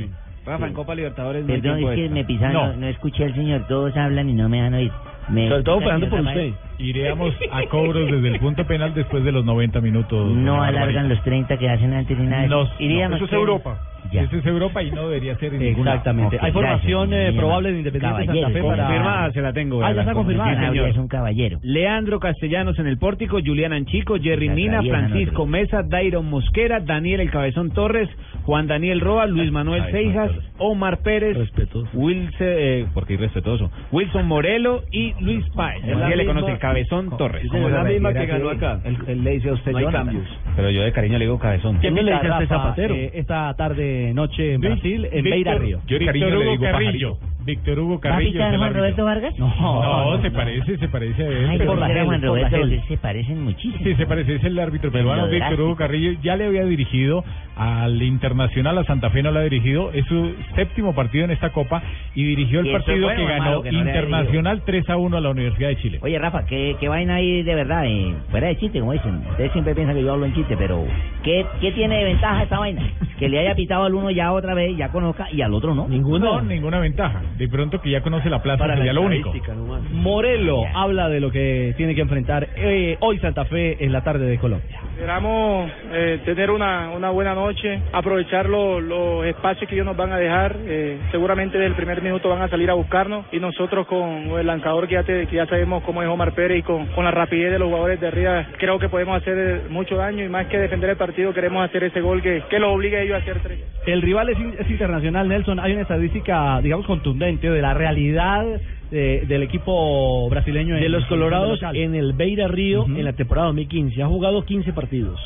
[0.44, 2.76] Rafa, en Copa Libertadores Perdón, es que me pisaron, no.
[2.78, 2.88] No.
[2.88, 3.68] escuché al señor.
[3.68, 4.92] Todos hablan y no me dan oír.
[5.30, 6.52] Me Sobre todo pagando por usted.
[6.80, 10.32] Iríamos a cobros desde el punto penal después de los 90 minutos.
[10.32, 12.42] No alargan los 30 que hacen antes ni nada.
[12.42, 12.56] de eso.
[12.64, 13.78] No, Iríamos eso es Europa.
[14.12, 14.24] Ya.
[14.24, 15.62] Eso es Europa y no debería ser en.
[15.62, 16.36] Exactamente.
[16.38, 18.84] Ok, Hay formación gracias, eh, muy probable de Independiente Caballero, Santa Fe para...
[18.86, 19.84] Confirmada, se la tengo.
[19.84, 20.88] Ah, ya está confirmada.
[20.90, 21.60] Es un caballero.
[21.64, 27.22] Leandro Castellanos en el pórtico, Julián Anchico, Jerry La Mina, Francisco Mesa, Dairon Mosquera, Daniel
[27.22, 28.10] El Cabezón Torres,
[28.44, 30.46] Juan Daniel Roa, Luis Manuel Ay, Seijas, Torres.
[30.58, 31.90] Omar Pérez, Respetuoso.
[31.94, 35.84] Wilson, eh, porque irrespetuoso, Wilson Morelo y Luis Páez.
[35.86, 37.48] Es Así le conoce el Cabezón Torres.
[37.50, 38.80] ¿Cómo Es se la misma que ganó acá.
[38.84, 40.24] Él, él le dice a usted No hay cambios.
[40.56, 41.78] Pero yo de cariño le digo Cabezón.
[41.78, 42.94] ¿Quién le dice a usted Zapatero?
[42.96, 45.80] eh, esta tarde, noche en Vic- Brasil, en Beira Río.
[45.88, 47.18] Yo de cariño le Hugo digo Carrillo.
[47.44, 48.74] Víctor Hugo ¿Va a Carrillo es el Juan.
[48.76, 49.40] Roberto Vargas?
[49.40, 51.48] No, se parece, se parece a él.
[51.50, 53.84] Ay, pero- por la gel, Juan por la Roberto, porque se parecen muchísimo.
[53.84, 55.60] Sí, se parece, es el árbitro peruano Víctor.
[55.62, 56.12] Hugo Carrillo.
[56.22, 57.24] Ya le había dirigido
[57.58, 59.92] al Internacional, a Santa Fe no lo ha dirigido.
[59.92, 61.82] Es su séptimo partido en esta Copa
[62.14, 64.98] y dirigió el ¿Y eso es partido bueno que ganó que no Internacional 3 a
[64.98, 65.98] 1 a la Universidad de Chile.
[66.04, 67.86] Oye, Rafa, ¿qué, qué vaina hay de verdad?
[67.88, 69.16] eh, fuera de chiste, como dicen.
[69.32, 70.86] Ustedes siempre piensan que yo hablo en chiste, pero
[71.24, 72.84] ¿qué, qué tiene de ventaja esta vaina?
[73.18, 75.88] Que le haya pitado al uno ya otra vez, ya conozca, y al otro no.
[75.88, 77.22] No, ninguna ventaja.
[77.38, 79.34] De pronto que ya conoce la plaza Para la sería lo único.
[79.56, 79.82] nomás.
[79.92, 84.26] Morelo habla de lo que tiene que enfrentar eh, hoy Santa Fe en la tarde
[84.26, 84.80] de Colombia.
[84.94, 90.12] Esperamos eh, tener una, una buena noche, aprovechar los, los espacios que ellos nos van
[90.12, 90.56] a dejar.
[90.66, 94.00] eh, seguramente desde el primer minuto van a salir a buscarnos y nosotros con
[94.40, 97.04] el lanzador que ya, te- que ya sabemos cómo es Omar Pérez y con, con
[97.04, 100.30] la rapidez de los jugadores de arriba, creo que podemos hacer eh, mucho daño y
[100.30, 103.16] más que defender el partido queremos hacer ese gol que, que lo obligue a ellos
[103.16, 103.60] a hacer tres.
[103.86, 105.60] El rival es, es internacional, Nelson.
[105.60, 108.46] Hay una estadística, digamos, contundente de la realidad
[108.92, 110.76] eh, del equipo brasileño.
[110.76, 114.04] De en- los Colorados en el Beira Río en la temporada 2015.
[114.04, 115.20] Ha jugado 15 partidos.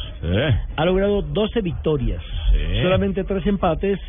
[0.76, 2.22] Ha logrado 12 victorias.
[2.82, 4.00] Solamente 3 empates.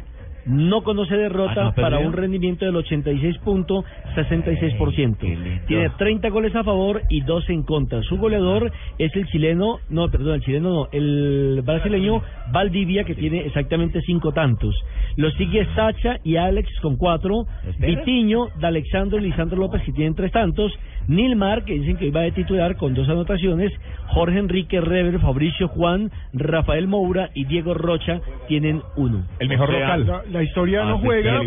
[0.47, 5.67] No conoce derrota Ah, no para un rendimiento del 86.66%.
[5.67, 8.03] Tiene 30 goles a favor y 12 en contra.
[8.03, 13.47] Su goleador es el chileno, no, perdón, el chileno no, el brasileño Valdivia que tiene
[13.47, 14.75] exactamente 5 tantos.
[15.17, 17.47] Lo sigue Sacha y Alex con 4.
[17.79, 20.73] Vitiño, D'Alexandro y Lisandro López que tienen 3 tantos.
[21.09, 23.73] Nilmar, que dicen que iba de titular con dos anotaciones.
[24.09, 29.25] Jorge Enrique Rever, Fabricio Juan, Rafael Moura y Diego Rocha tienen uno.
[29.39, 30.23] El mejor local.
[30.31, 31.43] La, la historia no juega.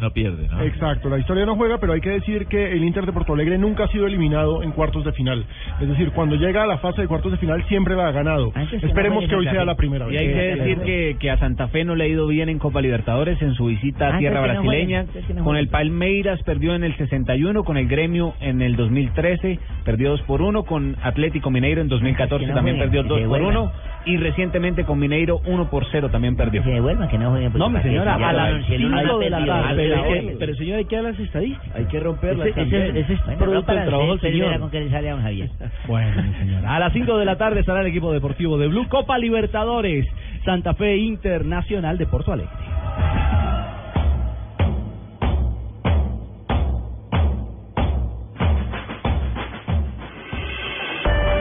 [0.00, 0.62] no pierde, ¿no?
[0.62, 3.58] Exacto, la historia no juega, pero hay que decir que el Inter de Porto Alegre
[3.58, 5.44] nunca ha sido eliminado en cuartos de final.
[5.80, 8.52] Es decir, cuando llega a la fase de cuartos de final siempre la ha ganado.
[8.82, 10.18] Esperemos que hoy sea la primera Y vez.
[10.20, 12.80] hay que decir que, que a Santa Fe no le ha ido bien en Copa
[12.80, 15.04] Libertadores en su visita a Ah, tierra que brasileña.
[15.10, 15.60] juegue, que no con juegue.
[15.60, 20.42] el Palmeiras perdió en el 61, con el Gremio en el 2013 perdió 2 por
[20.42, 23.38] 1, con Atlético Mineiro en 2014 Que no también juegue, perdió que 2 se por
[23.38, 23.60] devuelva.
[23.62, 23.72] 1
[24.04, 26.62] y recientemente con Mineiro 1 por 0 también perdió.
[26.64, 29.18] Se devuelvan, que no porque No, mi señora, a las si el uno cinco ha
[29.18, 31.76] de la tarde, pero, señor, hay que dar las estadísticas.
[31.76, 32.96] Hay que romperlas Ese- ese- también.
[32.96, 34.58] ese es Bueno, producto del trabajo del señor.
[34.60, 35.50] con que le sale a don Javier.
[35.86, 36.74] Bueno, mi señora.
[36.74, 40.06] A las 5 de la tarde estará el equipo deportivo de Blue Copa Libertadores,
[40.44, 42.50] Santa Fe Internacional de Porto Alegre.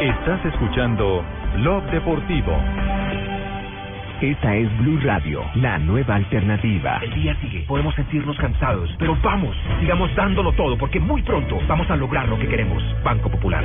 [0.02, 1.24] Estás escuchando
[1.58, 2.52] Blog Deportivo.
[4.22, 7.00] Esta es Blue Radio, la nueva alternativa.
[7.02, 11.90] El día sigue, podemos sentirnos cansados, pero vamos, sigamos dándolo todo porque muy pronto vamos
[11.90, 12.84] a lograr lo que queremos.
[13.04, 13.64] Banco Popular.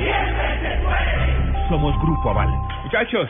[1.69, 2.49] Somos Grupo Aval.
[2.85, 3.29] Muchachos,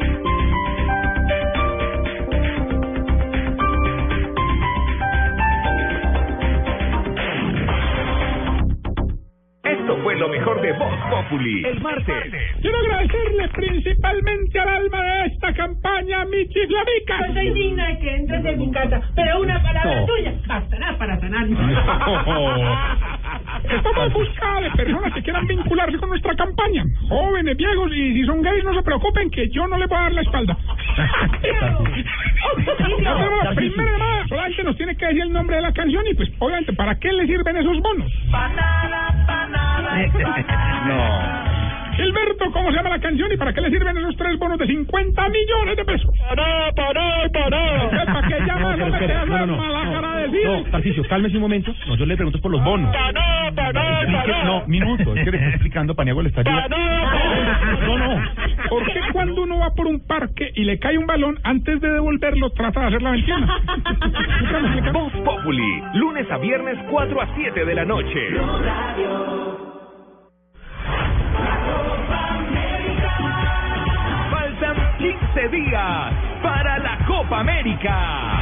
[9.81, 12.31] Esto fue lo mejor de Populi, el martes.
[12.61, 17.17] Quiero agradecerle principalmente al alma de esta campaña, Michi Slavica.
[17.17, 20.05] Pues soy digna de que entres en mi casa, pero una palabra No.
[20.05, 21.47] tuya bastará para sanar.
[23.75, 26.83] Estamos en busca de personas que quieran vincularse con nuestra campaña.
[27.09, 30.01] Jóvenes, viejos, y si son gays, no se preocupen que yo no les voy a
[30.01, 30.57] dar la espalda.
[33.01, 34.27] Ya tenemos la primera llamada.
[34.27, 37.11] Solamente nos tiene que decir el nombre de la canción y pues, obviamente, ¿para qué
[37.11, 38.11] le sirven esos bonos?
[40.87, 41.50] No.
[41.95, 44.67] Gilberto, ¿cómo se llama la canción y para qué le sirven esos tres bonos de
[44.67, 46.17] 50 millones de pesos?
[46.17, 48.05] ¡Pará, pará, pará!
[48.05, 48.77] ¿Para qué llamas?
[48.77, 51.73] No, quedas no, no, no, no, Tarcicio, cálmese un momento.
[51.87, 52.91] No, yo le pregunto por los bonos.
[52.91, 54.43] ¡Pará, pará, pará!
[54.43, 56.77] no, minuto, es que le está explicando, Paniagua le está ayudando.
[56.77, 58.21] No, no.
[58.69, 61.91] ¿Por qué cuando uno va por un parque y le cae un balón, antes de
[61.91, 63.59] devolverlo, trata de hacer la ventana?
[64.93, 68.29] Voz Populi, lunes a viernes 4 a 7 de la noche.
[75.01, 76.13] 15 días
[76.43, 78.39] para la Copa América.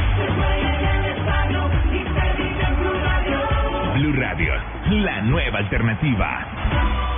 [3.94, 4.52] Blue Radio,
[4.90, 7.09] la nueva alternativa.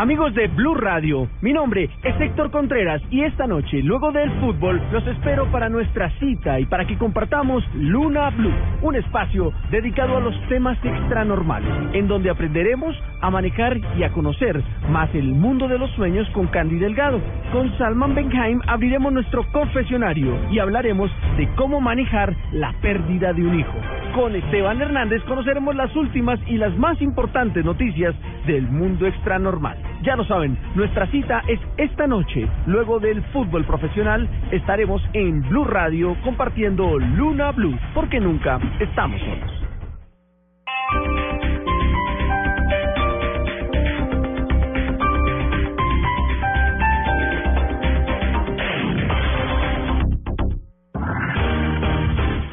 [0.00, 4.80] Amigos de Blue Radio, mi nombre es Héctor Contreras y esta noche, luego del fútbol,
[4.92, 10.20] los espero para nuestra cita y para que compartamos Luna Blue, un espacio dedicado a
[10.20, 15.76] los temas extranormales, en donde aprenderemos a manejar y a conocer más el mundo de
[15.76, 17.20] los sueños con Candy Delgado.
[17.52, 23.60] Con Salman Benheim abriremos nuestro confesionario y hablaremos de cómo manejar la pérdida de un
[23.60, 23.76] hijo.
[24.14, 28.14] Con Esteban Hernández conoceremos las últimas y las más importantes noticias
[28.46, 29.89] del mundo extranormal.
[30.02, 32.48] Ya lo saben, nuestra cita es esta noche.
[32.66, 39.60] Luego del fútbol profesional estaremos en Blue Radio compartiendo Luna Blue, porque nunca estamos solos.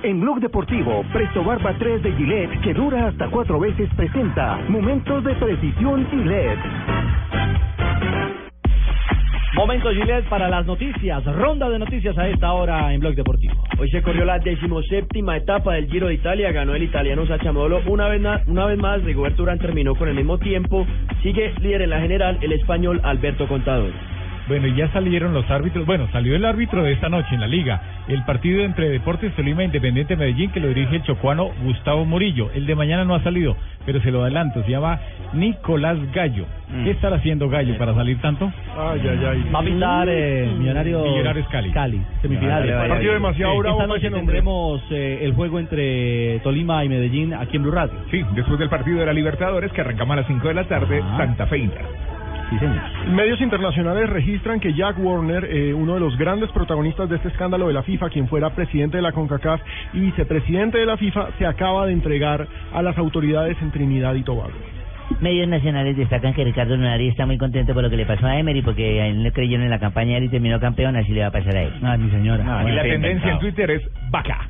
[0.03, 5.23] En Blog Deportivo, Presto Barba 3 de Gillette, que dura hasta cuatro veces, presenta Momentos
[5.23, 6.96] de Precisión Gillette.
[9.57, 11.25] Momento Gillette para las noticias.
[11.25, 13.55] Ronda de noticias a esta hora en Blog Deportivo.
[13.79, 17.81] Hoy se corrió la decimoséptima etapa del Giro de Italia, ganó el italiano Sachamolo.
[17.87, 20.85] Una vez, na- una vez más, Rigoberto Urán terminó con el mismo tiempo.
[21.23, 23.91] Sigue líder en la general el español Alberto Contador.
[24.47, 25.85] Bueno, y ya salieron los árbitros.
[25.85, 27.81] Bueno, salió el árbitro de esta noche en la liga.
[28.07, 32.49] El partido entre Deportes Tolima e Independiente Medellín que lo dirige el chocuano Gustavo Murillo.
[32.53, 34.63] El de mañana no ha salido, pero se lo adelanto.
[34.63, 34.99] Se llama
[35.33, 36.45] Nicolás Gallo.
[36.83, 38.51] ¿Qué estará haciendo Gallo para salir tanto?
[38.77, 39.49] Ay, ay, ay.
[39.53, 41.71] Va a pintar eh, Millonarios, Millonarios Cali.
[41.71, 42.67] Cali, semifinales.
[42.67, 47.33] Vale, vale, Partido demasiado bravo Esta noche tendremos eh, el juego entre Tolima y Medellín
[47.33, 47.93] aquí en Blue Radio.
[48.11, 51.01] Sí, después del partido de la Libertadores que arrancamos a las 5 de la tarde,
[51.17, 52.16] Santa Fe Inter.
[52.49, 52.81] Sí, señor.
[53.09, 57.67] Medios internacionales registran que Jack Warner, eh, uno de los grandes protagonistas de este escándalo
[57.67, 59.61] de la FIFA, quien fuera presidente de la CONCACAF
[59.93, 64.23] y vicepresidente de la FIFA, se acaba de entregar a las autoridades en Trinidad y
[64.23, 64.53] Tobago.
[65.21, 68.37] Medios nacionales destacan que Ricardo Lunari está muy contento por lo que le pasó a
[68.37, 71.27] Emery, porque a él le creyeron en la campaña y terminó campeón, así le va
[71.27, 71.73] a pasar a él.
[71.81, 72.63] Ah, mi señora.
[72.67, 74.49] y la tendencia en Twitter es vaca.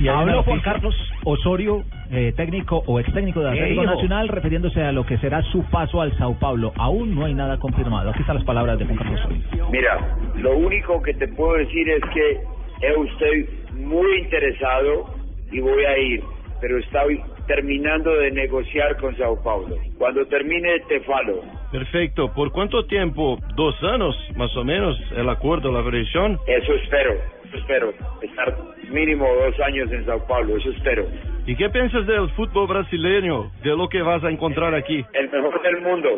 [0.00, 0.94] Y Juan noticia- Carlos
[1.24, 3.84] Osorio, eh, técnico o ex técnico de ¿Qué Atlético?
[3.84, 6.72] Nacional, refiriéndose a lo que será su paso al Sao Paulo.
[6.76, 8.10] Aún no hay nada confirmado.
[8.10, 9.68] Aquí están las palabras de Juan Carlos Osorio.
[9.70, 12.40] Mira, lo único que te puedo decir es que
[12.82, 13.48] yo estoy
[13.78, 15.14] muy interesado
[15.52, 16.22] y voy a ir,
[16.60, 19.76] pero estoy terminando de negociar con Sao Paulo.
[19.98, 21.42] Cuando termine te falo.
[21.70, 22.32] Perfecto.
[22.32, 23.38] ¿Por cuánto tiempo?
[23.54, 26.38] ¿Dos años, más o menos, el acuerdo, la revisión?
[26.46, 27.14] Eso espero,
[27.54, 27.92] eso espero.
[28.20, 28.54] Estar
[28.90, 31.06] mínimo dos años en Sao Paulo, eso espero.
[31.46, 35.04] ¿Y qué piensas del fútbol brasileño, de lo que vas a encontrar aquí?
[35.12, 36.08] El mejor del mundo,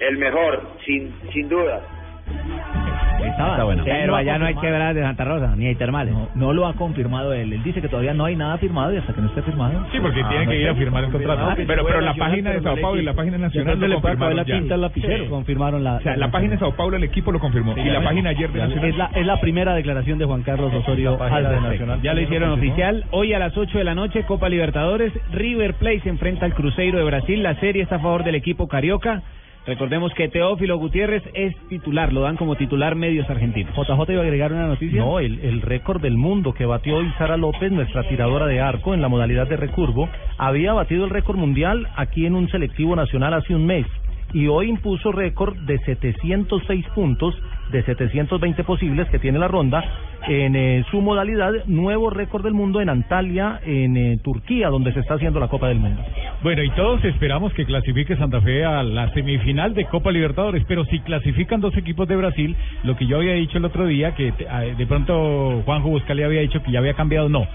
[0.00, 1.82] el mejor, sin, sin duda.
[2.26, 3.82] Está bueno.
[3.84, 6.14] Pero allá no hay quebradas de Santa Rosa, ni hay termales.
[6.14, 7.52] No, no lo ha confirmado él.
[7.52, 9.84] Él dice que todavía no hay nada firmado y hasta que no esté firmado.
[9.92, 11.46] Sí, porque Ah, tiene no que ir a firmar el contrato.
[11.50, 14.42] Ah, pero pero la página de Sao Paulo y la página nacional lo confirmaron la
[14.44, 14.58] ya.
[14.58, 15.24] tinta al lapicero.
[15.24, 15.30] Sí.
[15.30, 15.94] Confirmaron la.
[15.96, 17.74] O sea, la página de Sao Paulo, el equipo lo confirmó.
[17.74, 18.84] Sí, y la página ayer de Nacional.
[18.90, 21.96] Es la, es la primera declaración de Juan Carlos Osorio al respecto.
[22.02, 23.04] Ya lo hicieron oficial.
[23.10, 25.12] Hoy a las 8 de la noche, Copa Libertadores.
[25.32, 27.42] River Plate se enfrenta al Cruzeiro de Brasil.
[27.42, 29.22] La serie está a favor del equipo carioca.
[29.66, 33.74] Recordemos que Teófilo Gutiérrez es titular, lo dan como titular medios argentinos.
[33.74, 35.00] JJ iba a agregar una noticia.
[35.00, 38.94] No, el, el récord del mundo que batió hoy Sara López, nuestra tiradora de arco
[38.94, 43.34] en la modalidad de recurvo, había batido el récord mundial aquí en un selectivo nacional
[43.34, 43.86] hace un mes
[44.32, 47.34] y hoy impuso récord de 706 puntos
[47.70, 49.84] de 720 posibles que tiene la ronda
[50.28, 55.00] en eh, su modalidad nuevo récord del mundo en Antalya, en eh, Turquía, donde se
[55.00, 56.02] está haciendo la Copa del Mundo.
[56.42, 60.84] Bueno, y todos esperamos que clasifique Santa Fe a la semifinal de Copa Libertadores, pero
[60.86, 64.32] si clasifican dos equipos de Brasil, lo que yo había dicho el otro día, que
[64.32, 67.46] te- ah, de pronto Juanjo Buscali había dicho que ya había cambiado, no.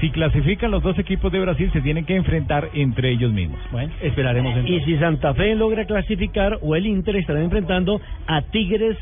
[0.00, 3.58] Si clasifican los dos equipos de Brasil, se tienen que enfrentar entre ellos mismos.
[3.70, 8.96] Bueno, esperaremos Y si Santa Fe logra clasificar o el Inter estarán enfrentando a Tigres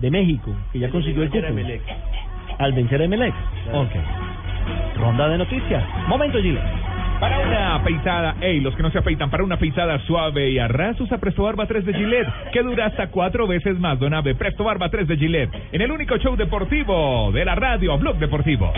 [0.00, 1.54] de México, que ya consiguió el título.
[2.58, 3.34] Al vencer a Emelec.
[3.72, 3.90] Ok.
[4.96, 5.84] Ronda de noticias.
[6.08, 6.60] Momento, Gila.
[7.20, 10.68] Para una afeitada, ey, los que no se afeitan, para una afeitada suave y a
[10.68, 14.36] ras, usa Presto Barba 3 de Gillette, que dura hasta cuatro veces más, Don Abe.
[14.36, 18.72] Presto Barba 3 de Gillette, en el único show deportivo de la radio, Blog Deportivo.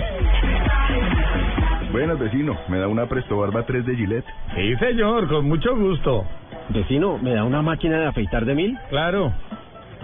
[1.93, 2.57] Buenas, vecino.
[2.69, 4.27] ¿Me da una Presto Barba 3 de Gillette?
[4.55, 6.25] Sí, señor, con mucho gusto.
[6.71, 8.79] Vecino, ¿me da una máquina de afeitar de mil?
[8.89, 9.33] Claro,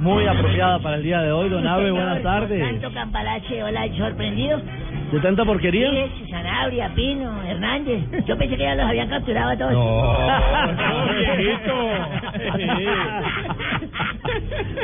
[0.00, 1.90] Muy apropiada para el día de hoy, don Abe.
[1.90, 2.58] Buenas tardes.
[2.58, 4.58] Tanto Campalache, hola, sorprendido.
[5.12, 5.90] ¿De tanta porquería?
[5.90, 8.04] Sí, Sanabria, Pino, Hernández.
[8.26, 9.72] Yo pensé que ya los habían capturado a todos.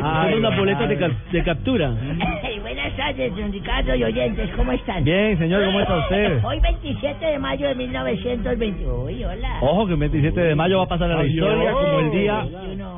[0.02, 1.92] Ah, una boleta de, cap- de captura.
[2.42, 5.04] Hey, buenas tardes, don Ricardo y oyentes, ¿cómo están?
[5.04, 6.38] Bien, señor, ¿cómo está usted?
[6.44, 8.86] Hoy 27 de mayo de 1920.
[8.86, 9.58] Uy, hola.
[9.60, 12.10] Ojo que el 27 de mayo va a pasar a la Ay, historia como el
[12.10, 12.46] día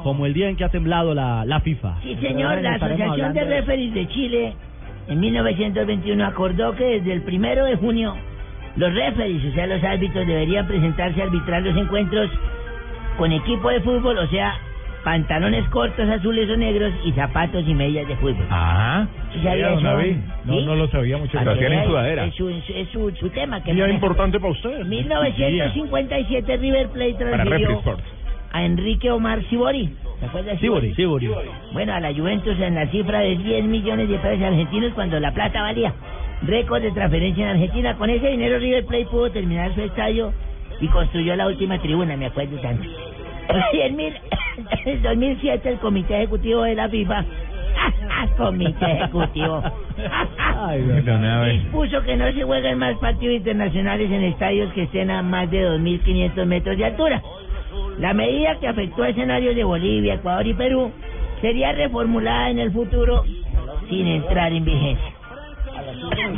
[0.03, 1.97] como el día en que ha temblado la, la FIFA.
[2.03, 4.53] Sí, señor, la Asociación de Referees de Chile
[5.09, 8.15] en 1921 acordó que desde el primero de junio
[8.77, 12.31] los referees, o sea, los árbitros, deberían presentarse a arbitrar los encuentros
[13.17, 14.55] con equipo de fútbol, o sea,
[15.03, 18.47] pantalones cortos azules o negros y zapatos y medias de fútbol.
[18.51, 19.81] Ah, ¿Sí sabía eso?
[19.81, 20.65] No, ¿Sí?
[20.65, 21.43] no lo sabía mucho.
[21.43, 22.25] Lo hacían en sudadera.
[22.27, 23.63] Es su, es su, su tema.
[23.63, 24.85] Que Día importante para usted.
[24.85, 27.83] 1957 River Plate Para transfirió.
[28.53, 29.95] A Enrique Omar Sibori.
[30.21, 31.29] ¿Se acuerda de Sibori, Sibori.
[31.73, 35.33] Bueno, a la Juventus en la cifra de 10 millones de pesos argentinos cuando la
[35.33, 35.93] plata valía.
[36.43, 37.95] Récord de transferencia en Argentina.
[37.97, 40.33] Con ese dinero River Plate pudo terminar su estadio
[40.81, 42.85] y construyó la última tribuna, me acuerdo tanto.
[43.73, 44.15] Y en mil-
[44.87, 47.25] en 2007 el Comité Ejecutivo de la FIFA,
[48.37, 49.63] Comité Ejecutivo,
[51.55, 55.65] dispuso que no se jueguen más partidos internacionales en estadios que estén a más de
[55.69, 57.23] 2.500 metros de altura.
[57.99, 60.91] La medida que afectó a escenarios de Bolivia, Ecuador y Perú
[61.41, 63.25] sería reformulada en el futuro
[63.89, 65.13] sin entrar en vigencia.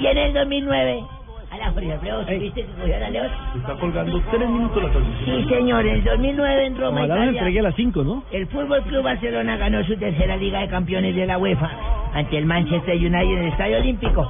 [0.01, 1.03] Y en el 2009,
[1.51, 3.29] a la Jorge Alfredo, ¿viste que cogió a la León?
[3.57, 5.43] Está colgando tres minutos la transmisión.
[5.43, 7.39] Sí, señor, en 2009 en Roma, Ojalá Italia.
[7.41, 8.23] entregué a las 5, ¿no?
[8.31, 11.71] El Fútbol Club Barcelona ganó su tercera Liga de Campeones de la UEFA
[12.15, 14.29] ante el Manchester United en el Estadio Olímpico.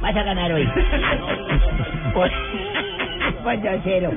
[0.00, 0.68] Vas a ganar hoy.
[2.14, 2.30] Por,
[3.42, 4.10] por 2-0.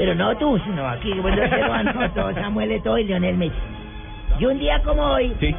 [0.00, 1.12] Pero no tú, sino aquí.
[1.12, 3.54] 2-0 anotó Samuel Eto'o y Lionel Messi.
[4.38, 5.54] Y un día como hoy, Sí.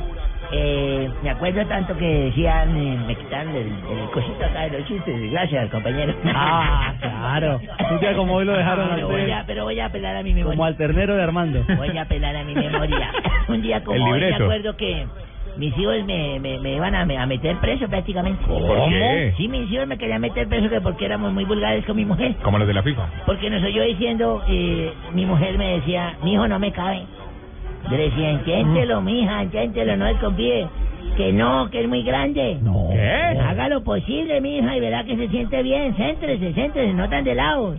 [0.52, 4.88] eh, me acuerdo tanto que decían, eh, me quitaron el, el cosito acá de los
[4.88, 5.32] chistes.
[5.32, 6.16] Gracias, compañero.
[6.26, 7.60] Ah, claro.
[7.92, 10.34] Un día como hoy lo dejaron pero, voy a, pero voy a apelar a mi
[10.34, 10.56] memoria.
[10.58, 11.64] como al ternero de Armando.
[11.78, 13.12] Voy a apelar a mi memoria.
[13.48, 15.06] Un día como hoy me acuerdo que
[15.62, 18.44] mis hijos me, me, me iban a, a meter preso prácticamente.
[18.48, 19.34] ¿Por qué?
[19.38, 22.34] Sí, mis hijos me querían meter preso que porque éramos muy vulgares con mi mujer.
[22.42, 23.08] Como los de la FIFA.
[23.28, 27.04] Porque nos oyó diciendo, eh, mi mujer me decía, mi hijo no me cabe.
[27.92, 30.68] Yo le decía, inténtelo, mija, inténtelo, no desconfíe.
[31.16, 32.58] Que no, que es muy grande.
[32.62, 32.90] No.
[32.92, 33.40] ¿Qué?
[33.40, 35.96] Haga lo posible, mija, y verá que se siente bien.
[35.96, 37.76] Céntrese, céntrese, no tan de lado.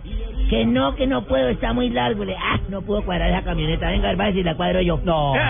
[0.49, 2.23] Que no, que no puedo, está muy largo.
[2.25, 3.89] Le, ah, no puedo cuadrar la camioneta.
[3.89, 4.99] Venga, hermano, si la cuadro yo.
[5.03, 5.33] No.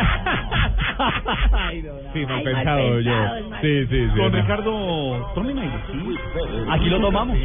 [1.73, 3.11] Sí, mal Ay, mal pensado yo.
[3.11, 4.05] pensado, mal Sí, sí, sí.
[4.15, 4.37] Don sí.
[4.41, 5.73] Ricardo, tomen aire.
[6.69, 7.37] Aquí lo tomamos.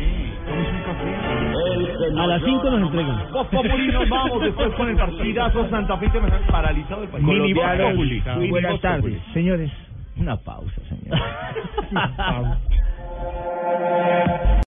[2.19, 3.19] A las 5 nos entregan.
[3.51, 7.25] Populi nos vamos después con el partidazo Santa Fe que me ha paralizado el país.
[7.25, 8.23] Mini Populi.
[8.51, 9.21] Buenas tardes, Populi.
[9.33, 9.71] señores.
[10.19, 11.19] Una pausa, señor.